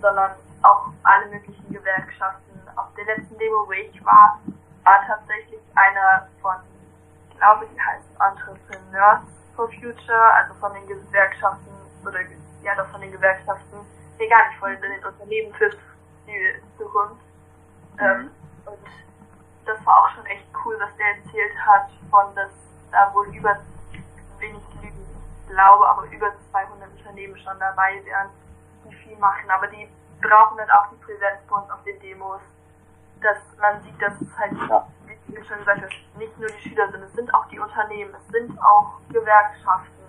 sondern 0.00 0.32
auch 0.62 0.88
alle 1.02 1.26
möglichen 1.26 1.72
Gewerkschaften. 1.72 2.60
Auf 2.76 2.88
der 2.96 3.04
letzten 3.06 3.36
Demo, 3.38 3.66
wo 3.66 3.72
ich 3.72 4.04
war, 4.04 4.40
war 4.84 5.00
tatsächlich 5.06 5.60
einer 5.74 6.28
von, 6.40 6.56
ich 7.30 7.38
glaube, 7.38 7.66
die 7.72 7.80
heißt 7.80 8.06
Entrepreneurs 8.20 9.22
for 9.54 9.68
Future, 9.68 10.34
also 10.34 10.54
von 10.54 10.72
den 10.74 10.86
Gewerkschaften 10.86 11.70
oder 12.04 12.20
ja 12.62 12.74
doch 12.76 12.86
von 12.88 13.00
den 13.00 13.12
Gewerkschaften, 13.12 13.78
nee 14.18 14.28
gar 14.28 14.48
nicht 14.48 14.58
von 14.58 14.70
den 14.70 15.04
Unternehmen 15.04 15.54
für 15.54 15.70
die 16.26 16.54
Zukunft. 16.76 17.22
Ähm, 17.98 18.30
und 18.66 18.78
das 19.64 19.84
war 19.86 20.02
auch 20.02 20.10
schon 20.14 20.26
echt 20.26 20.46
cool, 20.64 20.76
was 20.78 20.94
der 20.96 21.06
erzählt 21.16 21.54
hat, 21.66 21.88
von 22.10 22.34
dass 22.34 22.50
da 22.92 23.12
wohl 23.14 23.26
über, 23.34 23.58
glaube, 25.56 25.88
aber 25.88 26.04
über 26.12 26.32
200 26.50 26.90
Unternehmen 26.98 27.36
schon 27.38 27.58
dabei 27.58 28.04
wären, 28.04 28.28
die 28.84 28.94
viel 28.94 29.16
machen. 29.16 29.50
Aber 29.50 29.66
die 29.68 29.88
brauchen 30.20 30.58
dann 30.58 30.70
auch 30.70 30.88
die 30.90 30.96
Präsenz 30.96 31.40
bei 31.48 31.56
uns 31.56 31.70
auf 31.70 31.82
den 31.84 31.98
Demos, 32.00 32.40
dass 33.22 33.38
man 33.58 33.82
sieht, 33.82 34.00
dass 34.00 34.12
es 34.20 34.28
halt, 34.38 34.52
wie 34.52 35.34
du 35.34 35.42
schon 35.44 35.58
gesagt 35.58 35.80
hast, 35.82 36.18
nicht 36.18 36.38
nur 36.38 36.50
die 36.50 36.68
Schüler 36.68 36.90
sind, 36.90 37.02
es 37.02 37.12
sind 37.14 37.32
auch 37.32 37.46
die 37.48 37.58
Unternehmen, 37.58 38.14
es 38.14 38.32
sind 38.32 38.58
auch 38.60 39.00
Gewerkschaften, 39.08 40.04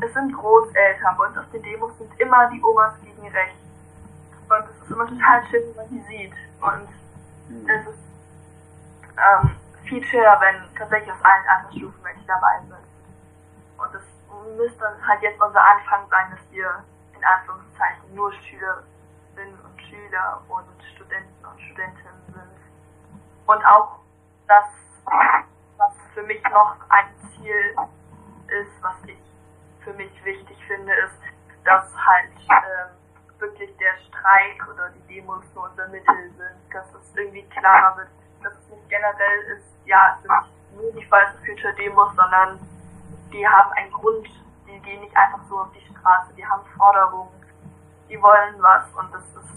es 0.00 0.12
sind 0.14 0.32
Großeltern. 0.32 1.16
Bei 1.18 1.26
uns 1.26 1.36
auf 1.36 1.50
den 1.52 1.62
Demos 1.62 1.96
sind 1.98 2.18
immer 2.18 2.48
die 2.50 2.62
Omas 2.64 2.94
gegen 3.02 3.28
rechts. 3.28 3.60
Und 4.48 4.64
es 4.64 4.82
ist 4.82 4.90
immer 4.90 5.06
total 5.06 5.44
schön, 5.50 5.62
wenn 5.68 5.76
man 5.76 5.88
die 5.90 6.00
sieht. 6.08 6.32
Und 6.60 6.88
es 7.68 7.86
ist 7.86 7.98
ähm, 9.12 9.50
viel 9.84 10.02
schöner, 10.04 10.40
wenn 10.40 10.74
tatsächlich 10.74 11.12
aus 11.12 11.22
allen 11.22 11.46
Altersstufen 11.48 12.02
welche 12.02 12.26
dabei 12.26 12.60
sind. 12.60 12.88
Und 13.76 13.94
es 13.94 14.07
müsste 14.56 14.80
dann 14.80 15.06
halt 15.06 15.22
jetzt 15.22 15.40
unser 15.40 15.64
Anfang 15.64 16.08
sein, 16.10 16.30
dass 16.30 16.50
wir 16.50 16.84
in 17.14 17.24
Anführungszeichen 17.24 18.14
nur 18.14 18.32
Schülerinnen 18.32 19.58
und 19.64 19.82
Schüler 19.82 20.42
und 20.48 20.82
Studenten 20.94 21.44
und 21.44 21.60
Studentinnen 21.60 22.22
sind. 22.26 23.18
Und 23.46 23.64
auch 23.64 23.98
das, 24.46 24.66
was 25.76 25.94
für 26.14 26.22
mich 26.22 26.42
noch 26.44 26.76
ein 26.88 27.06
Ziel 27.30 27.76
ist, 28.48 28.82
was 28.82 28.96
ich 29.06 29.18
für 29.82 29.92
mich 29.94 30.12
wichtig 30.24 30.58
finde, 30.66 30.92
ist, 30.92 31.18
dass 31.64 31.84
halt 31.96 32.32
ähm, 32.48 32.98
wirklich 33.38 33.76
der 33.76 33.96
Streik 34.08 34.68
oder 34.68 34.90
die 34.90 35.14
Demos 35.14 35.44
nur 35.54 35.64
unser 35.64 35.88
Mittel 35.88 36.30
sind, 36.36 36.72
dass 36.72 36.86
es 36.94 37.16
irgendwie 37.16 37.42
klarer 37.44 37.96
wird, 37.96 38.08
dass 38.42 38.52
es 38.52 38.68
nicht 38.68 38.88
generell 38.88 39.40
ist, 39.56 39.66
ja, 39.84 40.16
es 40.16 40.22
sind 40.22 40.80
nur 40.80 40.92
die 40.92 41.04
Fridays 41.06 41.38
Future 41.46 41.74
Demos, 41.74 42.14
sondern 42.14 42.58
die 43.32 43.46
haben 43.46 43.72
einen 43.72 43.92
Grund, 43.92 44.28
die 44.66 44.78
gehen 44.80 45.00
nicht 45.00 45.16
einfach 45.16 45.40
so 45.48 45.60
auf 45.60 45.68
die 45.72 45.84
Straße, 45.92 46.32
die 46.36 46.46
haben 46.46 46.62
Forderungen, 46.76 47.30
die 48.08 48.20
wollen 48.20 48.54
was 48.60 48.84
und 48.94 49.12
das 49.12 49.22
ist 49.22 49.48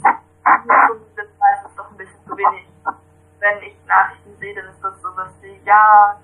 Preis 1.42 1.66
ist 1.66 1.78
doch 1.78 1.90
ein 1.90 1.98
bisschen 1.98 2.26
zu 2.26 2.38
wenig. 2.38 2.68
Wenn 3.40 3.64
ich 3.64 3.76
Nachrichten 3.88 4.38
sehe, 4.40 4.54
dann 4.54 4.66
ist 4.66 4.84
das 4.84 5.02
so 5.02 5.10
was 5.16 5.30
wie, 5.42 5.60
ja, 5.66 6.18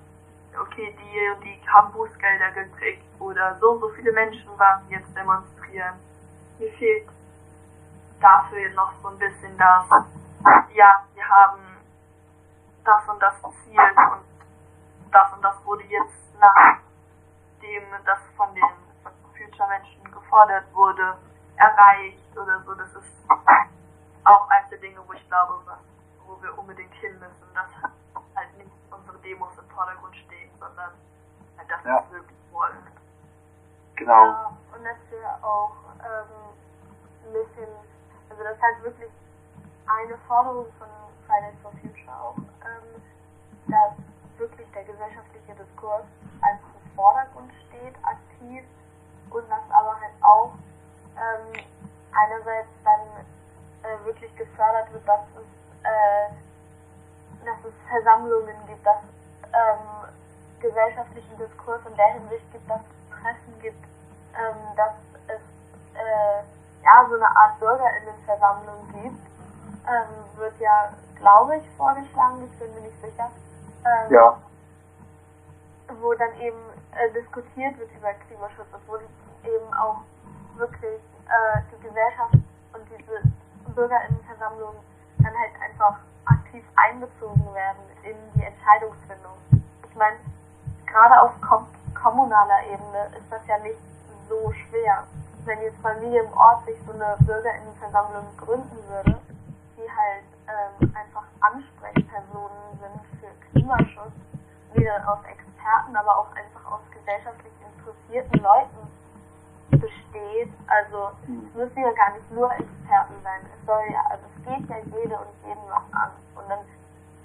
okay, 0.60 0.96
die 0.96 1.30
und 1.34 1.44
die 1.44 1.60
haben 1.68 1.92
Bußgelder 1.92 2.52
gekriegt 2.52 3.02
oder 3.18 3.56
so 3.58 3.72
und 3.72 3.80
so 3.80 3.88
viele 3.90 4.12
Menschen 4.12 4.48
waren 4.58 4.82
jetzt 4.88 5.14
demonstrieren. 5.16 5.94
Mir 6.58 6.70
fehlt 6.72 7.08
dafür 8.20 8.70
noch 8.70 8.92
so 9.02 9.08
ein 9.08 9.18
bisschen 9.18 9.56
das, 9.58 9.84
ja, 10.74 11.04
wir 11.14 11.28
haben 11.28 11.60
das 12.84 13.08
und 13.08 13.20
das 13.20 13.34
Ziel 13.64 13.80
und 13.80 15.12
das 15.12 15.32
und 15.32 15.42
das 15.42 15.64
wurde 15.64 15.84
jetzt 15.84 16.28
nachdem 17.58 17.82
das 18.04 18.18
von 18.36 18.54
den 18.54 18.64
Future-Menschen 19.36 20.04
gefordert 20.12 20.64
wurde, 20.74 21.16
erreicht 21.56 22.36
oder 22.36 22.62
so. 22.64 22.74
Das 22.74 22.88
ist 22.94 23.12
auch 24.24 24.48
eines 24.50 24.70
der 24.70 24.78
Dinge, 24.78 25.00
wo 25.06 25.12
ich 25.12 25.26
glaube, 25.28 25.54
was, 25.66 25.78
wo 26.26 26.40
wir 26.42 26.56
unbedingt 26.58 26.92
hin 26.94 27.12
müssen, 27.18 27.54
dass 27.54 27.70
halt 28.36 28.56
nicht 28.58 28.70
unsere 28.90 29.18
Demos 29.18 29.56
im 29.58 29.68
Vordergrund 29.70 30.14
stehen, 30.16 30.50
sondern 30.60 30.90
halt 31.56 31.70
das, 31.70 31.78
was 31.78 31.84
Ja. 31.84 32.04
wir 32.10 32.18
wirklich 32.20 32.38
wollen. 32.52 32.86
Genau. 33.96 34.24
Ja, 34.26 34.56
und 34.76 34.84
dass 34.84 34.96
wir 35.10 35.44
auch 35.44 35.74
ähm, 36.00 37.26
ein 37.26 37.32
bisschen, 37.32 37.68
also 38.30 38.42
das 38.44 38.60
halt 38.62 38.82
wirklich 38.84 39.10
eine 39.86 40.16
Forderung 40.28 40.66
von 40.78 40.88
Fridays 41.26 41.58
for 41.62 41.72
Future 41.72 42.16
auch, 42.20 42.36
ähm, 42.38 43.02
dass 43.66 43.94
wirklich 44.38 44.70
der 44.72 44.84
gesellschaftliche 44.84 45.54
Diskurs 45.54 46.04
Vordergrund 46.98 47.52
steht, 47.68 47.94
aktiv 48.02 48.64
und 49.30 49.48
dass 49.48 49.62
aber 49.70 49.94
halt 50.00 50.14
auch 50.20 50.50
ähm, 51.14 51.62
einerseits 52.10 52.68
dann 52.82 53.24
äh, 53.86 54.04
wirklich 54.04 54.34
gefördert 54.34 54.92
wird, 54.92 55.06
dass 55.06 55.20
es, 55.38 55.46
äh, 55.86 56.34
dass 57.46 57.58
es 57.64 57.74
Versammlungen 57.88 58.56
gibt, 58.66 58.84
dass 58.84 58.98
ähm, 59.54 60.10
gesellschaftlichen 60.58 61.38
Diskurs 61.38 61.80
in 61.88 61.94
der 61.96 62.14
Hinsicht 62.14 62.50
gibt, 62.50 62.68
dass 62.68 62.80
es 62.80 63.20
Treffen 63.22 63.60
gibt, 63.62 63.84
ähm, 64.34 64.56
dass 64.76 64.94
es 65.28 65.42
äh, 65.94 66.42
ja 66.82 67.06
so 67.08 67.14
eine 67.14 67.30
Art 67.36 67.60
Bürgerinnenversammlung 67.60 68.88
gibt, 68.92 69.22
ähm, 69.86 70.36
wird 70.36 70.58
ja, 70.58 70.92
glaube 71.16 71.56
ich, 71.58 71.70
vorgeschlagen, 71.76 72.42
ich 72.50 72.58
bin 72.58 72.74
mir 72.74 72.80
nicht 72.80 73.00
sicher, 73.00 73.30
ähm, 73.86 74.12
Ja. 74.12 74.36
wo 76.00 76.12
dann 76.14 76.34
eben 76.40 76.58
äh, 76.92 77.12
diskutiert 77.12 77.78
wird 77.78 77.90
über 77.96 78.12
Klimaschutz 78.26 78.68
wo 78.86 78.96
eben 78.96 79.74
auch 79.74 80.02
wirklich 80.56 81.00
äh, 81.26 81.60
die 81.70 81.86
Gesellschaft 81.86 82.34
und 82.34 82.82
diese 82.90 83.22
Bürgerinnenversammlungen 83.74 84.80
dann 85.18 85.34
halt 85.38 85.52
einfach 85.62 85.98
aktiv 86.24 86.64
einbezogen 86.76 87.54
werden 87.54 87.82
in 88.02 88.16
die 88.34 88.44
Entscheidungsfindung. 88.44 89.36
Ich 89.88 89.96
meine, 89.96 90.16
gerade 90.86 91.20
auf 91.22 91.32
kom 91.40 91.66
kommunaler 91.94 92.62
Ebene 92.70 93.10
ist 93.18 93.30
das 93.30 93.44
ja 93.48 93.58
nicht 93.58 93.78
so 94.28 94.52
schwer. 94.52 95.04
Wenn 95.44 95.60
jetzt 95.62 95.82
bei 95.82 95.94
mir 96.00 96.22
im 96.22 96.32
Ort 96.34 96.64
sich 96.66 96.76
so 96.86 96.92
eine 96.92 97.16
Bürgerinnenversammlung 97.20 98.24
gründen 98.36 98.78
würde, 98.88 99.18
die 99.76 99.88
halt 99.90 100.24
ähm, 100.46 100.94
einfach 100.94 101.24
Ansprechpersonen 101.40 102.78
sind 102.78 103.20
für 103.20 103.50
Klimaschutz, 103.50 104.12
die 104.76 104.84
dann 104.84 105.02
aus 105.04 105.18
Experten, 105.68 105.96
aber 105.96 106.16
auch 106.16 106.30
einfach 106.34 106.72
aus 106.72 106.80
gesellschaftlich 106.90 107.52
interessierten 107.60 108.40
Leuten 108.42 108.88
besteht. 109.70 110.52
Also 110.66 111.12
es 111.22 111.54
müssen 111.54 111.82
ja 111.82 111.92
gar 111.92 112.12
nicht 112.12 112.30
nur 112.32 112.50
Experten 112.52 113.14
sein. 113.22 113.40
Es 113.52 113.66
soll 113.66 113.84
ja, 113.92 114.00
also 114.08 114.24
es 114.32 114.44
geht 114.44 114.68
ja 114.68 114.78
jede 114.78 115.16
und 115.16 115.28
jeden 115.44 115.68
was 115.68 115.84
an. 115.92 116.10
Und 116.36 116.48
dann 116.48 116.60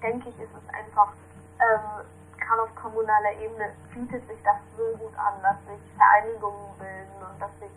denke 0.02 0.30
ich, 0.30 0.40
ist 0.40 0.52
es 0.52 0.76
einfach, 0.76 1.14
ähm, 1.60 2.04
gerade 2.38 2.64
auf 2.64 2.76
kommunaler 2.76 3.32
Ebene 3.40 3.72
bietet 3.94 4.28
sich 4.28 4.44
das 4.44 4.60
so 4.76 4.98
gut 4.98 5.16
an, 5.18 5.40
dass 5.42 5.56
sich 5.64 5.80
Vereinigungen 5.96 6.78
bilden 6.78 7.20
und 7.24 7.40
dass 7.40 7.52
sich 7.60 7.72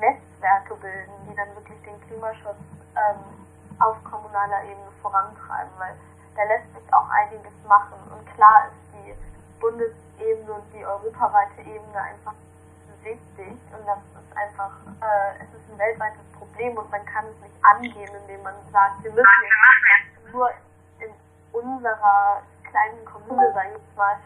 Netzwerke 0.00 0.74
bilden, 0.76 1.12
die 1.28 1.36
dann 1.36 1.52
wirklich 1.54 1.78
den 1.84 2.00
Klimaschutz 2.08 2.56
ähm, 2.96 3.20
auf 3.78 3.96
kommunaler 4.04 4.64
Ebene 4.64 4.88
vorantreiben, 5.02 5.72
weil 5.76 5.92
da 6.34 6.44
lässt 6.44 6.72
sich 6.72 6.94
auch 6.94 7.08
einiges 7.10 7.52
machen. 7.68 7.98
Und 8.08 8.24
klar 8.34 8.72
ist 8.72 8.87
Bundesebene 9.60 10.52
und 10.52 10.64
die 10.74 10.84
europaweite 10.84 11.60
Ebene 11.60 12.00
einfach 12.00 12.34
wichtig 13.02 13.56
und 13.72 13.86
das 13.86 13.98
ist 13.98 14.36
einfach, 14.36 14.72
äh, 15.00 15.42
es 15.42 15.48
ist 15.54 15.72
ein 15.72 15.78
weltweites 15.78 16.24
Problem 16.38 16.76
und 16.76 16.90
man 16.90 17.04
kann 17.06 17.24
es 17.26 17.40
nicht 17.42 17.64
angehen, 17.64 18.10
indem 18.22 18.42
man 18.42 18.54
sagt, 18.72 19.02
wir 19.04 19.10
müssen 19.12 19.24
jetzt 19.24 20.32
nur 20.32 20.50
in 21.00 21.10
unserer 21.52 22.42
kleinen 22.64 23.04
Kommune, 23.04 23.50
sag 23.54 23.66
ich 23.66 23.96
mal, 23.96 24.16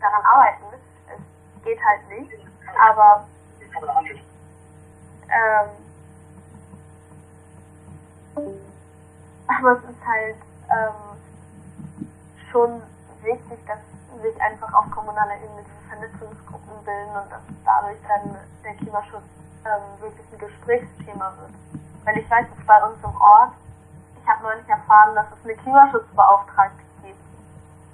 daran 0.00 0.24
arbeiten. 0.24 0.64
Es 1.08 1.62
geht 1.64 1.78
halt 1.84 2.08
nicht, 2.08 2.32
aber 2.78 3.26
ähm, 5.28 5.70
Aber 9.46 9.72
es 9.72 9.84
ist 9.84 10.06
halt 10.06 10.36
ähm, 10.70 11.18
schon 12.50 12.82
wichtig, 13.22 13.58
dass 13.66 13.78
sich 14.20 14.40
einfach 14.40 14.72
auf 14.74 14.90
kommunaler 14.90 15.36
Ebene 15.36 15.62
diese 15.64 15.88
Vernetzungsgruppen 15.88 16.84
bilden 16.84 17.16
und 17.16 17.30
dass 17.30 17.42
dadurch 17.64 17.98
dann 18.08 18.36
der 18.64 18.74
Klimaschutz 18.74 19.24
ähm, 19.64 19.82
wirklich 20.00 20.26
ein 20.32 20.38
Gesprächsthema 20.38 21.32
wird. 21.40 21.54
Weil 22.04 22.18
ich 22.18 22.30
weiß, 22.30 22.46
dass 22.50 22.66
bei 22.66 22.82
uns 22.84 22.98
im 23.02 23.14
Ort, 23.20 23.52
ich 24.20 24.28
habe 24.28 24.42
neulich 24.42 24.68
erfahren, 24.68 25.14
dass 25.14 25.26
es 25.26 25.44
eine 25.44 25.54
Klimaschutzbeauftragte 25.56 26.82
gibt. 27.02 27.18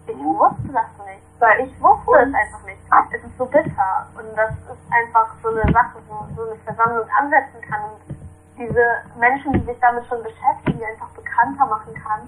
Ich 0.07 0.17
wusste 0.17 0.73
das 0.73 0.91
nicht. 1.07 1.23
Weil 1.39 1.69
ich 1.69 1.83
wusste 1.83 2.17
es 2.17 2.35
einfach 2.35 2.63
nicht. 2.65 2.81
Es 3.13 3.23
ist 3.23 3.39
so 3.39 3.47
bitter. 3.47 4.07
Und 4.17 4.35
das 4.35 4.51
ist 4.51 4.85
einfach 4.91 5.35
so 5.43 5.49
eine 5.49 5.71
Sache, 5.73 6.01
wo 6.09 6.27
so 6.35 6.51
eine 6.51 6.59
Versammlung 6.65 7.07
ansetzen 7.21 7.61
kann 7.69 7.85
und 7.85 8.17
diese 8.59 8.85
Menschen, 9.19 9.53
die 9.53 9.65
sich 9.65 9.79
damit 9.81 10.05
schon 10.07 10.23
beschäftigen, 10.23 10.83
einfach 10.83 11.09
bekannter 11.11 11.67
machen 11.67 11.95
kann, 11.95 12.21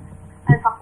einfach 0.47 0.77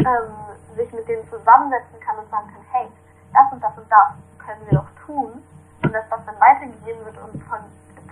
ähm, 0.00 0.34
sich 0.76 0.92
mit 0.92 1.08
denen 1.08 1.28
zusammensetzen 1.28 1.98
kann 2.00 2.18
und 2.18 2.30
sagen 2.30 2.48
kann, 2.52 2.64
hey, 2.72 2.88
das 3.32 3.52
und 3.52 3.62
das 3.62 3.76
und 3.76 3.90
das 3.90 4.12
können 4.38 4.62
wir 4.70 4.78
doch 4.78 4.90
tun 5.04 5.42
und 5.82 5.92
dass 5.92 6.08
das 6.08 6.20
dann 6.24 6.40
weitergegeben 6.40 7.04
wird 7.04 7.16
und 7.18 7.42
von 7.44 7.58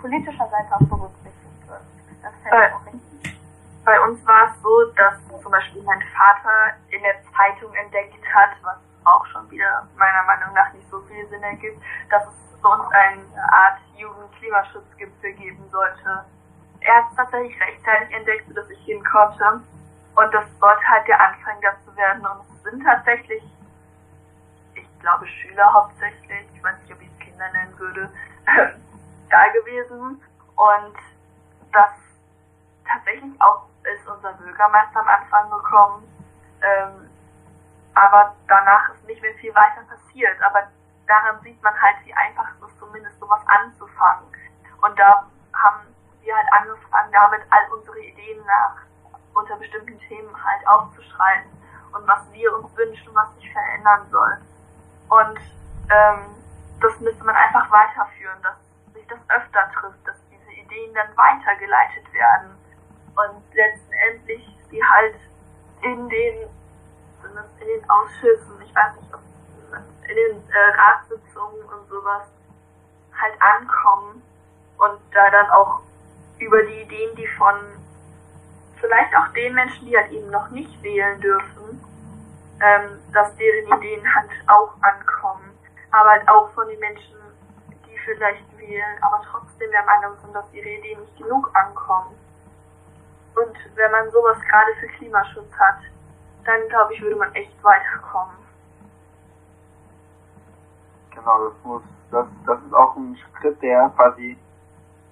politischer 0.01 0.49
Seite 0.49 0.75
auch 0.75 0.89
berücksichtigt 0.89 1.69
wird. 1.69 1.81
Das 2.23 2.33
fände 2.43 2.67
ich 2.67 2.75
auch 2.75 2.87
richtig. 2.87 3.41
Bei 3.85 4.01
uns 4.01 4.27
war 4.27 4.49
es 4.49 4.63
so, 4.63 4.85
dass 4.97 5.15
zum 5.43 5.53
Beispiel 5.53 5.83
mein 5.83 6.03
Vater 6.17 6.77
in 6.91 7.03
der 7.03 7.17
Zeitung 7.37 7.73
entdeckt 7.75 8.25
hat, 8.35 8.51
was 8.63 8.77
auch 9.05 9.27
schon 9.27 9.51
wieder 9.51 9.87
meiner 9.97 10.23
Meinung 10.25 10.55
nach 10.55 10.73
nicht 10.73 10.89
so 10.91 11.01
viel 11.03 11.27
Sinn 11.29 11.43
ergibt, 11.43 11.81
dass 12.11 12.25
es 12.27 12.61
bei 12.63 12.69
uns 12.71 12.91
eine 12.93 13.23
Art 13.53 13.79
Jugendklimaschutzgipfel 13.97 15.33
geben 15.35 15.69
sollte. 15.71 16.25
Er 16.81 16.97
hat 16.97 17.11
es 17.11 17.17
tatsächlich 17.17 17.61
rechtzeitig 17.61 18.15
entdeckt, 18.15 18.49
sodass 18.49 18.71
ich 18.71 18.85
hin 18.85 19.03
konnte. 19.05 19.61
Und 20.17 20.35
das 20.35 20.45
sollte 20.61 20.89
halt 20.89 21.07
der 21.09 21.21
Anfang 21.21 21.57
dazu 21.61 21.97
werden. 21.97 22.27
Und 22.27 22.41
es 22.41 22.54
sind 22.65 22.83
tatsächlich, 22.83 23.43
ich 24.75 25.01
glaube, 25.01 25.27
Schüler 25.27 25.73
hauptsächlich, 25.73 26.47
ich 26.55 26.65
weiß 26.65 26.77
nicht, 26.81 26.93
ob 26.93 27.01
ich 27.01 27.09
es 27.09 27.19
Kinder 27.19 27.51
nennen 27.53 27.79
würde, 27.79 28.11
da 29.31 29.49
gewesen. 29.49 30.21
Und 30.57 30.97
das 31.73 31.91
tatsächlich 32.87 33.41
auch 33.41 33.67
ist 33.85 34.09
unser 34.09 34.33
Bürgermeister 34.35 35.01
am 35.01 35.09
Anfang 35.09 35.51
gekommen. 35.51 36.09
Ähm, 36.63 37.11
aber 37.95 38.35
danach 38.49 38.95
ist 38.95 39.07
nicht 39.07 39.21
mehr 39.21 39.35
viel 39.35 39.55
weiter 39.55 39.83
passiert. 39.89 40.41
Aber 40.43 40.67
daran 41.07 41.41
sieht 41.43 41.63
man 41.63 41.75
halt, 41.81 41.97
wie 42.05 42.15
einfach 42.15 42.49
es 42.57 42.69
ist, 42.69 42.79
zumindest 42.79 43.19
sowas 43.21 43.41
anzufangen. 43.47 44.27
Und 44.81 44.99
da 44.99 45.27
haben 45.53 45.87
wir 46.23 46.35
halt 46.35 46.53
angefangen, 46.53 47.13
damit 47.13 47.43
all 47.51 47.73
unsere 47.77 48.01
Ideen 48.01 48.45
nach 48.47 48.77
unter 49.35 49.57
bestimmten 49.57 49.99
Themen 50.01 50.45
halt 50.45 50.67
aufzuschreiben 50.67 51.64
und 51.95 52.07
was 52.07 52.21
wir 52.33 52.55
uns 52.57 52.77
wünschen, 52.77 53.15
was 53.15 53.35
sich 53.37 53.51
verändern 53.53 54.07
soll. 54.11 54.37
Und 55.09 55.39
ähm, 55.91 56.35
das 56.81 56.99
müsste 57.01 57.25
man 57.25 57.37
einfach 57.37 57.71
weiterführen, 57.71 58.39
dass 58.43 58.57
sich 58.95 59.07
das 59.07 59.19
öfter 59.29 59.71
trifft, 59.73 60.07
dass 60.07 60.17
diese 60.31 60.53
Ideen 60.53 60.95
dann 60.95 61.17
weitergeleitet 61.17 62.13
werden 62.13 62.51
und 63.17 63.43
letztendlich 63.55 64.45
sie 64.71 64.83
halt 64.83 65.17
in 65.83 66.09
den 66.09 66.49
in 67.61 67.67
den 67.67 67.91
Ausschüssen, 67.91 68.61
ich 68.63 68.75
weiß 68.75 69.01
nicht, 69.01 69.15
ob 69.15 69.21
in 70.09 70.15
den 70.15 70.49
äh, 70.51 70.75
Ratssitzungen 70.77 71.63
und 71.65 71.89
sowas 71.89 72.23
halt 73.19 73.35
ankommen 73.41 74.23
und 74.79 75.01
da 75.13 75.31
dann 75.31 75.51
auch 75.51 75.81
über 76.39 76.63
die 76.63 76.83
Ideen, 76.83 77.17
die 77.17 77.27
von 77.39 77.57
vielleicht 78.81 79.17
auch 79.17 79.29
den 79.33 79.55
Menschen, 79.55 79.87
die 79.87 79.97
halt 79.97 80.11
eben 80.13 80.31
noch 80.31 80.51
nicht 80.51 80.83
wählen 80.83 81.21
dürfen, 81.21 81.84
ähm, 82.61 83.01
dass 83.13 83.35
deren 83.37 83.79
Ideen 83.79 84.03
halt 84.15 84.31
auch 84.47 84.75
ankommen. 84.83 85.51
Aber 85.91 86.11
halt 86.11 86.29
auch 86.29 86.51
von 86.51 86.67
den 86.69 86.81
Menschen, 86.81 87.17
die 87.87 87.99
vielleicht 88.05 88.59
wählen, 88.59 89.03
aber 89.03 89.23
trotzdem 89.31 89.71
der 89.71 89.85
Meinung 89.85 90.17
sind, 90.23 90.35
dass 90.35 90.53
ihre 90.53 90.69
Ideen 90.69 91.01
nicht 91.01 91.17
genug 91.17 91.51
ankommen. 91.55 92.17
Und 93.37 93.57
wenn 93.75 93.91
man 93.91 94.11
sowas 94.11 94.39
gerade 94.49 94.75
für 94.81 94.87
Klimaschutz 94.99 95.53
hat, 95.59 95.81
dann 96.45 96.69
glaube 96.69 96.95
ich, 96.95 97.03
würde 97.03 97.17
man 97.17 97.35
echt 97.35 97.63
weiterkommen. 97.63 98.37
Genau, 101.11 101.49
das 101.49 101.55
muss, 101.65 101.83
das, 102.11 102.27
das 102.47 102.59
ist 102.63 102.75
auch 102.75 102.97
ein 102.97 103.17
Schritt, 103.17 103.61
der 103.63 103.91
quasi 103.97 104.37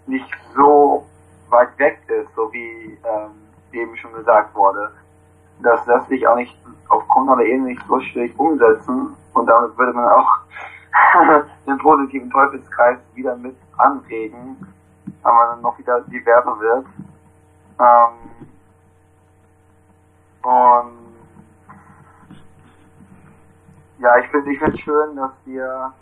nicht 0.07 0.31
so 0.55 1.07
weit 1.49 1.79
weg 1.79 2.01
ist, 2.09 2.35
so 2.35 2.53
wie 2.53 2.99
ähm, 3.05 3.49
eben 3.73 3.97
schon 3.97 4.13
gesagt 4.13 4.55
wurde. 4.55 4.93
Das 5.63 5.87
lässt 5.87 6.09
sich 6.09 6.27
auch 6.27 6.37
nicht 6.37 6.57
auf 6.89 7.07
kommunaler 7.09 7.45
Ebene 7.45 7.69
nicht 7.69 7.83
so 7.87 8.01
schwierig 8.01 8.39
umsetzen 8.39 9.17
und 9.35 9.47
damit 9.47 9.77
würde 9.79 9.93
man 9.93 10.09
auch 10.09 10.29
den 11.67 11.79
positiven 11.79 12.31
Teufelskreis 12.31 12.99
wieder 13.15 13.37
mit 13.37 13.57
anregen, 13.79 14.57
weil 15.23 15.33
man 15.33 15.49
dann 15.49 15.63
noch 15.63 15.79
wieder 15.79 16.01
diverser 16.03 16.59
wird. 16.61 16.87
Ähm, 17.81 18.47
und 20.43 21.03
ja, 23.99 24.19
ich 24.19 24.27
finde 24.31 24.53
ich 24.53 24.59
finde 24.59 24.79
schön, 24.79 25.17
dass 25.17 25.31
wir, 25.45 25.93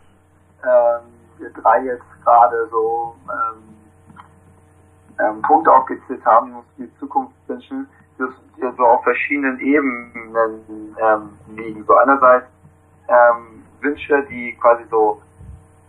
ähm, 0.65 1.03
wir 1.39 1.51
drei 1.51 1.85
jetzt 1.85 2.05
gerade 2.25 2.67
so 2.71 3.15
ähm, 3.29 3.71
ähm, 5.21 5.43
Punkte 5.43 5.71
aufgezählt 5.73 6.25
haben, 6.25 6.49
die 6.49 6.53
uns 6.55 6.67
für 6.77 6.83
die 6.85 6.99
Zukunft 6.99 7.35
wünschen, 7.47 7.89
die 8.29 8.77
so 8.77 8.85
auf 8.85 9.03
verschiedenen 9.05 9.59
Ebenen 9.61 10.97
ähm, 11.01 11.31
liegen. 11.57 11.85
So 11.85 11.95
einerseits 11.97 12.47
ähm, 13.09 13.62
Wünsche, 13.81 14.23
die 14.31 14.57
quasi 14.61 14.85
so 14.91 15.21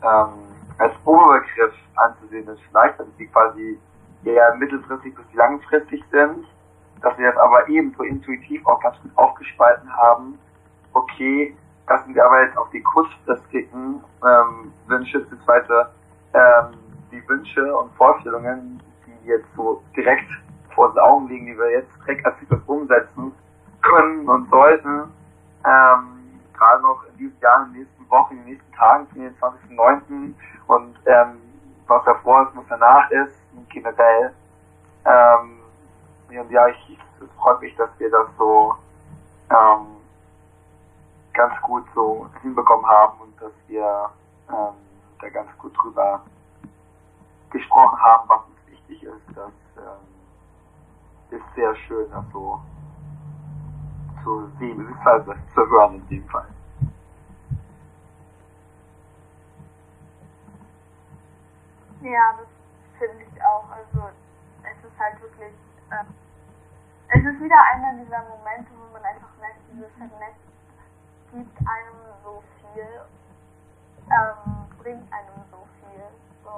ähm, 0.03 0.51
als 0.77 0.93
Oberbegriff 1.05 1.73
anzusehen 1.95 2.45
sind, 2.45 2.59
vielleicht, 2.69 2.99
also 2.99 3.11
die 3.19 3.27
quasi 3.27 3.79
eher 4.23 4.55
mittelfristig 4.55 5.15
bis 5.15 5.25
langfristig 5.33 6.03
sind, 6.11 6.45
dass 7.01 7.17
wir 7.17 7.31
das 7.31 7.37
aber 7.37 7.67
ebenso 7.67 8.03
intuitiv 8.03 8.65
auch 8.67 8.79
ganz 8.81 8.99
gut 9.01 9.11
aufgespalten 9.15 9.91
haben. 9.95 10.39
Okay, 10.93 11.55
lassen 11.87 12.13
wir 12.15 12.25
aber 12.25 12.43
jetzt 12.43 12.57
auf 12.57 12.69
die 12.71 12.81
kurzfristigen 12.81 14.03
ähm, 14.25 14.73
Wünsche, 14.87 15.19
beziehungsweise 15.19 15.89
ähm, 16.33 16.77
die 17.11 17.27
Wünsche 17.27 17.75
und 17.75 17.93
Vorstellungen, 17.95 18.81
die 19.05 19.27
jetzt 19.27 19.47
so 19.55 19.81
direkt 19.95 20.29
vor 20.73 20.89
uns 20.89 20.97
Augen 20.97 21.27
liegen, 21.27 21.45
die 21.45 21.57
wir 21.57 21.71
jetzt 21.71 21.91
direkt 22.05 22.25
etwas 22.25 22.59
umsetzen 22.67 23.33
können 23.81 24.27
und 24.27 24.49
sollten, 24.49 25.11
ähm, 25.65 26.39
gerade 26.53 26.81
noch 26.81 27.03
in 27.09 27.17
diesem 27.17 27.39
Jahr, 27.41 27.65
in 27.65 27.73
den 27.73 27.81
nächsten 27.81 28.09
Wochen, 28.09 28.33
in 28.33 28.39
den 28.39 28.53
nächsten 28.53 28.71
Tagen, 28.73 29.07
zum 29.09 29.21
24.09. 29.77 30.33
und 30.67 30.95
ähm, 31.05 31.41
was 31.87 32.03
davor 32.05 32.43
ist, 32.43 32.55
was 32.55 32.65
danach 32.69 33.09
ist, 33.11 33.33
generell. 33.69 34.33
Ähm, 35.05 35.59
und 36.29 36.51
ja, 36.51 36.67
ich, 36.67 36.99
es 37.21 37.29
freut 37.37 37.59
mich, 37.61 37.75
dass 37.75 37.89
wir 37.97 38.09
das 38.09 38.27
so 38.37 38.75
ähm, 39.49 39.87
ganz 41.33 41.59
gut 41.61 41.83
so 41.93 42.29
hinbekommen 42.41 42.85
haben 42.85 43.19
und 43.21 43.41
dass 43.41 43.51
wir 43.67 44.09
ähm, 44.49 44.75
da 45.19 45.29
ganz 45.29 45.49
gut 45.57 45.73
drüber 45.81 46.21
gesprochen 47.49 47.99
haben, 48.01 48.29
was 48.29 48.41
uns 48.45 48.71
wichtig 48.71 49.03
ist. 49.03 49.21
Das 49.35 49.51
ähm, 49.77 50.10
ist 51.31 51.55
sehr 51.55 51.75
schön, 51.75 52.09
das 52.11 52.25
so 52.31 52.59
zu 54.23 54.47
sehen, 54.59 54.77
beziehungsweise 54.77 55.35
zu 55.53 55.61
hören 55.69 55.95
in 55.95 56.07
dem 56.07 56.27
Fall. 56.29 56.47
Ja, 62.01 62.33
das 62.37 62.47
finde 62.97 63.23
ich 63.23 63.43
auch. 63.43 63.69
Also 63.69 64.09
es 64.63 64.77
ist 64.83 64.99
halt 64.99 65.21
wirklich, 65.21 65.53
äh, 65.91 66.03
es 67.09 67.25
ist 67.25 67.41
wieder 67.41 67.61
einer 67.73 68.03
dieser 68.03 68.23
Momente, 68.29 68.71
wo 68.77 68.93
man 68.93 69.03
einfach 69.03 69.29
merkt, 69.39 69.59
dieses 69.71 69.91
Vernetzt 69.97 70.41
gibt 71.31 71.57
einem 71.59 71.97
so 72.23 72.43
viel, 72.59 72.87
ähm, 74.09 74.67
bringt 74.79 75.13
einem 75.13 75.39
so 75.51 75.65
viel, 75.79 76.03
so, 76.43 76.49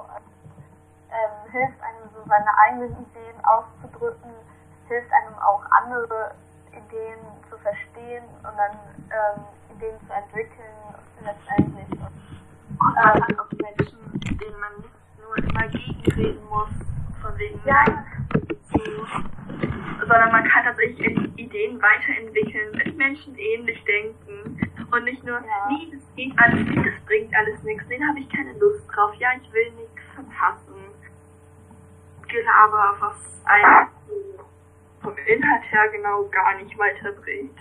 ähm, 1.10 1.50
hilft 1.52 1.80
einem 1.82 2.08
so 2.12 2.28
seine 2.28 2.58
eigenen 2.58 2.92
Ideen 2.92 3.44
auszudrücken, 3.44 4.32
hilft 4.88 5.12
einem 5.12 5.34
auch 5.38 5.62
andere 5.70 6.34
Ideen 6.70 7.18
zu 7.50 7.56
verstehen 7.58 8.24
und 8.38 8.54
dann 8.56 8.78
ähm, 9.10 9.44
Ideen 9.76 9.98
zu 10.06 10.12
entwickeln 10.12 10.74
letztendlich. 11.24 11.90
Und, 11.90 12.24
man 12.78 12.96
hat 12.96 13.38
auch 13.38 13.50
Menschen, 13.52 13.98
denen 14.38 14.60
man 14.60 14.76
nicht 14.76 14.94
nur 15.18 15.38
immer 15.38 15.68
gegenreden 15.68 16.44
muss, 16.48 16.68
von 17.22 17.38
wegen 17.38 17.60
ja. 17.64 17.84
zu, 18.70 19.06
sondern 20.00 20.32
man 20.32 20.44
kann 20.48 20.64
tatsächlich 20.64 21.16
Ideen 21.38 21.80
weiterentwickeln, 21.80 22.76
mit 22.76 22.96
Menschen 22.96 23.36
ähnlich 23.38 23.82
denken 23.84 24.60
und 24.90 25.04
nicht 25.04 25.24
nur, 25.24 25.36
Ja. 25.36 25.68
nee, 25.68 25.88
das 25.92 26.02
geht 26.14 26.32
alles 26.38 26.66
nicht, 26.66 26.86
das 26.86 27.04
bringt 27.06 27.34
alles 27.34 27.62
nichts, 27.62 27.84
nee, 27.88 27.98
da 27.98 28.06
habe 28.08 28.20
ich 28.20 28.28
keine 28.28 28.52
Lust 28.58 28.84
drauf, 28.94 29.14
ja, 29.14 29.30
ich 29.40 29.52
will 29.52 29.70
nichts 29.72 30.02
verpassen. 30.14 30.74
Gelaber, 32.28 32.96
was 33.00 33.40
einen 33.44 33.88
vom 35.04 35.16
Inhalt 35.18 35.62
her 35.70 35.88
genau 35.90 36.24
gar 36.30 36.56
nicht 36.56 36.76
weiterbringt. 36.78 37.58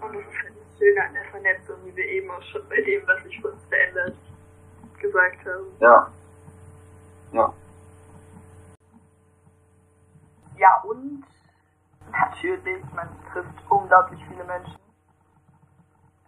Und 0.00 0.14
das 0.14 0.22
ist 0.22 0.42
halt 0.42 0.54
das 0.56 0.78
Schöne 0.78 1.04
an 1.04 1.12
der 1.12 1.24
Vernetzung, 1.26 1.76
wie 1.84 1.94
wir 1.94 2.06
eben 2.06 2.30
auch 2.30 2.42
schon 2.42 2.66
bei 2.68 2.80
dem, 2.80 3.06
was 3.06 3.22
sich 3.22 3.38
für 3.40 3.52
uns 3.52 3.62
verändert, 3.66 4.16
gesagt 4.98 5.38
haben. 5.44 5.66
Ja. 5.80 6.10
Ja. 7.32 7.54
Ja, 10.56 10.82
und 10.82 11.24
natürlich, 12.10 12.84
man 12.94 13.08
trifft 13.32 13.54
unglaublich 13.68 14.20
viele 14.28 14.44
Menschen. 14.44 14.78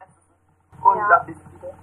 Es 0.00 0.08
ist 0.08 0.84
unglaublich 0.84 1.36
viele. 1.50 1.74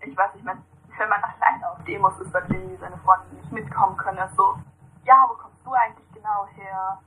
Ich 0.00 0.16
weiß 0.16 0.34
nicht, 0.34 0.44
man, 0.44 0.64
wenn 0.98 1.08
man 1.08 1.22
alleine 1.22 1.70
auf 1.70 1.84
Demos 1.84 2.18
ist, 2.20 2.32
dann 2.32 2.50
irgendwie 2.50 2.76
seine 2.76 2.96
Freunde 2.98 3.34
nicht 3.34 3.52
mitkommen 3.52 3.96
können, 3.96 4.18
ist 4.18 4.36
so, 4.36 4.54
ja, 5.04 5.26
wo 5.28 5.34
kommst 5.34 5.53
du 5.64 5.72
eigentlich 5.72 6.12
genau 6.12 6.46
her? 6.54 6.98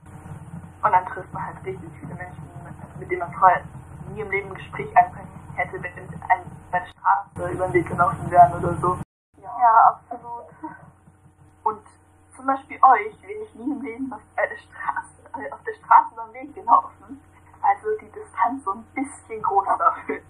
Und 0.82 0.92
dann 0.92 1.06
trifft 1.06 1.32
man 1.32 1.46
halt 1.46 1.64
richtig 1.64 1.90
viele 2.00 2.14
Menschen, 2.14 2.42
mit, 2.98 3.10
denen 3.10 3.20
man 3.20 3.32
vorher 3.32 3.62
nie 4.10 4.20
im 4.20 4.30
Leben 4.30 4.50
ein 4.50 4.54
Gespräch 4.54 4.96
anfangen 4.96 5.28
hätte, 5.54 5.82
wenn 5.82 5.92
ein, 6.28 6.42
bei 6.70 6.80
der 6.80 6.86
Straße 6.86 7.52
über 7.52 7.66
den 7.66 7.72
Weg 7.74 7.88
gelaufen 7.88 8.30
wären 8.30 8.52
oder 8.52 8.74
so. 8.74 8.98
Ja, 9.42 9.88
absolut. 9.88 10.46
Und 11.64 11.82
zum 12.36 12.46
Beispiel 12.46 12.78
euch 12.82 13.22
wäre 13.22 13.42
ich 13.42 13.54
nie 13.54 13.72
im 13.72 13.82
Leben 13.82 14.12
auf 14.12 14.20
der 14.36 14.56
Straße, 14.56 15.44
äh, 15.44 15.52
auf 15.52 15.62
der 15.64 15.74
Straße 15.74 16.14
über 16.14 16.26
den 16.26 16.34
Weg 16.34 16.54
gelaufen. 16.54 17.20
Also 17.60 17.88
die 18.00 18.10
Distanz 18.12 18.64
so 18.64 18.72
ein 18.72 18.84
bisschen 18.94 19.42
groß 19.42 19.66
dafür. 19.78 20.20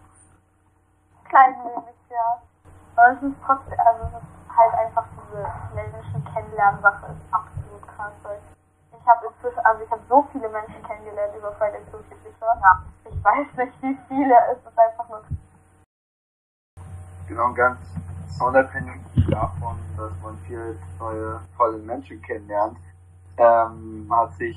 Kleinmütig, 1.29 1.95
ja. 2.09 2.43
Aber 2.97 3.12
es 3.12 3.22
ist 3.22 3.37
trotzdem, 3.45 3.79
also 3.79 4.05
es 4.05 4.22
ist 4.22 4.57
halt 4.57 4.74
einfach 4.74 5.05
diese 5.12 5.53
Menschen 5.74 6.24
kennenlernen 6.33 6.81
Sache 6.81 7.07
ist 7.12 7.35
absolut 7.35 7.57
Weil 7.99 8.38
ich 8.92 9.07
habe 9.07 9.26
also 9.64 9.82
ich 9.82 10.09
so 10.09 10.28
viele 10.32 10.49
Menschen 10.49 10.82
kennengelernt 10.84 11.34
über 11.36 11.53
Fridays 11.53 11.88
for 11.90 12.01
Future. 12.01 12.59
Ja. 12.62 12.82
Ich 13.05 13.24
weiß 13.24 13.46
nicht, 13.57 13.82
wie 13.82 13.99
viele, 14.09 14.34
es 14.53 14.59
ist 14.59 14.78
einfach 14.78 15.09
nur 15.09 15.22
Genau, 17.26 17.53
ganz 17.53 17.78
unabhängig 18.40 19.01
davon, 19.28 19.76
dass 19.96 20.12
man 20.22 20.38
viel 20.46 20.78
neue, 20.99 21.40
tolle 21.57 21.78
Menschen 21.78 22.22
kennenlernt, 22.22 22.78
ähm, 23.36 24.07
hat 24.11 24.32
sich 24.34 24.57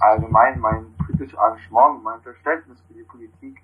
allgemein 0.00 0.60
mein 0.60 0.94
kritisches 1.06 1.38
Engagement, 1.38 2.02
mein 2.02 2.20
Verständnis 2.20 2.78
für 2.86 2.94
die 2.94 3.04
Politik 3.04 3.62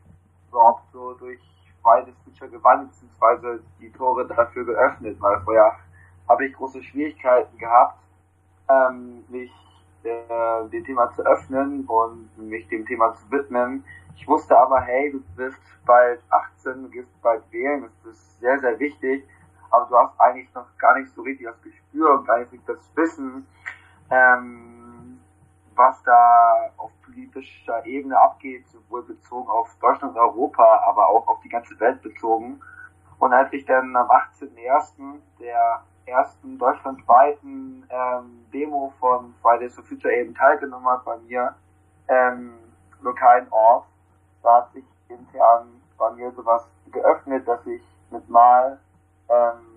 überhaupt 0.49 0.85
so 0.93 1.15
durch 1.15 1.41
Fridays 1.83 2.15
Future 2.25 2.51
gewandelt, 2.51 2.91
beziehungsweise 2.93 3.61
die 3.79 3.93
Tore 3.93 4.27
dafür 4.27 4.65
geöffnet, 4.65 5.17
weil 5.21 5.41
vorher 5.43 5.73
habe 6.29 6.47
ich 6.47 6.55
große 6.55 6.83
Schwierigkeiten 6.83 7.59
gehabt, 7.59 7.99
ähm, 8.69 9.25
mich 9.29 9.53
äh, 10.03 10.69
dem 10.69 10.85
Thema 10.85 11.11
zu 11.15 11.23
öffnen 11.25 11.85
und 11.87 12.31
mich 12.37 12.69
dem 12.69 12.87
Thema 12.87 13.15
zu 13.15 13.31
widmen. 13.31 13.85
Ich 14.15 14.27
wusste 14.27 14.57
aber, 14.57 14.81
hey, 14.81 15.13
du 15.13 15.21
bist 15.37 15.59
bald 15.85 16.21
18, 16.31 16.83
du 16.85 16.89
gehst 16.89 17.23
bald 17.23 17.43
wählen, 17.53 17.83
das 17.83 18.13
ist 18.13 18.41
sehr, 18.41 18.59
sehr 18.61 18.79
wichtig, 18.79 19.27
aber 19.71 19.87
du 19.87 19.97
hast 19.97 20.21
eigentlich 20.21 20.53
noch 20.55 20.67
gar 20.79 20.99
nicht 20.99 21.13
so 21.13 21.23
richtig 21.23 21.47
das 21.47 21.61
Gespür 21.63 22.19
und 22.19 22.27
gar 22.27 22.39
nicht 22.39 22.51
das 22.67 22.91
Wissen, 22.95 23.47
ähm, 24.11 25.21
was 25.75 26.03
da 26.05 26.71
auf 26.77 26.91
politischer 27.05 27.85
Ebene 27.85 28.19
abgeht, 28.19 28.67
sowohl 28.69 29.03
bezogen 29.03 29.49
auf 29.49 29.75
Deutschland 29.81 30.15
und 30.15 30.21
Europa, 30.21 30.83
aber 30.87 31.09
auch 31.09 31.27
auf 31.29 31.41
die 31.41 31.49
ganze 31.49 31.79
Welt 31.81 32.01
bezogen. 32.03 32.61
Und 33.19 33.33
als 33.33 33.53
ich 33.53 33.65
dann 33.67 33.95
am 33.97 34.09
18.01. 34.09 35.21
der 35.41 35.83
ersten 36.07 36.59
deutschlandweiten 36.59 37.85
ähm, 37.91 38.47
Demo 38.53 38.93
von 39.01 39.35
Fridays 39.43 39.75
for 39.75 39.85
Future 39.85 40.15
eben 40.15 40.35
teilgenommen 40.35 40.89
hat 40.89 41.05
bei 41.05 41.17
mir 41.19 41.55
ähm, 42.09 42.53
lokalen 43.03 43.47
Ort, 43.51 43.87
da 44.43 44.59
hat 44.59 44.73
sich 44.73 44.85
intern 45.09 45.69
bei 45.99 46.11
mir 46.13 46.31
sowas 46.33 46.67
geöffnet, 46.93 47.47
dass 47.47 47.67
ich 47.67 47.83
mit 48.11 48.29
Mal 48.29 48.79
ähm, 49.29 49.77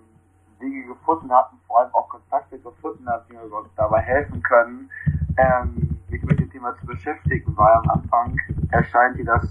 Wege 0.60 0.88
gefunden 0.88 1.32
habe 1.32 1.50
und 1.54 1.62
vor 1.66 1.80
allem 1.80 1.94
auch 1.94 2.10
Kontakte 2.10 2.60
gefunden 2.60 3.08
habe, 3.10 3.26
die 3.30 3.34
mir 3.34 3.50
dabei 3.76 4.02
helfen 4.02 4.42
können, 4.44 4.90
ähm, 5.38 6.00
mich 6.10 6.22
mit 6.24 6.40
dem 6.40 6.52
Thema 6.52 6.76
zu 6.76 6.86
beschäftigen, 6.86 7.56
weil 7.58 7.74
am 7.74 7.90
Anfang 7.90 8.38
erscheint 8.72 9.18
dir 9.18 9.26
das 9.26 9.48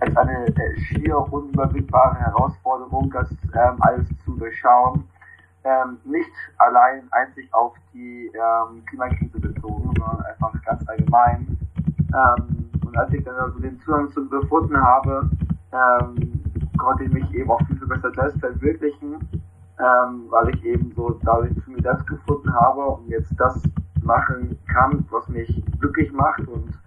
als 0.00 0.16
eine 0.16 0.46
äh, 0.46 0.80
schier 0.80 1.18
unüberwindbare 1.32 2.18
Herausforderung, 2.18 3.10
das 3.10 3.30
ähm, 3.54 3.76
alles 3.80 4.06
zu 4.24 4.36
durchschauen. 4.36 5.08
Ähm, 5.64 5.98
nicht 6.04 6.30
allein 6.58 7.08
einzig 7.10 7.52
auf 7.52 7.74
die 7.92 8.30
ähm, 8.34 8.84
Klimakrise 8.86 9.40
bezogen, 9.40 9.92
sondern 9.96 10.24
einfach 10.24 10.52
ganz 10.64 10.88
allgemein. 10.88 11.58
Ähm, 12.14 12.70
und 12.86 12.96
als 12.96 13.12
ich 13.12 13.24
dann 13.24 13.36
also 13.36 13.58
den 13.58 13.78
Zugang 13.80 14.08
zu 14.10 14.28
gefunden 14.28 14.80
habe, 14.80 15.28
ähm, 15.72 16.42
konnte 16.78 17.04
ich 17.04 17.12
mich 17.12 17.34
eben 17.34 17.50
auch 17.50 17.60
viel, 17.66 17.76
viel 17.76 17.88
besser 17.88 18.12
selbst 18.12 18.40
verwirklichen, 18.40 19.16
ähm, 19.78 20.26
weil 20.30 20.54
ich 20.54 20.64
eben 20.64 20.92
so 20.94 21.18
dadurch 21.24 21.52
zu 21.64 21.70
mir 21.70 21.82
das 21.82 22.04
gefunden 22.06 22.52
habe 22.54 22.86
und 22.86 23.08
jetzt 23.08 23.32
das 23.38 23.60
machen 24.02 24.58
kann, 24.72 25.04
was 25.10 25.28
mich 25.28 25.62
glücklich 25.80 26.10
macht 26.12 26.46
und 26.48 26.78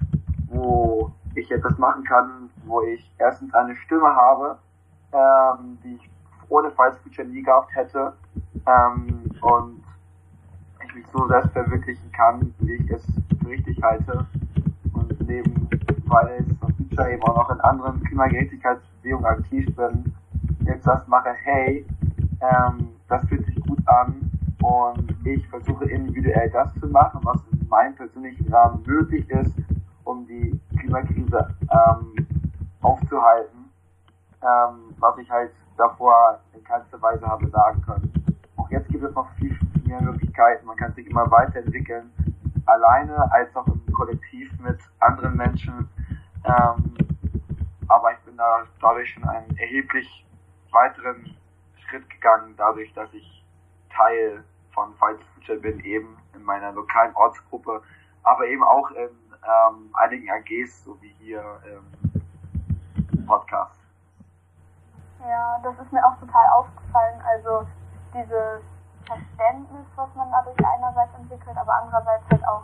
wo 0.48 1.12
ich 1.36 1.52
etwas 1.52 1.78
machen 1.78 2.04
kann, 2.04 2.50
wo 2.66 2.82
ich 2.82 3.14
erstens 3.20 3.54
eine 3.54 3.76
Stimme 3.76 4.16
habe, 4.16 4.58
ähm, 5.14 5.78
die 5.84 5.96
ich 5.96 6.10
ohne 6.50 6.72
Fights 6.72 6.98
Future 7.00 7.28
nie 7.28 7.44
gehabt 7.44 7.74
hätte 7.76 8.14
ähm, 8.68 9.24
und 9.42 9.84
ich 10.86 10.96
mich 10.96 11.06
so 11.08 11.28
selbst 11.28 11.52
verwirklichen 11.52 12.12
kann, 12.12 12.54
wie 12.60 12.74
ich 12.74 12.92
es 12.92 13.06
für 13.42 13.50
richtig 13.50 13.82
halte 13.82 14.26
und 14.94 15.28
neben 15.28 15.70
Fridays 16.08 16.46
for 16.60 16.70
Future 16.78 17.12
eben 17.12 17.24
auch 17.24 17.36
noch 17.36 17.50
in 17.50 17.62
anderen 17.62 18.04
Klimagerechtigkeitsbewegungen 18.04 19.26
aktiv 19.26 19.76
bin, 19.76 20.14
jetzt 20.66 20.86
das 20.86 21.08
mache, 21.08 21.34
hey, 21.44 21.86
ähm, 22.42 22.90
das 23.08 23.26
fühlt 23.28 23.46
sich 23.46 23.56
gut 23.62 23.80
an 23.88 24.32
und 24.62 25.16
ich 25.26 25.48
versuche 25.48 25.86
individuell 25.86 26.50
das 26.52 26.74
zu 26.80 26.88
machen, 26.88 27.22
was 27.24 27.40
in 27.52 27.68
meinem 27.68 27.96
persönlichen 27.96 28.52
Rahmen 28.54 28.84
möglich 28.86 29.30
ist, 29.30 29.56
um 30.04 30.26
die 30.28 30.60
Klimakrise 30.78 31.56
ähm, 31.62 32.28
aufzuhalten, 32.82 33.70
ähm, 34.42 34.96
was 35.00 35.18
ich 35.18 35.30
halt 35.30 35.52
davor 35.78 36.40
in 36.54 36.64
keinster 36.64 37.02
Weise 37.02 37.26
habe 37.26 37.48
sagen 37.50 37.82
können. 37.82 38.21
Jetzt 38.72 38.88
gibt 38.88 39.04
es 39.04 39.14
noch 39.14 39.30
viel, 39.36 39.60
mehr 39.86 40.02
Möglichkeiten, 40.02 40.66
man 40.66 40.78
kann 40.78 40.94
sich 40.94 41.06
immer 41.06 41.30
weiterentwickeln, 41.30 42.10
alleine 42.66 43.30
als 43.34 43.54
auch 43.54 43.68
im 43.68 43.94
Kollektiv 43.94 44.50
mit 44.60 44.80
anderen 45.02 45.36
Menschen. 45.36 45.90
Ähm, 46.46 46.96
aber 47.90 48.14
ich 48.14 48.20
bin 48.20 48.38
da 48.38 48.64
dadurch 48.80 49.10
schon 49.10 49.26
einen 49.26 49.58
erheblich 49.58 50.26
weiteren 50.72 51.36
Schritt 51.76 52.10
gegangen, 52.10 52.54
dadurch, 52.56 52.94
dass 52.94 53.14
ich 53.14 53.44
Teil 53.94 54.42
von 54.74 54.96
Fights 54.96 55.22
Future 55.36 55.60
bin, 55.60 55.82
eben 55.82 56.18
in 56.34 56.42
meiner 56.44 56.72
lokalen 56.72 57.14
Ortsgruppe, 57.16 57.82
aber 58.24 58.48
eben 58.48 58.64
auch 58.64 58.90
in 58.92 59.10
ähm, 59.44 59.90
einigen 59.96 60.30
AGs, 60.32 60.86
so 60.86 60.98
wie 61.02 61.14
hier 61.20 61.44
im 63.12 63.26
Podcast. 63.26 63.78
Ja, 65.20 65.60
das 65.62 65.78
ist 65.78 65.92
mir 65.92 66.06
auch 66.06 66.18
total 66.22 66.48
aufgefallen. 66.54 67.22
Also 67.36 67.68
dieses 68.14 68.62
Verständnis, 69.06 69.86
was 69.96 70.10
man 70.16 70.32
dadurch 70.32 70.58
einerseits 70.66 71.14
entwickelt, 71.16 71.58
aber 71.58 71.74
andererseits 71.74 72.24
halt 72.30 72.48
auch, 72.48 72.64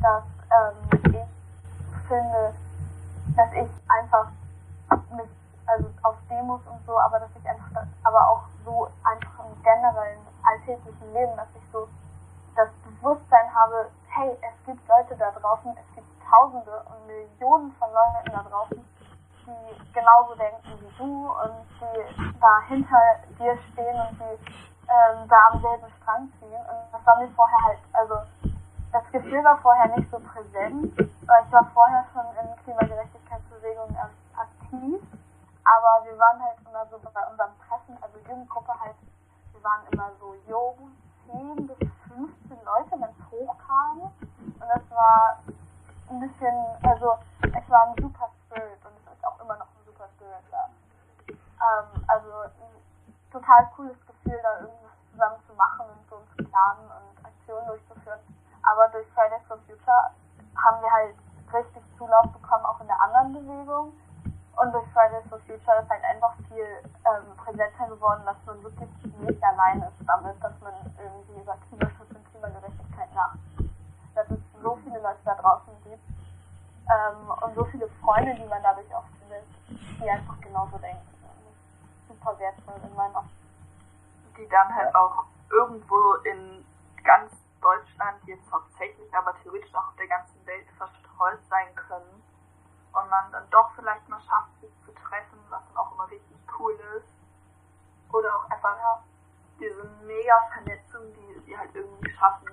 dass 0.00 0.24
ähm, 0.50 0.76
ich 1.14 2.06
finde, 2.08 2.54
dass 3.36 3.52
ich 3.52 3.70
einfach 3.88 4.28
mit, 5.12 5.28
also 5.66 5.90
auf 6.02 6.16
Demos 6.28 6.60
und 6.66 6.84
so, 6.86 6.98
aber 6.98 7.20
dass 7.20 7.30
ich 7.36 7.48
einfach, 7.48 7.82
aber 8.04 8.28
auch 8.28 8.42
so 8.64 8.88
einfach 9.04 9.44
im 9.44 9.62
generellen 9.62 10.20
alltäglichen 10.44 11.12
Leben, 11.12 11.36
dass 11.36 11.48
ich 11.54 11.70
so 11.72 11.88
das 12.54 12.68
Bewusstsein 12.84 13.54
habe, 13.54 13.90
hey, 14.08 14.36
es 14.40 14.66
gibt 14.66 14.86
Leute 14.88 15.16
da 15.16 15.30
draußen, 15.30 15.72
es 15.76 15.94
gibt 15.94 16.06
Tausende 16.28 16.82
und 16.86 17.06
Millionen 17.06 17.72
von 17.78 17.88
Leuten 17.92 18.32
da 18.32 18.42
draußen, 18.42 18.84
die 19.46 19.92
genauso 19.92 20.34
denken 20.34 20.80
wie 20.80 20.98
du 20.98 21.30
und 21.30 21.66
die 21.80 22.40
da 22.40 22.60
hinter 22.66 23.00
dir 23.38 23.56
stehen 23.72 24.00
und 24.10 24.18
die 24.18 24.75
ähm, 24.88 25.28
da 25.28 25.36
am 25.52 25.60
selben 25.60 25.86
Strang 26.00 26.32
ziehen. 26.38 26.52
Und 26.52 26.92
das 26.92 27.04
war 27.04 27.18
mir 27.18 27.28
vorher 27.30 27.62
halt, 27.64 27.78
also 27.92 28.14
das 28.92 29.04
Gefühl 29.12 29.42
war 29.44 29.58
vorher 29.58 29.88
nicht 29.96 30.10
so 30.10 30.18
präsent, 30.18 30.98
ich 30.98 31.52
war 31.52 31.70
vorher 31.74 32.04
schon 32.12 32.24
in 32.40 32.56
Klimagerechtigkeitsbewegungen 32.64 33.96
aktiv, 34.36 35.02
aber 35.64 36.04
wir 36.06 36.18
waren 36.18 36.40
halt 36.42 36.58
immer 36.64 36.86
so 36.86 36.98
bei 37.12 37.26
unserem 37.26 37.50
Treffen, 37.68 37.98
also 38.00 38.18
Jugendgruppe 38.28 38.72
halt, 38.80 38.96
wir 39.52 39.62
waren 39.64 39.82
immer 39.90 40.10
so 40.20 40.34
jung, 40.48 40.96
10 41.26 41.66
bis 41.66 41.88
15 42.08 42.64
Leute, 42.64 42.92
wenn 42.92 43.10
es 43.10 43.30
hochkam. 43.30 44.12
Und 44.38 44.68
das 44.68 44.82
war 44.90 45.38
ein 46.08 46.20
bisschen, 46.20 46.54
also 46.82 47.18
es 47.42 47.70
war 47.70 47.88
ein 47.88 47.94
super 48.00 48.30
Spirit 48.46 48.78
und 48.84 48.94
es 48.94 49.12
ist 49.12 49.24
auch 49.26 49.40
immer 49.40 49.56
noch 49.56 49.66
ein 49.66 49.84
super 49.84 50.08
Spirit 50.14 50.44
da. 50.50 50.70
Ähm, 51.28 52.04
also 52.06 52.30
ein 52.46 53.32
total 53.32 53.68
cooles 53.76 53.98
Gefühl, 54.06 54.38
da 54.42 54.60
irgendwas 54.60 54.94
zusammen 55.10 55.36
zu 55.46 55.54
machen 55.54 55.86
und 55.90 56.08
so 56.08 56.16
zu 56.36 56.48
planen 56.48 56.86
und 56.86 57.26
Aktionen 57.26 57.66
durchzuführen. 57.66 58.20
Aber 58.62 58.88
durch 58.88 59.06
Fridays 59.14 59.42
for 59.48 59.58
Future 59.66 60.10
haben 60.56 60.82
wir 60.82 60.90
halt 60.90 61.14
richtig 61.52 61.82
Zulauf 61.98 62.26
bekommen, 62.32 62.64
auch 62.64 62.80
in 62.80 62.86
der 62.86 63.00
anderen 63.00 63.32
Bewegung. 63.32 63.92
Und 64.56 64.72
durch 64.72 64.86
Future 65.58 65.82
ist 65.82 65.90
halt 65.90 66.04
einfach 66.04 66.34
viel 66.48 66.66
ähm, 66.84 67.36
präsenter 67.36 67.88
geworden, 67.88 68.22
dass 68.24 68.36
man 68.44 68.62
wirklich 68.62 68.88
nicht 69.20 69.42
allein 69.42 69.82
ist 69.82 69.94
damit, 70.06 70.36
dass 70.42 70.52
man 70.60 70.74
irgendwie 70.98 71.40
über 71.40 71.56
Klimaschutz 71.68 72.10
und 72.10 72.30
Klimagerechtigkeit 72.30 73.14
nachdenkt. 73.14 73.74
Dass 74.14 74.30
es 74.30 74.38
so 74.62 74.76
viele 74.84 75.00
Leute 75.00 75.20
da 75.24 75.34
draußen 75.34 75.72
gibt 75.84 76.02
ähm, 76.90 77.30
und 77.42 77.54
so 77.54 77.64
viele 77.66 77.88
Freunde, 78.02 78.34
die 78.34 78.46
man 78.46 78.62
dadurch 78.62 78.92
auch 78.94 79.04
findet, 79.18 79.44
die 79.68 80.10
einfach 80.10 80.40
genauso 80.40 80.78
denken. 80.78 81.06
Super 82.08 82.38
wertvoll 82.38 82.80
in 82.82 82.94
meinen 82.94 83.16
Augen. 83.16 83.30
Die 84.36 84.48
dann 84.48 84.74
halt 84.74 84.94
auch 84.94 85.24
irgendwo 85.50 86.14
in 86.24 86.64
ganz 87.02 87.32
Deutschland 87.60 88.18
jetzt 88.26 88.50
hauptsächlich, 88.52 89.12
aber 89.14 89.34
theoretisch 89.42 89.74
auch 89.74 89.88
auf 89.88 89.96
der 89.96 90.08
ganzen 90.08 90.44
Welt 90.46 90.66
verstreut 90.76 91.40
sein 91.48 91.74
können 91.74 92.22
und 92.96 93.10
man 93.10 93.30
dann 93.30 93.48
doch 93.50 93.70
vielleicht 93.74 94.08
mal 94.08 94.20
schafft, 94.22 94.58
sich 94.60 94.70
zu 94.84 94.92
treffen, 94.92 95.38
was 95.50 95.60
dann 95.68 95.76
auch 95.76 95.92
immer 95.92 96.10
richtig 96.10 96.36
cool 96.58 96.72
ist. 96.96 97.08
Oder 98.12 98.34
auch 98.34 98.50
einfach 98.50 98.76
ja, 98.78 99.02
diese 99.60 99.84
mega 100.06 100.40
Vernetzung, 100.52 101.02
die 101.12 101.40
sie 101.44 101.58
halt 101.58 101.74
irgendwie 101.74 102.10
schaffen. 102.12 102.48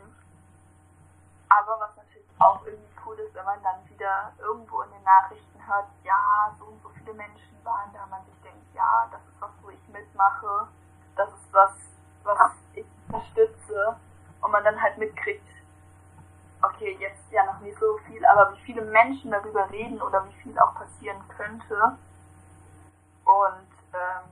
Aber 1.48 1.80
was 1.80 1.96
natürlich 1.96 2.28
auch 2.40 2.66
irgendwie 2.66 2.92
cool 3.06 3.18
ist, 3.20 3.34
wenn 3.34 3.46
man 3.46 3.62
dann 3.64 3.86
wieder 4.04 4.34
irgendwo 4.38 4.82
in 4.82 4.92
den 4.92 5.04
Nachrichten 5.04 5.66
hört, 5.66 5.88
ja, 6.04 6.54
so 6.60 6.66
und 6.66 6.82
so 6.84 6.90
viele 6.90 7.14
Menschen 7.14 7.56
waren 7.64 7.90
da, 7.94 8.06
man 8.08 8.26
sich 8.26 8.36
denkt, 8.44 8.68
ja, 8.74 9.08
das 9.10 9.22
ist 9.22 9.40
was, 9.40 9.52
wo 9.62 9.70
ich 9.70 9.88
mitmache, 9.88 10.68
das 11.16 11.30
ist 11.30 11.54
was, 11.54 11.72
was 12.24 12.52
ich 12.74 12.86
unterstütze 13.08 13.96
und 14.42 14.52
man 14.52 14.62
dann 14.66 14.82
halt 14.82 14.98
mitkriegt, 14.98 15.48
okay, 16.62 16.98
jetzt 17.00 17.32
ja 17.32 17.46
noch 17.46 17.62
nicht 17.62 17.80
so 17.80 17.98
viel, 18.00 18.26
aber 18.26 18.54
wie 18.54 18.62
viele 18.64 18.82
Menschen 18.82 19.32
darüber 19.32 19.70
reden 19.70 20.02
oder 20.02 20.28
wie 20.28 20.42
viel 20.42 20.60
auch 20.60 20.76
passieren 20.76 21.24
könnte. 21.30 21.98
Und 23.24 23.72
ähm, 23.94 24.28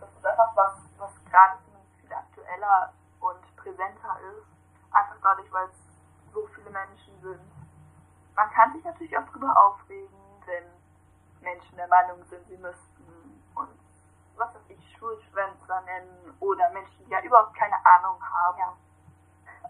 das 0.00 0.08
ist 0.10 0.26
einfach 0.26 0.54
was, 0.54 0.72
was 0.98 1.10
gerade 1.30 1.58
viel 1.98 2.12
aktueller 2.12 2.92
und 3.20 3.56
präsenter 3.56 4.18
ist. 4.36 4.46
Einfach 4.92 5.16
dadurch, 5.22 5.50
weil 5.50 5.66
es 5.68 6.32
so 6.34 6.46
viele 6.54 6.68
Menschen 6.68 7.20
sind. 7.22 7.54
Man 8.36 8.50
kann 8.50 8.72
sich 8.72 8.84
natürlich 8.84 9.16
auch 9.16 9.24
darüber 9.26 9.54
aufregen, 9.56 10.14
wenn 10.46 10.64
Menschen 11.40 11.76
der 11.76 11.88
Meinung 11.88 12.24
sind, 12.24 12.46
sie 12.48 12.56
müssten 12.56 13.42
uns, 13.54 13.70
was 14.36 14.54
weiß 14.54 14.62
ich, 14.68 14.96
Schulschwänzer 14.98 15.80
nennen 15.82 16.36
oder 16.40 16.70
Menschen, 16.70 17.04
die 17.04 17.10
ja 17.10 17.20
überhaupt 17.22 17.54
keine 17.54 17.76
Ahnung 17.84 18.20
haben. 18.22 18.58
Ja. 18.58 18.76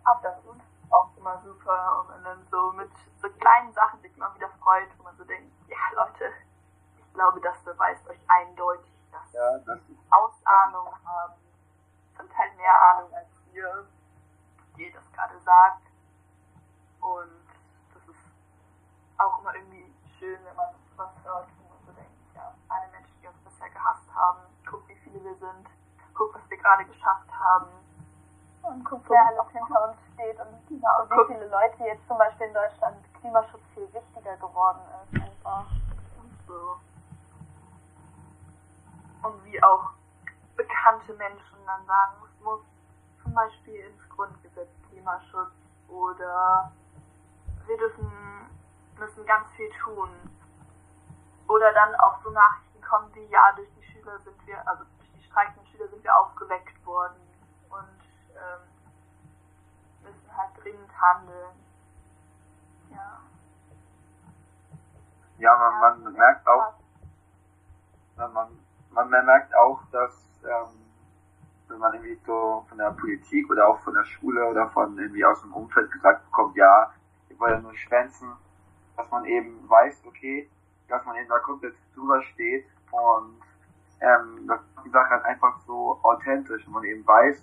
Aber 0.05 0.21
das 0.23 0.39
ist 0.39 0.91
auch 0.91 1.11
immer 1.17 1.39
super 1.43 2.01
und 2.01 2.09
man 2.09 2.25
dann 2.25 2.47
so 2.51 2.73
mit 2.73 2.91
so 3.17 3.29
kleinen 3.31 3.73
Sachen 3.73 4.01
sich 4.01 4.17
immer 4.17 4.35
wieder 4.35 4.49
freut, 4.61 4.89
wo 4.99 5.05
man 5.05 5.17
so 5.17 5.25
denkt, 5.25 5.53
ja 5.69 5.77
Leute, 5.95 6.33
ich 6.99 7.13
glaube, 7.15 7.41
das 7.41 7.59
beweist 7.63 8.07
euch 8.09 8.21
eindeutig, 8.29 8.93
dass 9.13 9.33
Ja, 9.33 9.59
das 9.59 9.79
ist 9.89 10.01
Ausahnung 10.11 10.89
haben, 11.05 11.35
zum 12.17 12.31
Teil 12.31 12.55
mehr 12.57 12.75
Ahnung 12.91 13.13
als 13.15 13.29
wir, 13.53 13.87
die 14.77 14.93
das 14.93 15.03
gerade 15.13 15.39
sagt. 15.41 15.83
Und 17.01 17.45
das 17.93 18.03
ist 18.09 18.25
auch 19.19 19.41
immer 19.41 19.55
irgendwie 19.55 19.93
schön, 20.19 20.39
wenn 20.45 20.57
man 20.57 20.75
was 20.97 21.13
hört, 21.25 21.49
wo 21.59 21.69
man 21.69 21.79
so 21.87 21.93
denkt, 21.93 22.11
ja, 22.35 22.55
alle 22.69 22.89
Menschen, 22.93 23.21
die 23.21 23.27
uns 23.27 23.39
bisher 23.45 23.71
gehasst 23.71 24.07
haben, 24.15 24.41
guck, 24.69 24.87
wie 24.89 24.97
viele 24.97 25.23
wir 25.23 25.35
sind, 25.37 25.69
guck, 26.15 26.35
was 26.35 26.49
wir 26.49 26.54
gerade 26.65 26.85
geschafft 26.87 27.29
haben. 27.39 27.69
Und 28.63 28.83
guckt, 28.85 29.05
wer 29.11 29.27
alles 29.27 29.53
hinter 29.53 29.89
uns 29.89 29.97
steht 30.15 30.41
und, 30.41 30.49
und 30.49 31.11
wie 31.11 31.35
viele 31.35 31.47
Leute 31.49 31.85
jetzt 31.85 32.09
zum 32.09 32.17
Beispiel 32.17 32.47
in 32.47 32.55
Deutschland 32.55 32.97
Klimaschutz 33.21 33.61
viel 33.75 33.93
wichtiger 33.93 34.37
geworden 34.39 34.81
ist. 35.13 35.23
Einfach. 35.23 35.67
und 36.17 36.33
so. 36.49 36.77
Und 39.23 39.45
wie 39.45 39.63
auch 39.63 39.91
bekannte 40.57 41.13
Menschen 41.15 41.59
dann 41.67 41.85
sagen, 41.85 42.13
es 42.25 42.45
muss 42.45 42.61
zum 43.23 43.35
Beispiel 43.35 43.81
ins 43.81 44.09
Grundgesetz 44.09 44.71
Klimaschutz 44.89 45.53
oder 45.89 46.73
wir 47.67 47.77
dürfen, 47.77 48.11
müssen 48.99 49.27
ganz 49.27 49.47
viel 49.57 49.71
tun. 49.83 50.09
Oder 51.49 51.73
dann 51.75 51.95
auch 51.97 52.23
so 52.23 52.31
Nachrichten 52.31 52.81
kommen 52.81 53.15
wie, 53.15 53.27
ja, 53.27 53.53
durch 53.57 53.69
die 53.77 53.85
Schüler 53.85 54.19
sind 54.21 54.47
wir, 54.47 54.67
also 54.67 54.85
durch 54.99 55.11
die 55.13 55.25
streikenden 55.25 55.64
Schüler 55.75 55.89
sind 55.89 56.05
wir 56.05 56.17
aufgeweckt 56.17 56.87
worden 56.87 57.17
und 57.71 58.01
ähm, 58.35 58.61
müssen 60.05 60.37
halt 60.37 60.51
dringend 60.63 60.91
handeln. 61.01 61.57
Ja. 62.91 63.21
Ja, 65.39 65.57
man, 65.81 66.03
man 66.03 66.13
merkt 66.13 66.47
auch, 66.47 66.75
man, 68.17 68.49
man 68.91 69.11
merkt 69.11 69.55
auch, 69.57 69.81
dass 69.91 70.13
ähm, 70.45 70.85
wenn 71.69 71.79
man 71.79 71.95
irgendwie 71.95 72.21
so 72.25 72.65
von 72.69 72.79
der 72.79 72.91
Politik 72.93 73.51
oder 73.51 73.67
auch 73.67 73.81
von 73.81 73.95
der 73.95 74.05
Schule 74.05 74.47
oder 74.47 74.69
von 74.69 74.97
irgendwie 74.97 75.25
aus 75.25 75.41
dem 75.43 75.53
Umfeld 75.53 75.91
gesagt 75.91 76.25
bekommt, 76.27 76.57
ja, 76.57 76.93
wollen 77.39 77.53
ja 77.53 77.61
nur 77.61 77.75
schwänzen, 77.75 78.33
dass 78.97 79.11
man 79.11 79.25
eben 79.25 79.69
weiß, 79.69 80.03
okay, 80.07 80.49
dass 80.89 81.05
man 81.05 81.17
eben 81.17 81.29
da 81.29 81.39
komplett 81.41 81.75
drüber 81.95 82.23
steht 82.23 82.65
und 82.93 83.41
ähm, 84.01 84.47
dass 84.47 84.61
die 84.85 84.91
Sache 84.91 85.11
halt 85.11 85.25
einfach 85.25 85.59
so 85.67 85.99
authentisch 86.03 86.67
und 86.67 86.75
man 86.75 86.85
eben 86.85 87.07
weiß, 87.07 87.37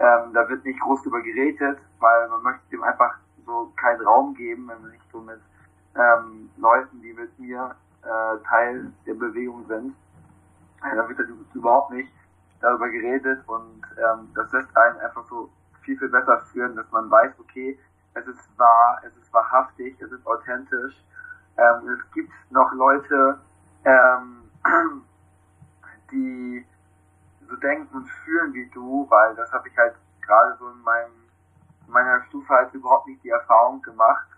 ähm, 0.00 0.32
da 0.32 0.48
wird 0.48 0.64
nicht 0.64 0.80
groß 0.80 1.02
drüber 1.02 1.20
geredet, 1.22 1.78
weil 1.98 2.28
man 2.28 2.42
möchte 2.42 2.68
dem 2.70 2.82
einfach 2.84 3.18
so 3.44 3.72
keinen 3.76 4.02
Raum 4.02 4.34
geben, 4.34 4.68
wenn 4.68 4.80
man 4.82 4.90
nicht 4.92 5.10
so 5.10 5.20
mit 5.20 5.40
ähm, 5.96 6.50
Leuten, 6.56 7.00
die 7.00 7.12
mit 7.12 7.36
mir 7.38 7.74
äh, 8.02 8.44
Teil 8.48 8.92
der 9.06 9.14
Bewegung 9.14 9.66
sind. 9.66 9.94
Äh, 10.84 10.94
da 10.94 11.08
wird 11.08 11.18
halt 11.18 11.28
überhaupt 11.54 11.90
nicht 11.90 12.12
darüber 12.60 12.88
geredet 12.88 13.40
und 13.46 13.82
ähm, 13.96 14.28
das 14.34 14.52
lässt 14.52 14.76
einen 14.76 14.98
einfach 15.00 15.24
so 15.28 15.50
viel, 15.82 15.98
viel 15.98 16.08
besser 16.08 16.40
führen, 16.52 16.76
dass 16.76 16.90
man 16.92 17.10
weiß, 17.10 17.32
okay, 17.40 17.78
es 18.14 18.26
ist 18.26 18.58
wahr, 18.58 19.00
es 19.04 19.16
ist 19.16 19.32
wahrhaftig, 19.32 19.96
es 20.00 20.10
ist 20.10 20.26
authentisch. 20.26 20.94
Ähm, 21.56 21.88
es 21.88 22.12
gibt 22.12 22.32
noch 22.50 22.72
Leute, 22.72 23.38
ähm, 23.84 24.42
die 26.10 26.66
so 27.48 27.56
denken 27.56 27.96
und 27.96 28.06
fühlen 28.06 28.52
wie 28.54 28.68
du, 28.70 29.06
weil 29.08 29.34
das 29.34 29.50
habe 29.52 29.68
ich 29.68 29.76
halt 29.76 29.94
gerade 30.20 30.56
so 30.58 30.68
in 30.68 30.82
meinem 30.82 31.12
in 31.86 31.92
meiner 31.92 32.22
Stufe 32.24 32.48
halt 32.48 32.72
überhaupt 32.74 33.06
nicht 33.06 33.24
die 33.24 33.30
Erfahrung 33.30 33.80
gemacht. 33.80 34.28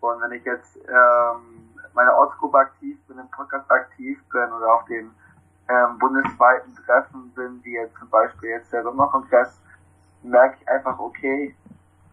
Und 0.00 0.20
wenn 0.20 0.32
ich 0.32 0.44
jetzt 0.44 0.76
ähm, 0.76 1.70
meine 1.94 2.14
Ortsgruppe 2.14 2.58
aktiv 2.58 2.98
bin, 3.08 3.18
im 3.18 3.28
Podcast 3.30 3.70
aktiv 3.70 4.22
bin 4.30 4.52
oder 4.52 4.74
auf 4.74 4.84
den 4.84 5.10
ähm, 5.68 5.98
bundesweiten 5.98 6.74
Treffen 6.84 7.30
bin, 7.34 7.60
wie 7.64 7.74
jetzt 7.74 7.96
zum 7.98 8.10
Beispiel 8.10 8.50
jetzt 8.50 8.72
der 8.72 8.82
Sommerkongress, 8.82 9.58
merke 10.22 10.58
ich 10.60 10.68
einfach, 10.68 10.98
okay, 10.98 11.54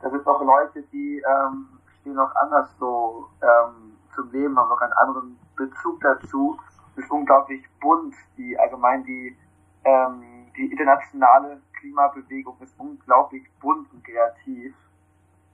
da 0.02 0.10
sind 0.10 0.26
noch 0.26 0.42
Leute, 0.42 0.82
die 0.94 1.22
ähm, 1.28 1.68
stehen 2.00 2.14
noch 2.14 2.34
anders 2.36 2.70
so 2.80 3.30
ähm, 3.42 3.98
zum 4.16 4.32
Leben, 4.32 4.58
haben 4.58 4.70
noch 4.70 4.82
einen 4.82 4.94
anderen 4.94 5.40
Bezug 5.56 6.00
dazu. 6.02 6.58
Ist 7.00 7.12
unglaublich 7.12 7.64
bunt, 7.80 8.16
die 8.38 8.58
allgemein 8.60 9.04
die 9.06 9.38
ähm, 9.86 10.48
die 10.58 10.72
internationale 10.72 11.62
Klimabewegung 11.80 12.58
ist 12.60 12.78
unglaublich 12.78 13.44
bunt 13.62 13.92
und 13.94 14.04
kreativ. 14.04 14.76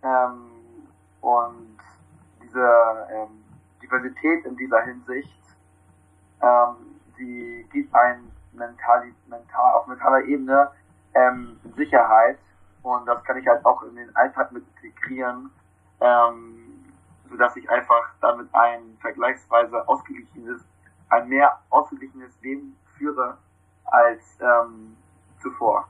Ähm, 0.02 0.88
und 1.22 1.78
diese 2.41 3.08
ähm, 3.12 3.43
Diversität 3.82 4.46
in 4.46 4.56
dieser 4.58 4.82
Hinsicht, 4.84 5.41
ähm, 6.41 7.00
die 7.18 7.68
gibt 7.72 7.93
einen 7.93 8.32
mental, 8.54 9.12
mental, 9.28 9.74
auf 9.74 9.88
mentaler 9.88 10.24
Ebene 10.24 10.72
ähm, 11.14 11.60
Sicherheit. 11.76 12.39
Und 12.84 13.06
das 13.08 13.24
kann 13.24 13.38
ich 13.38 13.48
halt 13.48 13.66
auch 13.66 13.82
in 13.84 13.96
den 13.96 14.16
Alltag 14.16 14.52
mit 14.52 14.64
integrieren, 14.76 15.50
ähm, 16.00 16.86
sodass 17.30 17.56
ich 17.56 17.70
einfach 17.70 18.14
damit 18.22 18.48
ein 18.54 18.98
vergleichsweise 19.02 19.88
ausgeglichenes, 19.88 20.64
ein 21.16 21.30
mehr 21.30 21.59
ausgeglichenes 21.70 22.32
Leben 22.41 22.78
führe 22.97 23.38
als 23.86 24.22
ähm, 24.39 24.97
zuvor. 25.41 25.88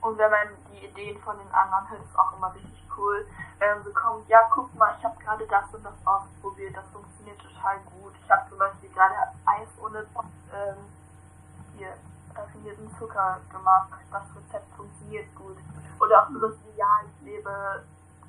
Und 0.00 0.16
wenn 0.18 0.30
man 0.30 0.48
die 0.72 0.86
Ideen 0.86 1.20
von 1.22 1.36
den 1.38 1.50
anderen 1.52 1.90
hört, 1.90 2.02
ist 2.02 2.18
auch 2.18 2.36
immer 2.36 2.54
richtig 2.54 2.84
cool. 2.96 3.26
Wenn 3.58 3.82
so 3.82 3.90
kommt, 3.92 4.28
ja 4.28 4.40
guck 4.50 4.72
mal, 4.76 4.94
ich 4.98 5.04
habe 5.04 5.18
gerade 5.22 5.46
das 5.46 5.74
und 5.74 5.84
das 5.84 5.94
ausprobiert, 6.04 6.76
das 6.76 6.86
funktioniert 6.92 7.38
total 7.40 7.78
gut. 7.80 8.12
Ich 8.22 8.30
habe 8.30 8.48
zum 8.48 8.58
Beispiel 8.58 8.90
gerade 8.90 9.14
Eis 9.44 9.68
ohne 9.82 10.06
ähm, 10.54 10.76
hier 11.76 11.94
raffinierten 12.34 12.90
Zucker 12.98 13.40
gemacht. 13.50 13.90
Das 14.10 14.22
Rezept 14.36 14.72
funktioniert 14.76 15.26
gut. 15.34 15.56
Oder 16.00 16.22
auch 16.22 16.30
sowas 16.30 16.54
wie, 16.64 16.78
ja, 16.78 17.00
ich 17.04 17.26
lebe 17.26 17.84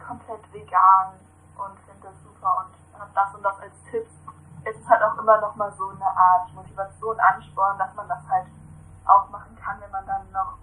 komplett 0.05 0.41
vegan 0.51 1.13
und 1.55 1.79
finde 1.85 2.07
das 2.07 2.15
super 2.23 2.65
und 2.65 2.99
habe 2.99 3.11
das 3.13 3.35
und 3.35 3.43
das 3.43 3.59
als 3.59 3.73
Tipps. 3.91 4.11
Es 4.63 4.75
ist 4.75 4.89
halt 4.89 5.01
auch 5.03 5.17
immer 5.17 5.39
noch 5.41 5.55
mal 5.55 5.71
so 5.73 5.89
eine 5.89 6.05
Art 6.05 6.53
Motivation, 6.53 7.19
Ansporn, 7.19 7.77
dass 7.77 7.93
man 7.95 8.07
das 8.07 8.27
halt 8.29 8.47
auch 9.05 9.29
machen 9.29 9.55
kann, 9.55 9.79
wenn 9.81 9.91
man 9.91 10.05
dann 10.05 10.31
noch 10.31 10.57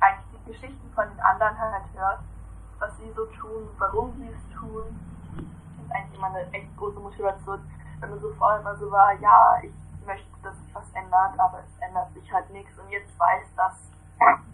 eigentlich 0.00 0.40
die 0.40 0.52
Geschichten 0.52 0.92
von 0.94 1.08
den 1.08 1.20
anderen 1.20 1.58
halt 1.58 1.84
hört, 1.94 2.20
was 2.78 2.96
sie 2.98 3.10
so 3.12 3.26
tun, 3.26 3.68
warum 3.78 4.12
sie 4.16 4.28
es 4.28 4.58
tun. 4.58 4.84
ist 5.82 5.92
eigentlich 5.92 6.18
immer 6.18 6.28
eine 6.28 6.52
echt 6.52 6.76
große 6.76 7.00
Motivation, 7.00 7.60
wenn 8.00 8.10
man 8.10 8.20
so 8.20 8.32
vorher 8.34 8.60
immer 8.60 8.76
so 8.76 8.90
war, 8.90 9.12
ja, 9.14 9.58
ich 9.62 9.72
möchte, 10.06 10.28
dass 10.42 10.56
sich 10.58 10.74
was 10.74 10.90
ändert, 10.92 11.38
aber 11.38 11.60
es 11.60 11.78
ändert 11.80 12.12
sich 12.12 12.32
halt 12.32 12.48
nichts. 12.50 12.78
Und 12.78 12.88
jetzt 12.90 13.18
weiß, 13.18 13.46
dass 13.56 13.90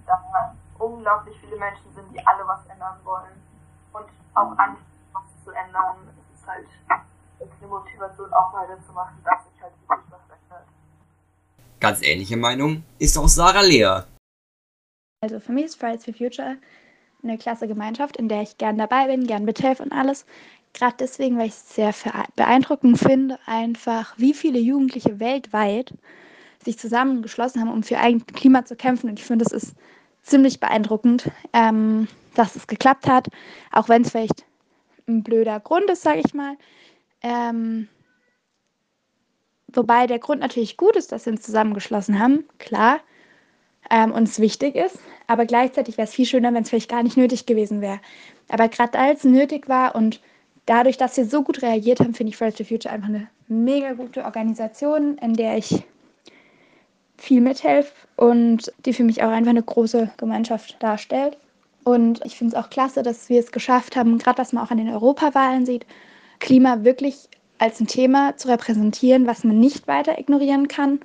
da 0.07 0.55
unglaublich 0.79 1.39
viele 1.41 1.57
Menschen 1.57 1.93
sind, 1.95 2.11
die 2.13 2.27
alle 2.27 2.47
was 2.47 2.65
ändern 2.67 2.97
wollen 3.05 3.41
und 3.93 4.07
auch 4.35 4.51
anfangen, 4.51 4.79
was 5.13 5.45
zu 5.45 5.51
ändern. 5.51 5.97
Es 6.19 6.41
ist 6.41 6.49
halt 6.49 6.69
eine 7.61 7.69
Motivation, 7.69 8.33
auch 8.33 8.53
weiterzumachen, 8.53 9.17
dass 9.25 9.45
sich 9.45 9.63
halt 9.63 9.73
wirklich 9.89 10.11
was 10.11 10.21
ändert. 10.29 10.69
Ganz 11.81 12.03
ähnliche 12.03 12.37
Meinung 12.37 12.85
ist 12.99 13.17
auch 13.19 13.29
Sarah 13.29 13.63
Lea. 13.63 14.03
Also 15.21 15.41
für 15.41 15.53
mich 15.53 15.67
ist 15.67 15.81
Fridays 15.81 16.05
for 16.05 16.15
Future 16.15 16.57
eine 17.23 17.39
klasse 17.39 17.69
Gemeinschaft, 17.69 18.17
in 18.17 18.29
der 18.29 18.43
ich 18.43 18.59
gern 18.59 18.79
dabei 18.79 19.07
bin, 19.07 19.27
gern 19.27 19.45
mithelfe 19.45 19.83
und 19.83 19.93
alles. 19.93 20.27
Gerade 20.75 20.97
deswegen, 20.99 21.39
weil 21.39 21.47
ich 21.47 21.53
es 21.53 21.75
sehr 21.75 21.95
beeindruckend 22.35 22.99
finde, 22.99 23.39
einfach 23.47 24.15
wie 24.17 24.35
viele 24.35 24.59
Jugendliche 24.59 25.21
weltweit 25.21 25.93
sich 26.65 26.79
zusammengeschlossen 26.79 27.61
haben, 27.61 27.71
um 27.71 27.83
für 27.83 27.99
eigenes 27.99 28.27
Klima 28.27 28.65
zu 28.65 28.77
kämpfen. 28.77 29.11
Und 29.11 29.19
ich 29.19 29.25
finde, 29.25 29.45
es 29.45 29.53
ist 29.53 29.75
ziemlich 30.23 30.61
beeindruckend, 30.61 31.31
ähm, 31.53 32.09
dass 32.35 32.57
es 32.57 32.67
geklappt 32.67 33.07
hat, 33.07 33.29
auch 33.71 33.89
wenn 33.89 34.03
es 34.03 34.11
vielleicht 34.11 34.45
ein 35.07 35.23
blöder 35.23 35.61
Grund 35.61 35.91
ist, 35.91 36.03
sage 36.03 36.23
ich 36.25 36.33
mal. 36.33 36.57
Ähm, 37.23 37.89
wobei 39.69 40.07
der 40.07 40.19
Grund 40.19 40.41
natürlich 40.41 40.77
gut 40.77 40.97
ist, 40.97 41.13
dass 41.13 41.27
wir 41.27 41.33
uns 41.33 41.43
zusammengeschlossen 41.43 42.19
haben, 42.19 42.45
klar, 42.59 43.01
ähm, 43.91 44.13
uns 44.13 44.39
wichtig 44.39 44.75
ist. 44.75 44.99
Aber 45.27 45.47
gleichzeitig 45.47 45.97
wäre 45.97 46.09
es 46.09 46.15
viel 46.15 46.27
schöner, 46.27 46.53
wenn 46.53 46.63
es 46.63 46.71
vielleicht 46.71 46.91
gar 46.91 47.03
nicht 47.03 47.17
nötig 47.17 47.47
gewesen 47.47 47.81
wäre. 47.81 48.01
Aber 48.49 48.69
gerade 48.69 48.99
als 48.99 49.25
nötig 49.25 49.69
war 49.69 49.95
und 49.95 50.21
dadurch, 50.67 50.97
dass 50.97 51.17
wir 51.17 51.25
so 51.25 51.43
gut 51.43 51.63
reagiert 51.63 52.01
haben, 52.01 52.15
finde 52.15 52.31
ich 52.31 52.37
Fridays 52.37 52.57
for 52.57 52.67
Future 52.67 52.93
einfach 52.93 53.09
eine 53.09 53.29
mega 53.49 53.93
gute 53.93 54.25
Organisation, 54.25 55.19
in 55.19 55.35
der 55.35 55.59
ich 55.59 55.85
viel 57.17 57.41
mithelfe 57.41 57.93
und 58.17 58.73
die 58.85 58.93
für 58.93 59.05
mich 59.05 59.23
auch 59.23 59.31
einfach 59.31 59.51
eine 59.51 59.63
große 59.63 60.11
Gemeinschaft 60.17 60.77
darstellt. 60.83 61.37
Und 61.85 62.25
ich 62.25 62.37
finde 62.37 62.57
es 62.57 62.63
auch 62.63 62.71
klasse, 62.71 63.03
dass 63.03 63.29
wir 63.29 63.41
es 63.41 63.53
geschafft 63.53 63.97
haben, 63.97 64.19
gerade 64.19 64.39
was 64.39 64.53
man 64.53 64.65
auch 64.65 64.71
an 64.71 64.79
den 64.79 64.89
Europawahlen 64.89 65.67
sieht, 65.67 65.87
Klima 66.43 66.83
wirklich 66.83 67.29
als 67.59 67.79
ein 67.81 67.87
Thema 67.87 68.37
zu 68.37 68.49
repräsentieren, 68.49 69.29
was 69.29 69.45
man 69.45 69.61
nicht 69.61 69.87
weiter 69.87 70.19
ignorieren 70.19 70.67
kann, 70.67 70.99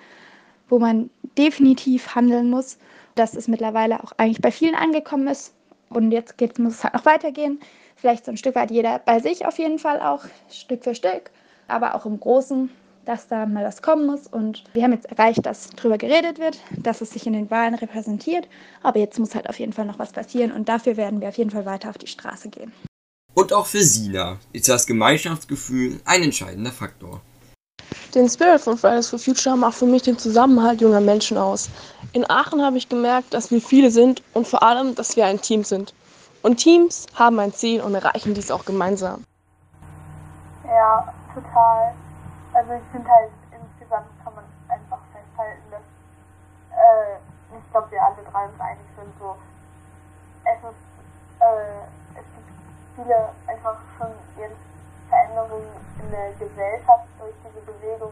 wo 0.68 0.80
man 0.80 1.12
definitiv 1.38 2.16
handeln 2.16 2.50
muss, 2.50 2.80
dass 3.14 3.36
es 3.36 3.48
mittlerweile 3.48 4.04
auch 4.04 4.14
eigentlich 4.18 4.42
bei 4.42 4.52
vielen 4.52 4.74
angekommen 4.74 5.28
ist. 5.28 5.54
Und 5.90 6.12
jetzt 6.12 6.40
geht's, 6.40 6.58
muss 6.58 6.74
es 6.74 6.84
halt 6.84 6.96
noch 6.96 7.06
weitergehen. 7.06 7.60
Vielleicht 7.96 8.26
so 8.26 8.32
ein 8.32 8.38
Stück 8.38 8.56
weit 8.56 8.72
jeder 8.72 8.98
bei 8.98 9.20
sich 9.20 9.46
auf 9.46 9.60
jeden 9.60 9.78
Fall 9.78 10.02
auch, 10.02 10.26
Stück 10.50 10.84
für 10.84 10.96
Stück, 10.96 11.30
aber 11.68 11.94
auch 11.94 12.08
im 12.08 12.20
Großen, 12.20 12.72
dass 13.06 13.28
da 13.28 13.46
mal 13.46 13.64
was 13.64 13.84
kommen 13.84 14.08
muss. 14.08 14.26
Und 14.26 14.64
wir 14.74 14.82
haben 14.82 14.94
jetzt 14.94 15.06
erreicht, 15.06 15.46
dass 15.46 15.70
darüber 15.70 16.00
geredet 16.00 16.40
wird, 16.40 16.60
dass 16.72 17.02
es 17.02 17.12
sich 17.12 17.28
in 17.28 17.34
den 17.34 17.52
Wahlen 17.52 17.76
repräsentiert. 17.76 18.48
Aber 18.82 19.00
jetzt 19.00 19.20
muss 19.20 19.36
halt 19.36 19.48
auf 19.48 19.60
jeden 19.60 19.74
Fall 19.74 19.86
noch 19.86 20.00
was 20.00 20.14
passieren 20.14 20.52
und 20.52 20.68
dafür 20.68 20.98
werden 20.98 21.22
wir 21.22 21.28
auf 21.28 21.38
jeden 21.38 21.52
Fall 21.52 21.68
weiter 21.68 21.92
auf 21.92 22.00
die 22.00 22.08
Straße 22.08 22.50
gehen. 22.50 22.74
Und 23.38 23.54
auch 23.54 23.68
für 23.68 23.84
Sina 23.84 24.38
ist 24.52 24.68
das 24.68 24.88
Gemeinschaftsgefühl 24.88 26.02
ein 26.06 26.24
entscheidender 26.24 26.72
Faktor. 26.72 27.22
Den 28.16 28.28
Spirit 28.28 28.60
von 28.60 28.80
Fridays 28.80 29.12
for 29.12 29.20
Future 29.20 29.56
macht 29.56 29.76
für 29.76 29.86
mich 29.86 30.02
den 30.02 30.18
Zusammenhalt 30.18 30.82
junger 30.82 31.02
Menschen 31.02 31.38
aus. 31.38 31.70
In 32.14 32.28
Aachen 32.32 32.64
habe 32.66 32.80
ich 32.80 32.90
gemerkt, 32.90 33.36
dass 33.36 33.52
wir 33.52 33.62
viele 33.62 33.92
sind 33.92 34.24
und 34.34 34.48
vor 34.48 34.64
allem, 34.64 34.96
dass 34.96 35.16
wir 35.16 35.28
ein 35.28 35.40
Team 35.40 35.64
sind. 35.64 35.94
Und 36.42 36.58
Teams 36.58 37.06
haben 37.14 37.38
ein 37.38 37.54
Ziel 37.54 37.80
und 37.82 37.94
erreichen 37.94 38.34
dies 38.34 38.50
auch 38.50 38.66
gemeinsam. 38.66 39.24
Ja, 40.66 41.14
total. 41.36 41.94
Also 42.54 42.72
ich 42.74 42.92
finde 42.92 43.08
halt 43.08 43.30
insgesamt 43.52 44.08
kann 44.24 44.34
man 44.34 44.46
einfach 44.68 44.98
festhalten, 45.14 45.62
dass 45.70 45.82
äh, 46.72 47.56
ich 47.56 47.72
glaube 47.72 47.92
wir 47.92 48.02
alle 48.02 48.18
drei 48.32 48.46
uns 48.46 48.60
einig 48.60 48.88
sind, 48.98 49.14
so 49.20 49.36
es 50.44 50.58
ist 50.58 50.88
äh, 51.40 52.07
viele 52.98 53.30
einfach 53.46 53.78
schon 53.98 54.10
jetzt 54.38 54.58
Veränderungen 55.08 55.70
in 56.02 56.12
der 56.12 56.34
Gesellschaft 56.34 57.06
durch 57.20 57.34
diese 57.46 57.62
Bewegung, 57.62 58.12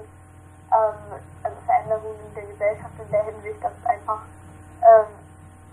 ähm, 0.71 1.19
also 1.43 1.57
Veränderungen 1.65 2.19
in 2.29 2.33
der 2.35 2.45
Gesellschaft 2.45 2.93
in 3.01 3.11
der 3.11 3.23
Hinsicht, 3.25 3.63
dass 3.63 3.73
einfach 3.85 4.21
ähm, 4.85 5.09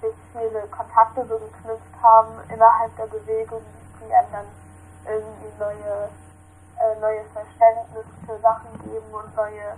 sich 0.00 0.16
viele 0.32 0.66
Kontakte 0.68 1.24
so 1.28 1.38
geknüpft 1.38 1.94
haben 2.02 2.32
innerhalb 2.48 2.96
der 2.96 3.06
Bewegung, 3.06 3.62
die 4.00 4.12
einem 4.12 4.32
dann 4.32 4.48
irgendwie 5.04 5.52
neue 5.60 6.08
äh, 6.80 7.00
neues 7.00 7.26
Verständnis 7.32 8.06
für 8.26 8.38
Sachen 8.40 8.72
geben 8.82 9.12
und 9.12 9.36
neue 9.36 9.76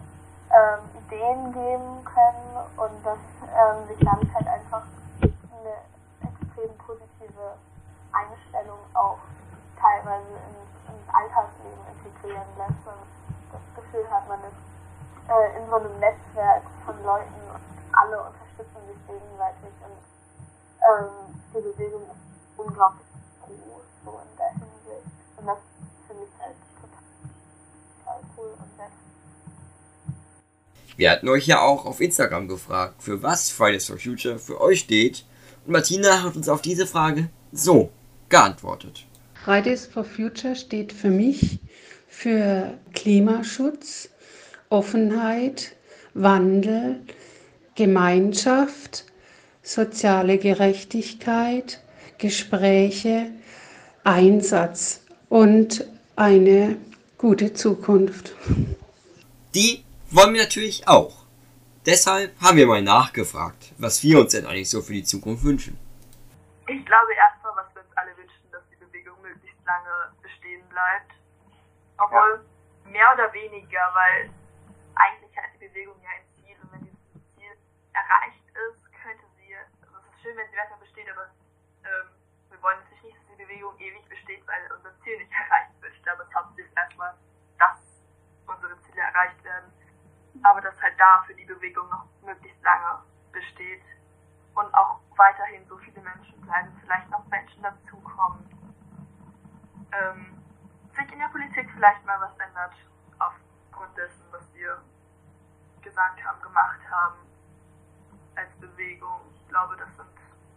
ähm, 0.49 0.80
Ideen 1.05 1.53
geben 1.53 2.05
können 2.05 2.57
und 2.76 3.05
dass 3.05 3.18
ähm, 3.51 3.89
sich 3.89 3.99
damit 3.99 4.32
halt 4.32 4.47
einfach 4.47 4.85
eine 5.20 5.74
extrem 6.22 6.70
positive 6.78 7.59
Einstellung 8.15 8.79
auch 8.95 9.19
teilweise 9.75 10.39
ins, 10.47 10.71
ins 10.87 11.07
Alltagsleben 11.11 11.83
integrieren 11.91 12.49
lässt. 12.57 12.81
Man 12.87 12.95
das 13.51 13.62
Gefühl 13.75 14.07
hat, 14.11 14.29
man 14.29 14.41
ist 14.41 14.62
äh, 15.29 15.59
in 15.59 15.69
so 15.69 15.77
einem 15.77 15.99
Netzwerk 15.99 16.62
von 16.87 16.97
Leuten 17.05 17.35
und 17.53 17.62
alle 17.93 18.19
unterstützen 18.19 18.81
sich 18.87 19.01
gegenseitig 19.07 19.75
und 19.83 19.99
ähm, 20.83 21.11
die 21.55 21.61
Bewegung 21.61 22.03
ist 22.03 22.59
unglaublich 22.59 23.07
groß 23.43 23.85
so 24.05 24.11
in 24.11 24.37
der 24.37 24.51
Hinsicht. 24.51 25.07
Und 25.37 25.47
das 25.47 25.59
finde 26.07 26.25
ich 26.25 26.43
halt 26.43 26.57
total 26.81 28.21
cool 28.37 28.51
und 28.59 28.77
nett. 28.79 28.93
Wir 30.97 31.11
hatten 31.11 31.29
euch 31.29 31.47
ja 31.47 31.61
auch 31.61 31.87
auf 31.87 32.01
Instagram 32.01 32.49
gefragt, 32.49 33.03
für 33.03 33.23
was 33.23 33.51
Fridays 33.51 33.87
for 33.87 33.99
Future 33.99 34.39
für 34.39 34.61
euch 34.61 34.81
steht. 34.81 35.25
Und 35.65 35.73
Martina 35.73 36.23
hat 36.23 36.37
uns 36.37 36.49
auf 36.49 36.62
diese 36.62 36.87
Frage 36.87 37.31
so 37.53 37.91
geantwortet. 38.35 39.07
Fridays 39.45 39.87
for 39.87 40.03
Future 40.03 40.57
steht 40.57 40.93
für 40.93 41.11
mich 41.11 41.61
für 42.09 42.74
Klimaschutz, 42.93 44.09
Offenheit, 44.70 45.76
Wandel, 46.14 47.01
Gemeinschaft, 47.76 49.05
soziale 49.62 50.39
Gerechtigkeit, 50.39 51.80
Gespräche, 52.18 53.30
Einsatz 54.03 55.03
und 55.28 55.85
eine 56.16 56.76
gute 57.18 57.55
Zukunft. 57.55 58.32
Die 59.55 59.85
wollen 60.11 60.35
wir 60.35 60.43
natürlich 60.43 60.89
auch. 60.89 61.24
Deshalb 61.87 62.32
haben 62.41 62.57
wir 62.57 62.66
mal 62.66 62.82
nachgefragt, 62.82 63.72
was 63.78 64.03
wir 64.03 64.18
uns 64.18 64.32
denn 64.32 64.45
eigentlich 64.45 64.70
so 64.70 64.82
für 64.82 64.95
die 64.95 65.05
Zukunft 65.05 65.45
wünschen. 65.45 65.78
Ich 66.66 66.85
glaube 66.87 67.12
erstmal, 67.14 67.53
was 67.57 67.74
wir 67.74 67.82
uns 67.82 67.91
alle 67.95 68.16
wünschen, 68.16 68.41
dass 68.51 68.62
die 68.70 68.76
Bewegung 68.82 69.20
möglichst 69.20 69.54
lange 69.65 70.12
bestehen 70.23 70.67
bleibt. 70.69 71.12
Obwohl 71.99 72.45
ja. 72.85 72.91
mehr 72.91 73.12
oder 73.15 73.33
weniger, 73.33 73.91
weil 73.95 74.31
eigentlich 74.97 75.37
hat 75.37 75.55
die 75.55 75.69
Bewegung 75.69 76.01
ja 76.03 76.11
ein 76.11 76.27
Ziel 76.37 76.57
und 76.62 76.73
wenn 76.73 76.85
dieses 76.85 77.35
Ziel 77.35 77.55
erreicht 77.93 78.45
ist, 78.49 78.93
könnte 79.03 79.25
sie, 79.37 79.55
also 79.57 79.97
es 79.99 80.15
ist 80.15 80.23
schön, 80.23 80.37
wenn 80.37 80.51
sie 80.51 80.57
weiter 80.57 80.77
besteht, 80.77 81.11
aber 81.11 81.31
ähm, 81.85 82.09
wir 82.51 82.62
wollen 82.62 82.79
natürlich 82.81 83.05
nicht, 83.05 83.17
dass 83.19 83.37
die 83.37 83.43
Bewegung 83.45 83.79
ewig 83.79 84.09
besteht, 84.09 84.47
weil 84.47 84.73
unser 84.77 84.99
Ziel 85.01 85.19
nicht 85.19 85.33
erreicht 85.47 85.81
wird. 85.81 85.93
Ich 85.95 86.03
glaube, 86.03 86.23
es 86.23 86.35
hat 86.35 86.55
sich 86.57 86.67
erstmal, 86.77 87.15
dass 87.59 87.79
unsere 88.47 88.81
Ziele 88.83 89.01
erreicht 89.01 89.43
werden 89.45 89.73
aber 90.43 90.61
dass 90.61 90.81
halt 90.81 90.99
da 90.99 91.23
für 91.27 91.35
die 91.35 91.45
Bewegung 91.45 91.89
noch 91.89 92.07
möglichst 92.23 92.62
lange 92.62 93.03
besteht 93.33 93.83
und 94.55 94.75
auch 94.75 95.01
weiterhin 95.17 95.67
so 95.67 95.77
viele 95.79 96.01
Menschen 96.01 96.41
bleiben, 96.41 96.69
vielleicht 96.83 97.11
noch 97.11 97.25
Menschen 97.27 97.62
dazukommen. 97.62 98.03
Ähm, 99.95 100.42
sich 100.92 101.12
in 101.12 101.18
der 101.18 101.28
Politik 101.28 101.70
vielleicht 101.74 102.05
mal 102.05 102.20
was 102.20 102.36
ändert 102.38 102.74
aufgrund 103.18 103.97
dessen, 103.97 104.22
was 104.30 104.42
wir 104.55 104.80
gesagt 105.82 106.24
haben, 106.24 106.40
gemacht 106.42 106.80
haben 106.90 107.18
als 108.36 108.51
Bewegung. 108.57 109.20
Ich 109.34 109.49
glaube, 109.49 109.76
das 109.76 109.95
sind 109.97 110.09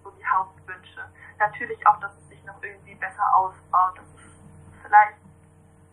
so 0.03 0.11
die 0.11 0.25
Hauptwünsche. 0.25 1.05
Natürlich 1.39 1.85
auch, 1.87 1.99
dass 1.99 2.15
es 2.17 2.29
sich 2.29 2.43
noch 2.45 2.61
irgendwie 2.61 2.95
besser 2.95 3.35
ausbaut, 3.35 3.97
dass 3.97 4.13
es 4.15 4.43
vielleicht 4.81 5.17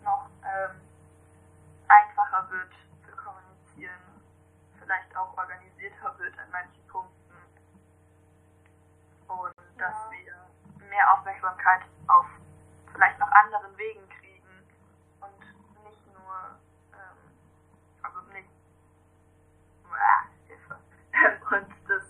noch 0.03 0.29
ähm, 0.45 0.81
einfacher 1.89 2.51
wird 2.51 2.71
vielleicht 4.85 5.17
auch 5.17 5.37
organisierter 5.37 6.19
wird 6.19 6.39
an 6.39 6.51
manchen 6.53 6.87
Punkten 6.89 7.35
und 9.29 9.55
ja. 9.79 9.89
dass 9.89 10.11
wir 10.11 10.89
mehr 10.89 11.13
Aufmerksamkeit 11.13 11.83
anderen 13.35 13.77
Wegen 13.77 14.09
kriegen 14.09 14.55
und 15.21 15.41
nicht 15.85 16.07
nur, 16.07 16.35
ähm, 16.93 17.19
also 18.03 18.21
nicht, 18.33 18.49
äh, 19.91 20.49
Hilfe, 20.49 20.77
und 21.55 21.69
dass, 21.89 22.05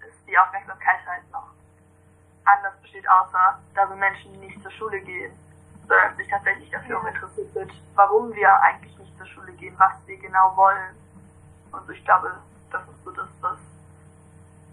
dass 0.00 0.24
die 0.26 0.38
Aufmerksamkeit 0.38 1.00
halt 1.06 1.30
noch 1.32 1.50
anders 2.44 2.80
besteht, 2.80 3.08
außer 3.08 3.58
da 3.74 3.88
so 3.88 3.96
Menschen, 3.96 4.32
die 4.34 4.38
nicht 4.38 4.62
zur 4.62 4.70
Schule 4.72 5.00
gehen, 5.00 5.32
sondern 5.86 6.16
sich 6.16 6.28
tatsächlich 6.28 6.70
dafür 6.70 7.00
auch 7.00 7.06
interessiert 7.06 7.54
wird, 7.54 7.72
warum 7.94 8.34
wir 8.34 8.54
eigentlich 8.62 8.96
nicht 8.98 9.16
zur 9.16 9.26
Schule 9.26 9.52
gehen, 9.52 9.74
was 9.78 9.92
wir 10.06 10.18
genau 10.18 10.56
wollen. 10.56 10.94
Und 11.72 11.90
ich 11.90 12.04
glaube, 12.04 12.34
das 12.70 12.82
ist 12.82 13.04
so 13.04 13.10
das, 13.10 13.28
was 13.40 13.58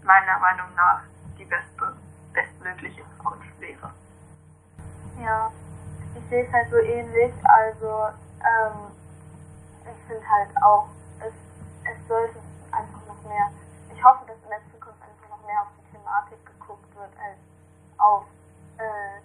meiner 0.02 0.38
Meinung 0.38 0.74
nach 0.74 1.02
die 1.38 1.44
beste, 1.44 1.96
bestmögliche 2.32 3.02
Zukunft 3.16 3.60
wäre. 3.60 3.92
Ja, 5.22 5.50
ich 6.16 6.28
sehe 6.30 6.46
es 6.46 6.52
halt 6.52 6.70
so 6.70 6.78
ähnlich. 6.78 7.32
Also, 7.44 8.08
ähm, 8.40 8.92
ich 9.84 10.00
finde 10.08 10.24
halt 10.28 10.50
auch, 10.62 10.88
es, 11.20 11.32
es 11.84 12.08
sollte 12.08 12.38
einfach 12.72 13.06
noch 13.06 13.22
mehr, 13.28 13.50
ich 13.92 14.02
hoffe, 14.02 14.24
dass 14.26 14.36
in 14.42 14.50
der 14.50 14.64
Zukunft 14.72 15.00
einfach 15.02 15.28
noch 15.30 15.46
mehr 15.46 15.60
auf 15.62 15.72
die 15.76 15.96
Thematik 15.96 16.40
geguckt 16.46 16.88
wird, 16.96 17.12
als 17.20 17.38
auf, 17.98 18.24
äh, 18.78 19.20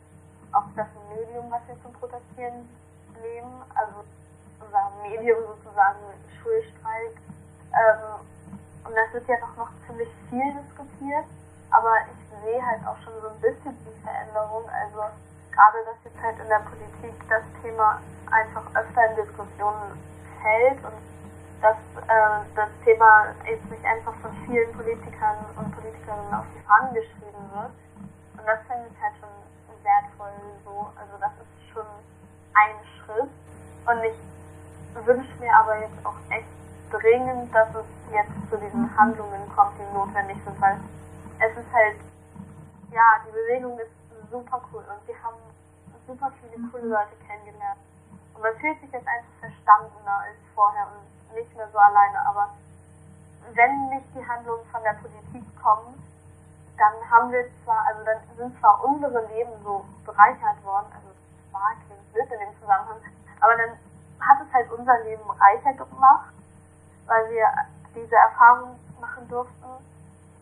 auf 0.52 0.66
das 0.76 0.88
Medium, 1.10 1.50
was 1.50 1.62
wir 1.68 1.82
zum 1.82 1.94
Protestieren 1.94 2.68
nehmen. 3.22 3.64
Also, 3.76 4.04
unser 4.60 4.92
Medium 5.02 5.40
sozusagen 5.48 6.00
Schulstreik. 6.42 7.16
Ähm, 7.74 8.20
und 8.86 8.94
das 8.96 9.14
wird 9.14 9.28
ja 9.28 9.38
doch 9.40 9.56
noch 9.56 9.72
ziemlich 9.88 10.10
viel 10.30 10.54
diskutiert. 10.54 11.26
Aber 11.72 11.96
ich 12.12 12.20
sehe 12.44 12.66
halt 12.66 12.86
auch 12.86 12.98
schon 13.04 13.14
so 13.22 13.30
ein 13.30 13.40
bisschen 13.40 13.78
die 13.86 14.02
Veränderung. 14.04 14.68
Also 14.70 15.08
gerade, 15.52 15.78
dass 15.86 15.98
jetzt 16.04 16.22
halt 16.22 16.40
in 16.40 16.48
der 16.48 16.64
Politik 16.64 17.16
das 17.30 17.44
Thema 17.62 18.02
einfach 18.32 18.64
öfter 18.76 19.10
in 19.12 19.16
Diskussionen 19.16 20.00
fällt 20.42 20.80
und 20.84 21.00
dass 21.62 21.78
äh, 22.08 22.42
das 22.56 22.70
Thema 22.84 23.36
jetzt 23.46 23.70
nicht 23.70 23.86
einfach 23.86 24.16
von 24.22 24.32
vielen 24.46 24.72
Politikern 24.74 25.38
und 25.56 25.72
Politikerinnen 25.76 26.34
auf 26.34 26.46
die 26.56 26.62
Fahnen 26.66 26.94
geschrieben 26.94 27.44
wird. 27.54 27.72
Und 28.40 28.46
das 28.48 28.60
finde 28.66 28.90
ich 28.90 28.98
halt 29.02 29.14
schon 29.20 29.30
wertvoll 29.84 30.34
so. 30.66 30.90
Also 30.98 31.14
das 31.20 31.32
ist 31.38 31.74
schon 31.74 31.86
ein 32.54 32.76
Schritt. 32.98 33.30
Und 33.86 34.00
ich 34.04 34.18
wünsche 35.06 35.36
mir 35.40 35.54
aber 35.54 35.80
jetzt 35.80 36.00
auch 36.04 36.18
echt 36.30 36.50
dringend, 36.90 37.54
dass 37.54 37.70
es 37.76 37.86
jetzt 38.12 38.50
zu 38.50 38.58
diesen 38.58 38.90
Handlungen 38.98 39.48
kommt, 39.56 39.78
die 39.78 39.94
notwendig 39.94 40.38
sind, 40.44 40.60
weil 40.60 40.78
es 41.40 41.58
ist 41.58 41.72
halt, 41.74 41.96
ja, 42.92 43.22
die 43.26 43.32
Bewegung 43.32 43.80
ist 43.80 44.01
super 44.32 44.62
cool 44.72 44.84
und 44.88 45.08
wir 45.08 45.16
haben 45.22 45.38
super 46.08 46.32
viele 46.42 46.58
coole 46.70 46.88
Leute 46.88 47.16
kennengelernt. 47.28 47.80
Und 48.34 48.42
man 48.42 48.56
fühlt 48.58 48.80
sich 48.82 48.92
jetzt 48.92 49.08
einfach 49.08 49.36
verstandener 49.40 50.18
als 50.26 50.40
vorher 50.56 50.88
und 50.88 51.36
nicht 51.36 51.56
mehr 51.56 51.68
so 51.72 51.78
alleine, 51.78 52.26
aber 52.26 52.50
wenn 53.54 53.90
nicht 53.90 54.08
die 54.16 54.26
Handlungen 54.26 54.66
von 54.72 54.82
der 54.84 54.96
Politik 55.04 55.44
kommen, 55.62 55.94
dann 56.78 56.94
haben 57.10 57.32
wir 57.32 57.46
zwar, 57.64 57.86
also 57.88 58.04
dann 58.04 58.18
sind 58.38 58.58
zwar 58.60 58.84
unsere 58.84 59.28
Leben 59.28 59.52
so 59.64 59.86
bereichert 60.06 60.64
worden, 60.64 60.88
also 60.96 61.08
zwar 61.52 61.76
klingt 61.86 62.14
blöd 62.14 62.32
in 62.32 62.40
dem 62.40 62.60
Zusammenhang, 62.60 62.98
aber 63.42 63.56
dann 63.56 63.78
hat 64.20 64.38
es 64.42 64.54
halt 64.54 64.72
unser 64.72 64.98
Leben 65.04 65.30
reicher 65.30 65.74
gemacht 65.74 66.32
weil 67.12 67.30
wir 67.30 67.46
diese 67.94 68.16
Erfahrung 68.16 68.80
machen 69.00 69.28
durften. 69.28 69.72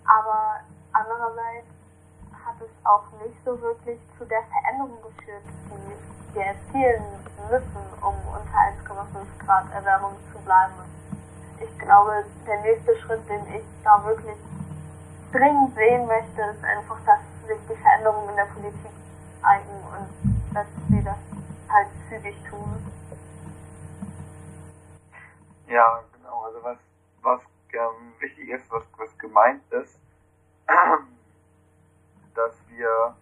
Aber 0.05 0.59
andererseits 0.93 1.67
hat 2.45 2.55
es 2.61 2.69
auch 2.85 3.05
nicht 3.23 3.37
so 3.45 3.59
wirklich 3.61 3.99
zu 4.17 4.25
der 4.25 4.43
Veränderung 4.43 5.01
geführt, 5.01 5.43
die 5.69 6.35
wir 6.35 6.45
erzielen 6.45 7.03
müssen, 7.49 7.83
um 8.01 8.15
unter 8.27 8.57
1,5 8.83 9.45
Grad 9.45 9.71
Erwärmung 9.73 10.15
zu 10.31 10.39
bleiben. 10.39 10.73
Ich 11.59 11.79
glaube, 11.79 12.25
der 12.45 12.61
nächste 12.61 12.95
Schritt, 12.97 13.27
den 13.27 13.41
ich 13.53 13.63
da 13.83 14.03
wirklich 14.05 14.37
dringend 15.31 15.75
sehen 15.75 16.05
möchte, 16.07 16.41
ist 16.41 16.63
einfach, 16.63 16.97
dass 17.05 17.19
sich 17.47 17.59
die 17.69 17.75
Veränderungen 17.75 18.29
in 18.29 18.35
der 18.35 18.45
Politik 18.45 18.91
eignen 19.41 19.83
und 19.83 20.55
dass 20.55 20.67
sie 20.89 21.03
das 21.03 21.17
halt 21.69 21.87
zügig 22.09 22.35
tun. 22.49 22.77
Ja, 25.67 26.01
also 26.23 26.63
was, 26.63 26.77
was 27.21 27.41
ähm, 27.73 28.13
wichtig 28.19 28.49
ist, 28.49 28.71
was, 28.71 28.83
was 28.97 29.17
gemeint 29.17 29.61
ist, 29.71 29.99
wir, 32.70 33.15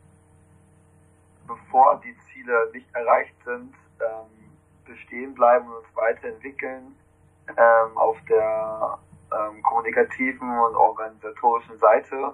bevor 1.47 2.01
die 2.03 2.15
Ziele 2.31 2.69
nicht 2.73 2.93
erreicht 2.95 3.35
sind, 3.43 3.73
ähm, 3.99 4.51
bestehen 4.85 5.33
bleiben 5.33 5.67
und 5.67 5.77
uns 5.77 5.95
weiterentwickeln 5.95 6.95
ähm, 7.49 7.97
auf 7.97 8.17
der 8.29 8.99
ähm, 9.31 9.61
kommunikativen 9.63 10.49
und 10.59 10.75
organisatorischen 10.75 11.77
Seite. 11.77 12.33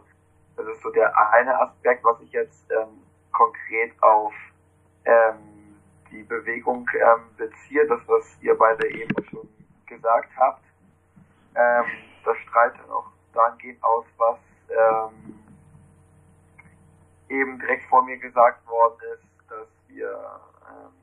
Das 0.55 0.68
ist 0.68 0.82
so 0.82 0.91
der 0.91 1.11
eine 1.32 1.59
Aspekt, 1.59 2.03
was 2.03 2.20
ich 2.22 2.32
jetzt 2.32 2.72
ähm, 2.72 3.01
konkret 3.32 3.91
auf 4.01 4.34
ähm, 5.05 5.80
die 6.11 6.24
Bewegung 6.24 6.88
ähm, 6.93 7.24
beziehe, 7.38 7.88
das 7.88 7.99
was 8.07 8.38
ihr 8.41 8.55
beide 8.57 8.88
eben 8.88 9.16
schon 9.30 9.47
gesagt 9.88 10.30
habt. 10.38 10.64
Ähm, 11.55 11.86
das 12.24 12.38
strahlt 12.38 12.76
dann 12.78 12.91
auch 12.91 13.07
dahingehend 13.34 13.84
aus, 13.84 14.05
was 14.18 14.38
ähm, 14.70 15.42
eben 17.34 17.59
direkt 17.59 17.84
vor 17.89 18.03
mir 18.03 18.17
gesagt 18.17 18.65
worden 18.67 18.97
ist, 19.13 19.49
dass 19.49 19.67
wir 19.88 20.39
ähm, 20.69 20.93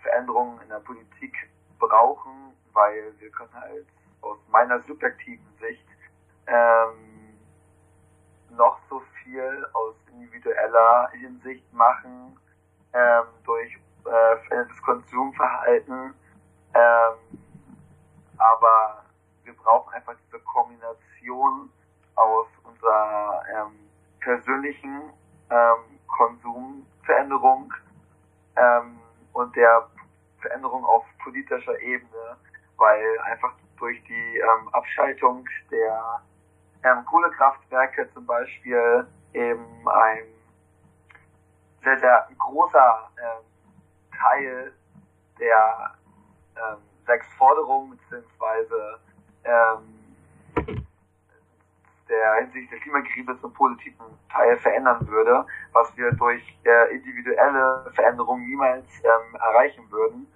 Veränderungen 0.00 0.60
in 0.62 0.68
der 0.68 0.80
Politik 0.80 1.34
brauchen, 1.78 2.54
weil 2.72 3.14
wir 3.18 3.30
können 3.30 3.54
halt 3.54 3.86
aus 4.20 4.38
meiner 4.48 4.80
subjektiven 4.80 5.46
Sicht 5.60 5.86
ähm, 6.46 7.38
noch 8.50 8.78
so 8.88 9.00
viel 9.22 9.66
aus 9.72 9.94
individueller 10.12 11.08
Hinsicht 11.12 11.72
machen 11.72 12.36
ähm, 12.92 13.24
durch 13.44 13.78
äh, 14.04 14.36
verändertes 14.46 14.82
Konsumverhalten, 14.82 16.14
ähm, 16.74 17.38
aber 18.36 19.04
wir 19.44 19.54
brauchen 19.54 19.94
einfach 19.94 20.14
diese 20.26 20.40
Kombination 20.40 21.70
aus 22.16 22.48
unserer 22.64 23.42
ähm, 23.54 23.81
persönlichen 24.22 25.12
ähm, 25.50 25.98
Konsumveränderung 26.06 27.72
ähm, 28.56 28.98
und 29.32 29.54
der 29.56 29.88
Veränderung 30.40 30.84
auf 30.84 31.04
politischer 31.22 31.78
Ebene, 31.80 32.36
weil 32.76 33.18
einfach 33.24 33.52
durch 33.78 34.02
die 34.04 34.38
ähm, 34.38 34.68
Abschaltung 34.72 35.44
der 35.70 36.22
ähm, 36.84 37.04
Kohlekraftwerke 37.04 38.08
zum 38.12 38.26
Beispiel 38.26 39.06
eben 39.32 39.88
ein 39.88 40.24
sehr, 41.82 41.98
sehr 41.98 42.28
großer 42.38 43.10
ähm, 43.18 43.44
Teil 44.16 44.72
der 45.38 45.94
ähm, 46.56 46.78
sechs 47.06 47.26
Forderungen 47.34 47.90
beziehungsweise 47.90 48.98
ähm, 49.44 49.91
der 52.12 52.34
hinsichtlich 52.34 52.70
der 52.70 52.78
Klimakrise 52.80 53.40
zum 53.40 53.52
positiven 53.54 54.04
Teil 54.30 54.56
verändern 54.58 55.06
würde, 55.08 55.46
was 55.72 55.96
wir 55.96 56.12
durch 56.12 56.42
äh, 56.64 56.94
individuelle 56.94 57.90
Veränderungen 57.94 58.44
niemals 58.44 58.84
ähm, 59.02 59.34
erreichen 59.34 59.90
würden. 59.90 60.26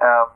Ähm, 0.00 0.26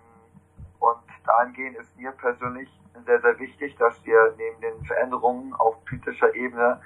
und 0.80 1.00
dahingehend 1.24 1.78
ist 1.78 1.96
mir 1.96 2.12
persönlich 2.12 2.68
sehr, 3.06 3.20
sehr 3.20 3.38
wichtig, 3.38 3.74
dass 3.76 4.04
wir 4.04 4.34
neben 4.36 4.60
den 4.60 4.84
Veränderungen 4.84 5.54
auf 5.54 5.82
politischer 5.86 6.34
Ebene 6.34 6.80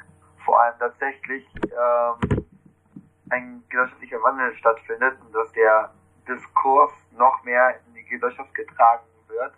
vor 0.44 0.62
allem 0.62 0.78
tatsächlich 0.78 1.44
ähm, 1.64 2.46
ein 3.30 3.64
gesellschaftlicher 3.68 4.22
Wandel 4.22 4.54
stattfindet 4.54 5.18
und 5.20 5.34
dass 5.34 5.50
der 5.52 5.90
Diskurs 6.28 6.92
noch 7.11 7.42
mehr 7.42 7.74
in 7.86 7.94
die 7.94 8.04
Gesellschaft 8.04 8.54
getragen 8.54 9.02
wird 9.26 9.52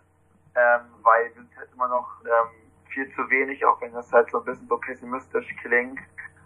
ähm, 0.55 0.81
weil 1.03 1.25
wir 1.25 1.41
sind 1.41 1.57
halt 1.57 1.69
immer 1.73 1.87
noch 1.87 2.07
ähm, 2.25 2.58
viel 2.89 3.13
zu 3.15 3.29
wenig, 3.29 3.63
auch 3.65 3.79
wenn 3.81 3.93
das 3.93 4.11
halt 4.11 4.29
so 4.31 4.39
ein 4.39 4.45
bisschen 4.45 4.67
so 4.67 4.77
pessimistisch 4.77 5.55
klingt, 5.61 5.99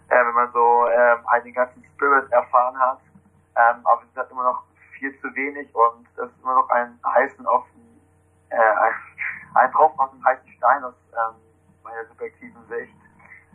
äh, 0.08 0.24
wenn 0.26 0.34
man 0.34 0.52
so 0.52 0.86
ähm, 0.88 1.26
einen 1.28 1.52
ganzen 1.52 1.84
Spirit 1.84 2.30
erfahren 2.32 2.78
hat. 2.78 3.00
Ähm, 3.56 3.80
aber 3.84 4.02
wir 4.02 4.06
sind 4.06 4.16
halt 4.16 4.30
immer 4.30 4.44
noch 4.44 4.62
viel 4.98 5.18
zu 5.20 5.34
wenig 5.34 5.74
und 5.74 6.06
es 6.16 6.30
ist 6.30 6.42
immer 6.42 6.54
noch 6.54 6.68
ein 6.70 6.98
heißen 7.04 7.46
auf 7.46 7.64
äh, 8.50 8.56
ein, 8.56 8.92
ein 9.54 9.72
Tropfen 9.72 10.00
auf 10.00 10.10
dem 10.10 10.24
heißen 10.24 10.48
Stein 10.56 10.84
aus 10.84 10.94
ähm, 11.12 11.34
meiner 11.82 12.04
subjektiven 12.06 12.66
Sicht. 12.68 12.94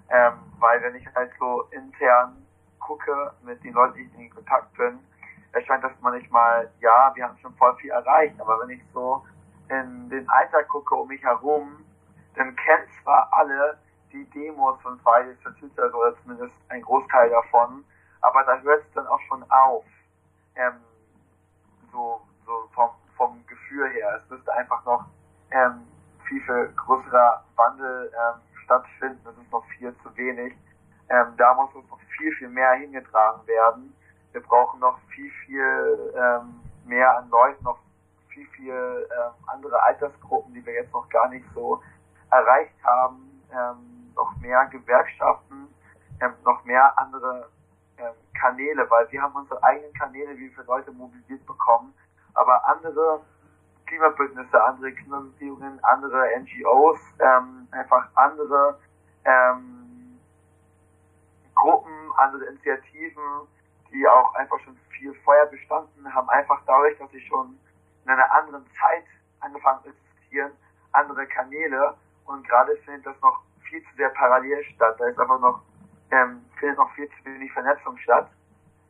Ähm, 0.10 0.34
weil 0.60 0.82
wenn 0.82 0.96
ich 0.96 1.06
halt 1.16 1.32
so 1.40 1.64
intern 1.72 2.46
gucke 2.80 3.32
mit 3.44 3.64
den 3.64 3.74
Leuten, 3.74 3.96
die 3.96 4.04
ich 4.04 4.20
in 4.20 4.30
Kontakt 4.30 4.76
bin, 4.76 5.00
erscheint 5.52 5.84
das 5.84 5.92
manchmal, 6.02 6.72
ja, 6.80 7.12
wir 7.16 7.24
haben 7.24 7.38
schon 7.40 7.54
voll 7.56 7.76
viel 7.78 7.92
erreicht, 7.92 8.40
aber 8.40 8.60
wenn 8.62 8.72
ich 8.72 8.82
so 8.94 9.24
in 9.70 10.10
den 10.10 10.28
Alltag 10.30 10.68
gucke 10.68 10.96
um 10.96 11.08
mich 11.08 11.24
herum, 11.24 11.86
dann 12.36 12.56
kennen 12.56 12.88
zwar 13.04 13.32
alle 13.32 13.78
die 14.12 14.26
Demos 14.32 14.82
von 14.82 15.00
Fridays 15.00 15.38
for 15.44 15.54
Future, 15.54 15.94
oder 15.94 16.16
zumindest 16.24 16.54
ein 16.70 16.82
Großteil 16.82 17.30
davon, 17.30 17.84
aber 18.22 18.44
da 18.44 18.58
hört 18.60 18.84
es 18.84 18.94
dann 18.94 19.08
auch 19.08 19.22
schon 19.28 19.44
auf. 19.50 19.86
Ähm, 20.56 20.82
so 21.92 22.22
so 22.50 22.68
vom, 22.74 22.90
vom 23.16 23.46
Gefühl 23.46 23.90
her. 23.92 24.20
Es 24.22 24.30
müsste 24.30 24.52
einfach 24.54 24.84
noch 24.86 25.06
ähm, 25.52 25.88
viel, 26.28 26.42
viel 26.42 26.74
größerer 26.76 27.44
Wandel 27.56 28.12
ähm, 28.12 28.42
stattfinden. 28.64 29.20
Das 29.24 29.38
ist 29.38 29.52
noch 29.52 29.64
viel 29.78 29.96
zu 30.04 30.16
wenig. 30.18 30.56
Ähm, 31.10 31.34
da 31.38 31.54
muss 31.54 31.74
uns 31.76 31.90
noch 31.90 32.00
viel, 32.18 32.32
viel 32.36 32.50
mehr 32.50 32.74
hingetragen 32.74 33.46
werden. 33.48 33.96
wir 34.32 34.42
brauchen 34.42 34.80
noch 34.80 35.00
viel, 35.14 35.32
viel 35.46 36.14
ähm, 36.16 36.60
mehr 36.86 37.18
an 37.18 37.30
Leuten, 37.30 37.64
noch 37.64 37.80
viel, 38.30 38.48
viel 38.48 39.08
ähm, 39.12 39.34
andere 39.48 39.82
Altersgruppen, 39.84 40.54
die 40.54 40.66
wir 40.66 40.74
jetzt 40.74 40.94
noch 40.94 41.08
gar 41.10 41.30
nicht 41.30 41.46
so 41.54 41.82
erreicht 42.32 42.76
haben, 42.84 43.42
ähm, 43.52 44.14
noch 44.16 44.36
mehr 44.42 44.66
Gewerkschaften, 44.66 45.68
ähm, 46.22 46.34
noch 46.44 46.64
mehr 46.66 46.98
andere 46.98 47.50
ähm, 47.98 48.14
Kanäle, 48.40 48.90
weil 48.90 49.12
wir 49.12 49.22
haben 49.22 49.36
unsere 49.36 49.62
eigenen 49.64 49.94
Kanäle, 49.94 50.38
wie 50.38 50.56
wir 50.56 50.64
Leute 50.66 50.92
mobilisiert 50.92 51.46
bekommen, 51.46 51.94
aber 52.34 52.66
andere 52.66 53.22
Klimabündnisse, 53.86 54.64
andere 54.64 54.92
Klimabeweegungen, 54.94 55.84
andere 55.84 56.30
NGOs, 56.40 57.00
ähm, 57.20 57.68
einfach 57.72 58.08
andere 58.16 58.80
ähm, 59.26 60.20
Gruppen, 61.56 62.12
andere 62.18 62.46
Initiativen, 62.46 63.48
die 63.92 64.08
auch 64.08 64.34
einfach 64.36 64.60
schon 64.60 64.78
viel 64.92 65.14
Feuer 65.26 65.48
bestanden 65.48 66.14
haben, 66.14 66.30
einfach 66.30 66.62
dadurch, 66.66 66.98
dass 67.00 67.10
sie 67.12 67.22
schon 67.22 67.58
in 68.06 68.12
einer 68.12 68.32
anderen 68.32 68.66
Zeit 68.80 69.06
angefangen 69.40 69.80
existieren, 69.86 70.52
andere 70.92 71.26
Kanäle 71.28 71.96
und 72.30 72.48
gerade 72.48 72.76
findet 72.86 73.06
das 73.06 73.20
noch 73.22 73.42
viel 73.68 73.82
zu 73.84 73.96
sehr 73.98 74.10
parallel 74.10 74.64
statt. 74.76 74.96
Da 75.00 75.08
ist 75.08 75.20
einfach 75.20 75.40
noch, 75.40 75.62
ähm, 76.12 76.46
findet 76.60 76.78
noch 76.78 76.92
viel 76.94 77.10
zu 77.10 77.26
wenig 77.26 77.52
Vernetzung 77.52 77.98
statt. 77.98 78.30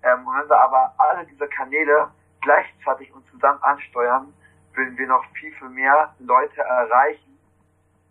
Ähm, 0.03 0.27
und 0.27 0.37
wenn 0.37 0.49
wir 0.49 0.59
aber 0.59 0.93
alle 0.97 1.25
diese 1.25 1.47
Kanäle 1.47 2.11
gleichzeitig 2.41 3.13
und 3.13 3.25
zusammen 3.31 3.61
ansteuern, 3.63 4.33
würden 4.73 4.97
wir 4.97 5.07
noch 5.07 5.25
viel, 5.33 5.53
viel 5.53 5.69
mehr 5.69 6.13
Leute 6.19 6.61
erreichen. 6.61 7.39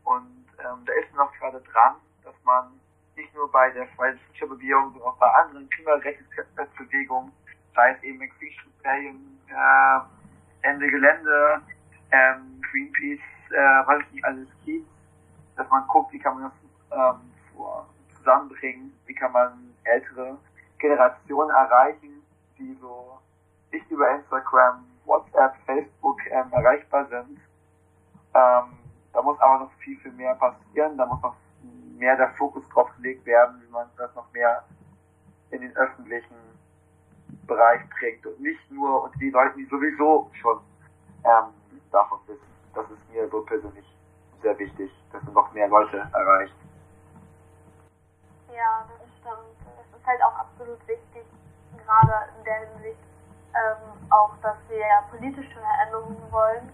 Und 0.04 0.46
ähm, 0.58 0.84
da 0.86 0.92
ist 0.94 1.14
noch 1.14 1.32
gerade 1.34 1.60
dran, 1.60 1.96
dass 2.24 2.34
man 2.44 2.80
nicht 3.14 3.34
nur 3.34 3.50
bei 3.50 3.70
der 3.70 3.86
for 3.88 4.06
Future 4.28 4.54
Bewegung, 4.54 4.92
sondern 4.92 5.10
auch 5.10 5.18
bei 5.18 5.26
anderen 5.26 5.68
Klimarechtsbewegungen, 5.70 7.32
sei 7.74 7.92
es 7.92 8.02
eben 8.02 8.20
Extinction 8.22 8.72
Rebellion, 8.78 9.38
äh, 9.48 10.00
Ende 10.66 10.90
Gelände, 10.90 11.60
ähm, 12.12 12.60
Greenpeace, 12.70 13.20
äh, 13.50 13.86
was 13.86 14.02
es 14.02 14.12
nicht 14.12 14.24
alles 14.24 14.48
gibt, 14.64 14.88
dass 15.58 15.68
man 15.68 15.86
guckt, 15.88 16.12
wie 16.12 16.18
kann 16.18 16.40
man 16.40 16.50
das 16.50 16.98
ähm, 16.98 17.32
zusammenbringen, 18.16 18.92
wie 19.06 19.14
kann 19.14 19.32
man 19.32 19.74
ältere 19.84 20.38
Generationen 20.78 21.50
erreichen, 21.50 22.22
die 22.56 22.76
so 22.80 23.18
nicht 23.72 23.90
über 23.90 24.08
Instagram, 24.10 24.86
WhatsApp, 25.04 25.54
Facebook 25.66 26.20
ähm, 26.30 26.50
erreichbar 26.52 27.06
sind. 27.06 27.40
Ähm, 28.34 28.78
da 29.12 29.22
muss 29.22 29.38
aber 29.40 29.64
noch 29.64 29.72
viel, 29.80 29.98
viel 29.98 30.12
mehr 30.12 30.34
passieren. 30.34 30.96
Da 30.96 31.06
muss 31.06 31.20
noch 31.22 31.34
mehr 31.96 32.16
der 32.16 32.30
Fokus 32.34 32.62
drauf 32.68 32.88
gelegt 32.96 33.26
werden, 33.26 33.60
wie 33.60 33.70
man 33.70 33.88
das 33.96 34.14
noch 34.14 34.32
mehr 34.32 34.62
in 35.50 35.60
den 35.60 35.76
öffentlichen 35.76 36.36
Bereich 37.46 37.80
bringt 37.98 38.24
und 38.26 38.40
nicht 38.40 38.70
nur 38.70 39.04
unter 39.04 39.18
die 39.18 39.30
Leute, 39.30 39.56
die 39.56 39.64
sowieso 39.64 40.30
schon 40.40 40.60
ähm, 41.24 41.52
davon 41.90 42.20
wissen. 42.26 42.46
Das 42.74 42.88
ist 42.90 43.10
mir 43.10 43.28
so 43.28 43.40
persönlich 43.40 43.97
sehr 44.42 44.58
wichtig, 44.58 44.90
dass 45.12 45.22
man 45.24 45.34
noch 45.34 45.52
mehr 45.52 45.68
Leute 45.68 45.98
erreicht. 46.12 46.54
Ja, 48.54 48.84
das 48.88 49.08
stimmt. 49.20 49.56
Es 49.80 49.98
ist 49.98 50.06
halt 50.06 50.22
auch 50.22 50.34
absolut 50.38 50.80
wichtig, 50.88 51.24
gerade 51.84 52.14
in 52.38 52.44
der 52.44 52.68
Hinsicht, 52.68 53.00
ähm, 53.54 54.10
auch, 54.10 54.32
dass 54.42 54.56
wir 54.68 54.78
ja 54.78 55.02
politische 55.10 55.58
Veränderungen 55.58 56.22
wollen. 56.30 56.68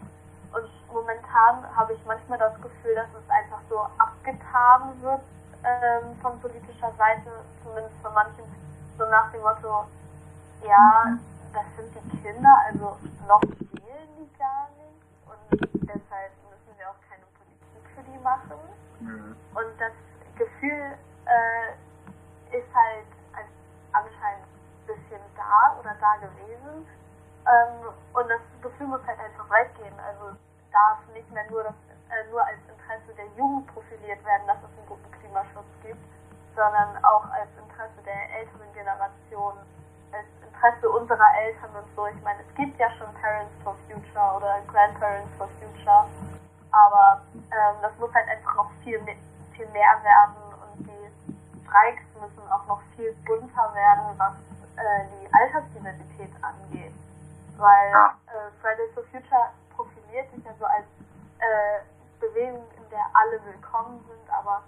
Und 0.52 0.70
momentan 0.92 1.64
habe 1.76 1.94
ich 1.94 2.04
manchmal 2.06 2.38
das 2.38 2.54
Gefühl, 2.60 2.94
dass 2.94 3.08
es 3.08 3.28
einfach 3.30 3.60
so 3.68 3.78
abgetan 3.98 5.02
wird 5.02 5.22
ähm, 5.64 6.16
von 6.20 6.38
politischer 6.40 6.92
Seite, 6.96 7.30
zumindest 7.62 7.96
von 8.02 8.14
manchen, 8.14 8.44
so 8.98 9.04
nach 9.10 9.32
dem 9.32 9.42
Motto, 9.42 9.86
ja, 10.62 11.18
das 11.52 11.64
sind 11.76 11.94
die 11.94 12.22
Kinder, 12.22 12.54
also 12.66 12.96
noch 13.26 13.42
wählen 13.42 14.10
die 14.18 14.30
gar 14.38 14.68
nicht 14.76 15.00
und 15.26 15.60
deshalb 15.82 16.32
müssen 16.50 16.78
wir 16.78 16.90
auch 16.90 17.00
keine 17.08 17.24
Politik 17.34 17.84
für 17.94 18.02
die 18.02 18.13
machen. 18.24 18.58
Mhm. 18.98 19.36
Und 19.54 19.70
das 19.78 19.92
Gefühl 20.34 20.98
äh, 21.28 22.56
ist 22.56 22.74
halt 22.74 23.06
anscheinend 23.94 24.46
ein 24.50 24.86
bisschen 24.86 25.22
da 25.36 25.78
oder 25.78 25.94
da 26.00 26.16
gewesen. 26.18 26.86
Ähm, 27.46 27.94
und 28.12 28.26
das 28.28 28.42
Gefühl 28.62 28.88
muss 28.88 29.06
halt 29.06 29.20
einfach 29.20 29.48
weggehen. 29.48 29.94
Also 30.00 30.36
darf 30.72 30.98
nicht 31.14 31.30
mehr 31.30 31.46
nur, 31.50 31.62
das, 31.62 31.78
äh, 32.10 32.28
nur 32.30 32.42
als 32.42 32.58
Interesse 32.66 33.14
der 33.16 33.26
Jugend 33.38 33.66
profiliert 33.72 34.24
werden, 34.24 34.46
dass 34.46 34.58
es 34.58 34.72
einen 34.76 34.88
guten 34.88 35.10
Klimaschutz 35.20 35.70
gibt, 35.82 36.02
sondern 36.56 36.98
auch 37.04 37.24
als 37.30 37.50
Interesse 37.54 38.00
der 38.04 38.42
älteren 38.42 38.72
Generation, 38.74 39.54
als 40.10 40.26
Interesse 40.42 40.88
unserer 40.90 41.30
Eltern 41.38 41.70
und 41.78 41.88
so. 41.94 42.06
Ich 42.06 42.22
meine, 42.22 42.40
es 42.42 42.54
gibt 42.56 42.78
ja 42.78 42.90
schon 42.98 43.12
Parents 43.22 43.54
for 43.62 43.76
Future 43.86 44.36
oder 44.36 44.58
Grandparents 44.66 45.30
for 45.38 45.48
Future, 45.60 46.08
aber 46.74 47.22
ähm, 47.34 47.76
das 47.82 47.92
muss 47.98 48.12
halt 48.14 48.28
einfach 48.28 48.54
noch 48.56 48.70
viel, 48.82 48.98
viel 49.52 49.66
mehr 49.70 49.94
werden 50.02 50.34
und 50.62 50.86
die 50.86 51.64
Streiks 51.66 52.02
müssen 52.20 52.50
auch 52.50 52.66
noch 52.66 52.80
viel 52.96 53.12
bunter 53.26 53.74
werden, 53.74 54.02
was 54.18 54.34
äh, 54.76 55.06
die 55.20 55.28
Altersdiversität 55.32 56.30
angeht. 56.42 56.92
Weil 57.56 57.92
äh, 58.26 58.50
Fridays 58.60 58.92
for 58.94 59.04
Future 59.04 59.50
profiliert 59.76 60.30
sich 60.34 60.44
ja 60.44 60.52
so 60.58 60.64
als 60.64 60.84
äh, 61.38 61.80
Bewegung, 62.20 62.64
in 62.76 62.88
der 62.90 63.04
alle 63.14 63.38
willkommen 63.44 64.02
sind, 64.08 64.30
aber 64.34 64.62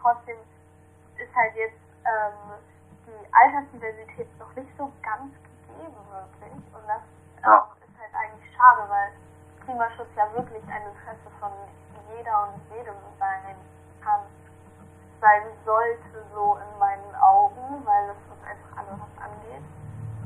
trotzdem 0.00 0.36
ist 1.16 1.34
halt 1.34 1.54
jetzt 1.54 1.78
ähm, 2.04 2.58
die 3.06 3.32
Altersdiversität 3.32 4.26
noch 4.38 4.52
nicht 4.56 4.70
so 4.76 4.90
ganz 5.02 5.30
gegeben 5.68 5.94
wirklich. 6.10 6.52
Und 6.74 6.84
das 6.88 7.02
ähm, 7.38 7.52
Ja. 7.52 7.68
ist 7.86 7.98
halt 8.00 8.14
eigentlich 8.14 8.50
schade, 8.56 8.82
weil 8.88 9.12
Klimaschutz 9.64 10.08
ja 10.16 10.26
wirklich 10.34 10.62
ein 10.68 10.82
Interesse 10.82 11.30
von 11.40 11.52
jedem 12.76 12.94
sein 13.18 13.56
kann, 14.02 14.20
sein 15.20 15.42
sollte 15.64 16.24
so 16.34 16.58
in 16.58 16.78
meinen 16.78 17.14
Augen, 17.16 17.84
weil 17.84 18.10
es 18.10 18.20
uns 18.30 18.42
einfach 18.44 18.76
alle 18.76 18.92
was 19.00 19.14
angeht. 19.22 19.64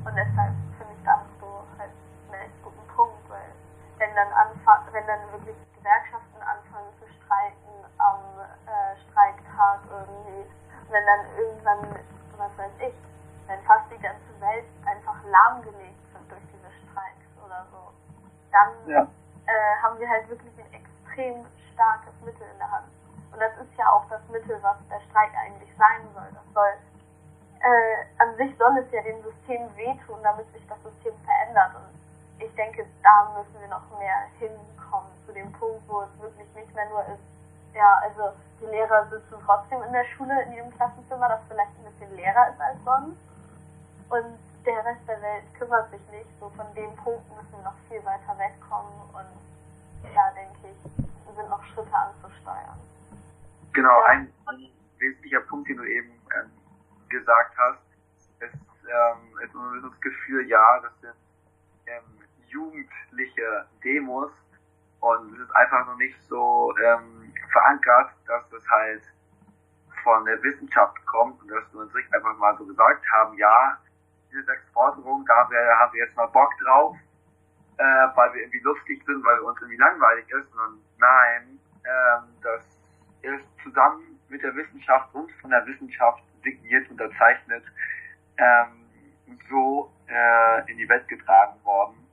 Und 0.05 0.15
deshalb 0.17 0.55
finde 0.79 0.93
ich 0.97 1.05
das 1.05 1.21
so 1.41 1.63
halt 1.79 1.93
einen 2.33 2.43
echt 2.43 2.63
guten 2.63 2.87
Punkt, 2.97 3.23
weil 3.29 3.53
wenn 3.99 4.15
dann 4.15 4.33
anfa 4.33 4.83
wenn 4.93 5.07
dann 5.07 5.21
wirklich 5.33 5.57
Gewerkschaften 5.77 6.41
anfangen 6.43 6.91
zu 6.99 7.07
streiken 7.21 7.75
am 7.99 8.21
äh, 8.67 8.97
Streiktag 9.07 9.81
irgendwie, 9.91 10.47
wenn 10.91 11.05
dann 11.07 11.23
irgendwann, 11.37 11.83
was 12.39 12.51
weiß 12.59 12.73
ich, 12.81 12.95
wenn 13.47 13.61
fast 13.63 13.91
die 13.91 13.99
ganze 14.03 14.33
Welt 14.41 14.65
einfach 14.87 15.17
lahmgelegt 15.25 15.99
wird 16.13 16.31
durch 16.31 16.43
diese 16.53 16.71
Streiks 16.85 17.27
oder 17.45 17.67
so, 17.71 17.93
dann 18.53 18.71
Ja. 18.87 19.03
äh, 19.47 19.77
haben 19.83 19.99
wir 19.99 20.09
halt 20.09 20.29
wirklich 20.29 20.53
ein 20.59 20.73
extrem 20.73 21.47
starkes 21.75 22.15
Mittel 22.29 22.45
in 22.53 22.59
der 22.61 22.71
Hand. 22.71 22.93
Und 23.33 23.41
das 23.41 23.57
ist 23.57 23.73
ja 23.81 23.89
auch 23.89 24.05
das 24.13 24.21
Mittel, 24.29 24.61
was 24.61 24.77
der 24.93 25.01
Streik 25.09 25.33
eigentlich 25.33 25.73
sein 25.81 26.05
soll. 26.13 26.29
Das 26.33 26.45
soll 26.53 26.73
äh, 27.61 28.23
an 28.23 28.37
sich 28.37 28.57
soll 28.57 28.77
es 28.79 28.91
ja 28.93 29.03
dem 29.03 29.23
System 29.23 29.65
wehtun, 29.77 30.19
damit 30.23 30.47
sich 30.53 30.63
das 30.69 30.79
System 30.83 31.15
verändert. 31.25 31.75
Und 31.75 31.91
ich 32.39 32.55
denke, 32.55 32.87
da 33.03 33.35
müssen 33.37 33.61
wir 33.61 33.69
noch 33.69 33.87
mehr 33.99 34.31
hinkommen, 34.39 35.11
zu 35.27 35.33
dem 35.33 35.51
Punkt, 35.53 35.83
wo 35.89 36.03
es 36.03 36.21
wirklich 36.21 36.49
nicht 36.55 36.75
mehr 36.75 36.89
nur 36.89 37.03
ist, 37.03 37.25
ja, 37.75 37.99
also 38.03 38.33
die 38.61 38.67
Lehrer 38.67 39.07
sitzen 39.11 39.37
trotzdem 39.45 39.83
in 39.83 39.93
der 39.93 40.05
Schule 40.05 40.43
in 40.43 40.53
ihrem 40.53 40.71
Klassenzimmer, 40.75 41.29
das 41.29 41.41
vielleicht 41.49 41.71
ein 41.79 41.93
bisschen 41.93 42.17
leerer 42.17 42.49
ist 42.51 42.61
als 42.61 42.79
sonst. 42.85 43.19
Und 44.09 44.39
der 44.65 44.85
Rest 44.85 45.03
der 45.07 45.21
Welt 45.23 45.45
kümmert 45.59 45.91
sich 45.91 46.01
nicht. 46.11 46.29
So 46.41 46.49
von 46.51 46.67
dem 46.75 46.95
Punkt 46.97 47.29
müssen 47.37 47.53
wir 47.53 47.65
noch 47.65 47.79
viel 47.89 48.05
weiter 48.05 48.39
wegkommen 48.39 48.93
und 49.13 50.15
da 50.15 50.31
denke 50.35 50.75
ich, 50.75 51.08
sind 51.35 51.49
noch 51.49 51.65
Schritte 51.67 51.93
anzusteuern. 51.95 52.79
Genau, 53.73 54.03
ein, 54.03 54.33
ein 54.47 54.71
wesentlicher 54.99 55.41
Punkt, 55.41 55.69
den 55.69 55.77
du 55.77 55.85
eben 55.85 56.11
ähm, 56.11 56.51
gesagt 57.09 57.57
hast, 57.57 57.83
ist, 58.41 58.55
ähm, 58.55 59.39
ist 59.43 59.55
das 59.85 60.01
Gefühl, 60.01 60.47
ja, 60.49 60.81
das 60.81 60.93
sind 61.01 61.15
ähm, 61.87 62.03
jugendliche 62.49 63.67
Demos 63.85 64.33
und 65.01 65.35
es 65.35 65.41
ist 65.41 65.55
einfach 65.55 65.87
noch 65.87 65.97
nicht 65.97 66.17
so 66.29 66.75
ähm, 66.85 67.33
verankert, 67.53 68.11
dass 68.27 68.49
das 68.51 68.63
halt 68.71 69.03
von 70.03 70.25
der 70.25 70.43
Wissenschaft 70.43 71.05
kommt 71.07 71.41
und 71.43 71.49
dass 71.49 71.65
wir 71.73 71.81
uns 71.81 71.95
nicht 71.95 72.13
einfach 72.15 72.37
mal 72.39 72.57
so 72.57 72.65
gesagt 72.65 73.05
haben, 73.13 73.37
ja, 73.37 73.79
diese 74.31 74.43
sechs 74.45 74.63
Forderungen, 74.73 75.25
da 75.27 75.37
haben 75.37 75.51
wir, 75.51 75.79
haben 75.79 75.93
wir 75.93 76.05
jetzt 76.05 76.17
mal 76.17 76.27
Bock 76.27 76.51
drauf, 76.65 76.97
äh, 77.79 77.83
weil 78.15 78.35
wir 78.35 78.43
irgendwie 78.43 78.61
lustig 78.61 79.03
sind, 79.07 79.25
weil 79.25 79.39
uns 79.41 79.61
irgendwie 79.61 79.79
langweilig 79.79 80.29
ist, 80.31 80.51
sondern 80.51 80.81
nein, 80.99 81.59
ähm, 81.85 82.25
das 82.43 82.63
ist 83.23 83.45
zusammen 83.63 84.21
mit 84.29 84.43
der 84.43 84.55
Wissenschaft 84.55 85.15
und 85.15 85.31
von 85.41 85.51
der 85.51 85.65
Wissenschaft 85.67 86.23
signiert, 86.43 86.89
unterzeichnet, 86.91 87.65
ähm, 88.37 88.87
so 89.49 89.93
äh, 90.09 90.71
in 90.71 90.79
die 90.79 90.89
Welt 90.89 91.07
getragen 91.09 91.63
worden. 91.65 92.07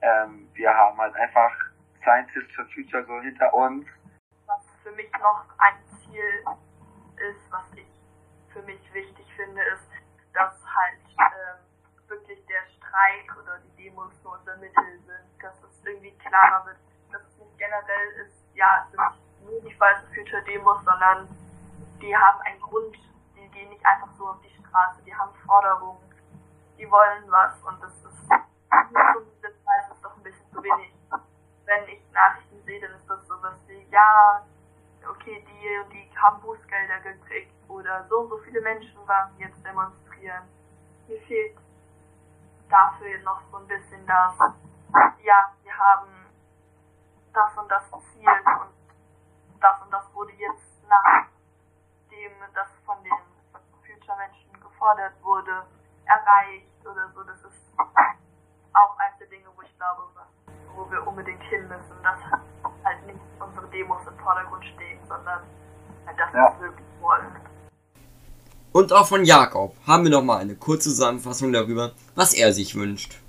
Ähm, 0.00 0.48
wir 0.54 0.72
haben 0.72 0.96
halt 0.98 1.14
einfach 1.16 1.52
Scientists 2.02 2.54
for 2.54 2.64
Future 2.66 3.04
so 3.04 3.20
hinter 3.20 3.52
uns. 3.52 3.86
was 4.46 4.64
für 4.82 4.92
mich 4.92 5.10
noch 5.20 5.44
ein 5.58 5.74
Ziel 5.98 6.44
ist, 7.16 7.50
was 7.50 7.64
ich 7.74 7.86
für 8.52 8.62
mich 8.62 8.80
wichtig 8.94 9.26
finde, 9.36 9.60
ist, 9.62 9.90
dass 10.32 10.54
halt 10.64 11.00
ähm, 11.18 11.66
Streik 12.96 13.36
oder 13.36 13.58
die 13.58 13.84
Demos 13.84 14.12
nur 14.22 14.38
unser 14.38 14.56
Mittel 14.56 14.98
sind, 15.06 15.42
dass 15.42 15.62
es 15.62 15.84
irgendwie 15.84 16.16
klarer 16.18 16.64
wird, 16.66 16.78
generell 17.58 18.08
ist, 18.24 18.36
ja, 18.54 18.86
sind 18.90 19.00
nur 19.44 19.60
die 19.60 19.74
for 19.74 19.88
Future 20.14 20.42
Demos, 20.42 20.82
sondern 20.84 21.28
die 22.00 22.16
haben 22.16 22.40
einen 22.42 22.60
Grund, 22.60 22.96
die 23.36 23.48
gehen 23.48 23.68
nicht 23.70 23.84
einfach 23.84 24.08
so 24.18 24.28
auf 24.28 24.36
die 24.42 24.50
Straße, 24.50 25.02
die 25.04 25.14
haben 25.14 25.32
Forderungen, 25.46 26.00
die 26.78 26.90
wollen 26.90 27.24
was 27.30 27.54
und 27.64 27.82
das 27.82 27.92
ist, 27.92 28.28
das 28.30 29.90
ist 29.92 30.04
doch 30.04 30.16
ein 30.16 30.22
bisschen 30.22 30.50
zu 30.52 30.62
wenig. 30.62 30.92
Wenn 31.64 31.88
ich 31.88 32.00
Nachrichten 32.12 32.62
sehe, 32.64 32.80
dann 32.80 32.92
ist 32.92 33.08
das 33.08 33.26
sowas 33.26 33.54
wie, 33.66 33.86
ja, 33.90 34.42
okay, 35.08 35.44
die 35.46 35.78
und 35.84 35.92
die 35.92 36.10
haben 36.16 36.40
Bußgelder 36.40 37.00
gekriegt 37.00 37.52
oder 37.68 38.04
so 38.08 38.20
und 38.20 38.28
so 38.28 38.38
viele 38.38 38.60
Menschen 38.60 38.96
waren 39.06 39.30
jetzt 39.38 39.64
demonstrieren. 39.64 40.44
Mir 41.08 41.20
fehlt 41.22 41.56
dafür 42.68 43.18
noch 43.22 43.40
so 43.50 43.58
ein 43.58 43.66
bisschen 43.66 44.06
das, 44.06 44.34
ja, 45.22 45.52
wir 45.62 45.76
haben 45.76 46.15
das 47.36 47.52
und 47.58 47.70
das 47.70 47.84
Ziel 48.12 48.24
und 48.24 49.60
das 49.60 49.82
und 49.82 49.92
das 49.92 50.14
wurde 50.14 50.32
jetzt 50.32 50.80
nachdem 50.88 52.32
das 52.54 52.68
von 52.86 52.96
den 53.04 53.12
Future-Menschen 53.84 54.52
gefordert 54.60 55.12
wurde, 55.22 55.66
erreicht 56.06 56.80
oder 56.82 57.12
so. 57.14 57.22
Das 57.24 57.38
ist 57.44 57.60
auch 58.72 58.96
eines 58.98 59.18
der 59.18 59.26
Dinge, 59.28 59.48
wo 59.54 59.62
ich 59.62 59.76
glaube, 59.76 60.02
wo 60.74 60.90
wir 60.90 61.06
unbedingt 61.06 61.42
hin 61.42 61.68
müssen, 61.68 62.02
dass 62.02 62.18
halt 62.84 63.06
nicht 63.06 63.20
unsere 63.38 63.68
Demos 63.68 64.00
im 64.06 64.18
Vordergrund 64.18 64.64
stehen, 64.64 64.98
sondern 65.06 65.42
halt 66.06 66.18
das, 66.18 66.32
was 66.32 66.60
wir 66.60 66.68
wirklich 66.68 67.00
wollen. 67.00 67.36
Und 68.72 68.92
auch 68.92 69.06
von 69.06 69.24
Jakob 69.24 69.74
haben 69.86 70.04
wir 70.04 70.10
nochmal 70.10 70.40
eine 70.40 70.56
kurze 70.56 70.88
Zusammenfassung 70.88 71.52
darüber, 71.52 71.92
was 72.14 72.32
er 72.32 72.52
sich 72.52 72.74
wünscht. 72.74 73.20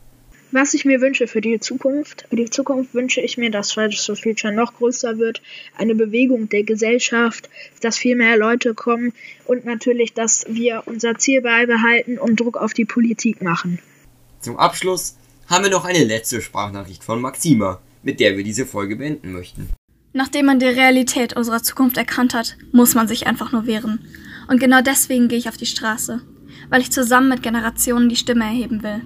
Was 0.52 0.74
ich 0.74 0.86
mir 0.86 1.02
wünsche 1.02 1.28
für 1.28 1.41
die 1.41 1.60
Zukunft, 1.60 2.26
für 2.30 2.38
die 2.38 2.49
Zukunft 2.49 2.94
wünsche 2.94 3.19
ich 3.19 3.38
mir, 3.38 3.52
dass 3.52 3.74
Fridays 3.74 4.06
for 4.06 4.15
Future 4.15 4.53
noch 4.53 4.76
größer 4.76 5.18
wird, 5.18 5.41
eine 5.78 5.94
Bewegung 5.94 6.48
der 6.48 6.64
Gesellschaft, 6.64 7.49
dass 7.82 7.98
viel 7.98 8.15
mehr 8.15 8.38
Leute 8.38 8.74
kommen 8.74 9.11
und 9.45 9.65
natürlich, 9.65 10.14
dass 10.14 10.45
wir 10.48 10.84
unser 10.86 11.18
Ziel 11.18 11.41
beibehalten 11.41 12.18
und 12.18 12.40
Druck 12.40 12.56
auf 12.56 12.74
die 12.74 12.86
Politik 12.86 13.41
machen. 13.41 13.80
Zum 14.40 14.57
Abschluss 14.57 15.18
haben 15.48 15.65
wir 15.65 15.72
noch 15.72 15.84
eine 15.84 16.06
letzte 16.06 16.41
Sprachnachricht 16.41 17.03
von 17.03 17.19
Maxima, 17.19 17.82
mit 18.03 18.22
der 18.22 18.38
wir 18.38 18.44
diese 18.45 18.65
Folge 18.65 18.95
beenden 18.95 19.34
möchten. 19.34 19.69
Nachdem 20.14 20.45
man 20.45 20.60
die 20.60 20.65
Realität 20.65 21.36
unserer 21.36 21.61
Zukunft 21.61 21.98
erkannt 21.98 22.34
hat, 22.34 22.57
muss 22.72 22.95
man 22.95 23.10
sich 23.10 23.28
einfach 23.28 23.52
nur 23.52 23.68
wehren. 23.68 23.99
Und 24.48 24.60
genau 24.61 24.82
deswegen 24.82 25.28
gehe 25.28 25.38
ich 25.38 25.49
auf 25.49 25.57
die 25.57 25.65
Straße, 25.65 26.22
weil 26.69 26.82
ich 26.82 26.91
zusammen 26.91 27.28
mit 27.28 27.44
Generationen 27.44 28.07
die 28.07 28.15
Stimme 28.15 28.45
erheben 28.45 28.82
will. 28.82 29.02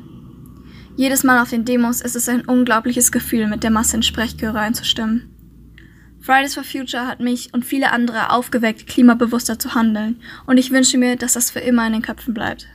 Jedes 1.02 1.24
Mal 1.24 1.42
auf 1.42 1.50
den 1.50 1.66
Demos 1.66 2.00
ist 2.00 2.16
es 2.16 2.30
ein 2.30 2.46
unglaubliches 2.46 3.12
Gefühl, 3.12 3.48
mit 3.48 3.64
der 3.64 3.72
Masse 3.72 3.96
in 3.96 4.04
Sprechchöre 4.04 4.60
einzustimmen. 4.60 5.36
Fridays 6.22 6.54
for 6.54 6.64
Future 6.64 7.08
hat 7.08 7.20
mich 7.20 7.52
und 7.56 7.66
viele 7.66 7.92
andere 7.92 8.30
aufgeweckt, 8.30 8.86
klimabewusster 8.86 9.58
zu 9.58 9.74
handeln, 9.74 10.22
und 10.46 10.60
ich 10.60 10.70
wünsche 10.70 11.00
mir, 11.00 11.16
dass 11.16 11.34
das 11.34 11.50
für 11.50 11.60
immer 11.60 11.88
in 11.88 11.94
den 11.94 12.02
Köpfen 12.04 12.36
bleibt. 12.36 12.68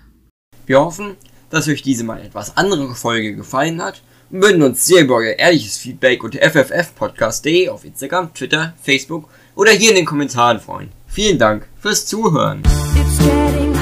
Wir 0.66 0.80
hoffen, 0.80 1.14
dass 1.50 1.68
euch 1.68 1.82
diese 1.82 2.02
mal 2.02 2.20
etwas 2.20 2.56
andere 2.56 2.96
Folge 2.96 3.36
gefallen 3.36 3.80
hat 3.80 4.02
und 4.32 4.42
würden 4.42 4.60
uns 4.62 4.84
sehr 4.84 5.04
über 5.04 5.14
euer 5.14 5.38
ehrliches 5.38 5.76
Feedback 5.76 6.24
unter 6.24 6.40
fffpodcast.de 6.40 7.68
auf 7.68 7.84
Instagram, 7.84 8.34
Twitter, 8.34 8.74
Facebook 8.82 9.28
oder 9.54 9.70
hier 9.70 9.90
in 9.90 9.96
den 9.98 10.04
Kommentaren 10.04 10.58
freuen. 10.58 10.88
Vielen 11.06 11.38
Dank 11.38 11.68
fürs 11.78 12.06
Zuhören. 12.06 12.64
It's 12.96 13.18
getting 13.18 13.72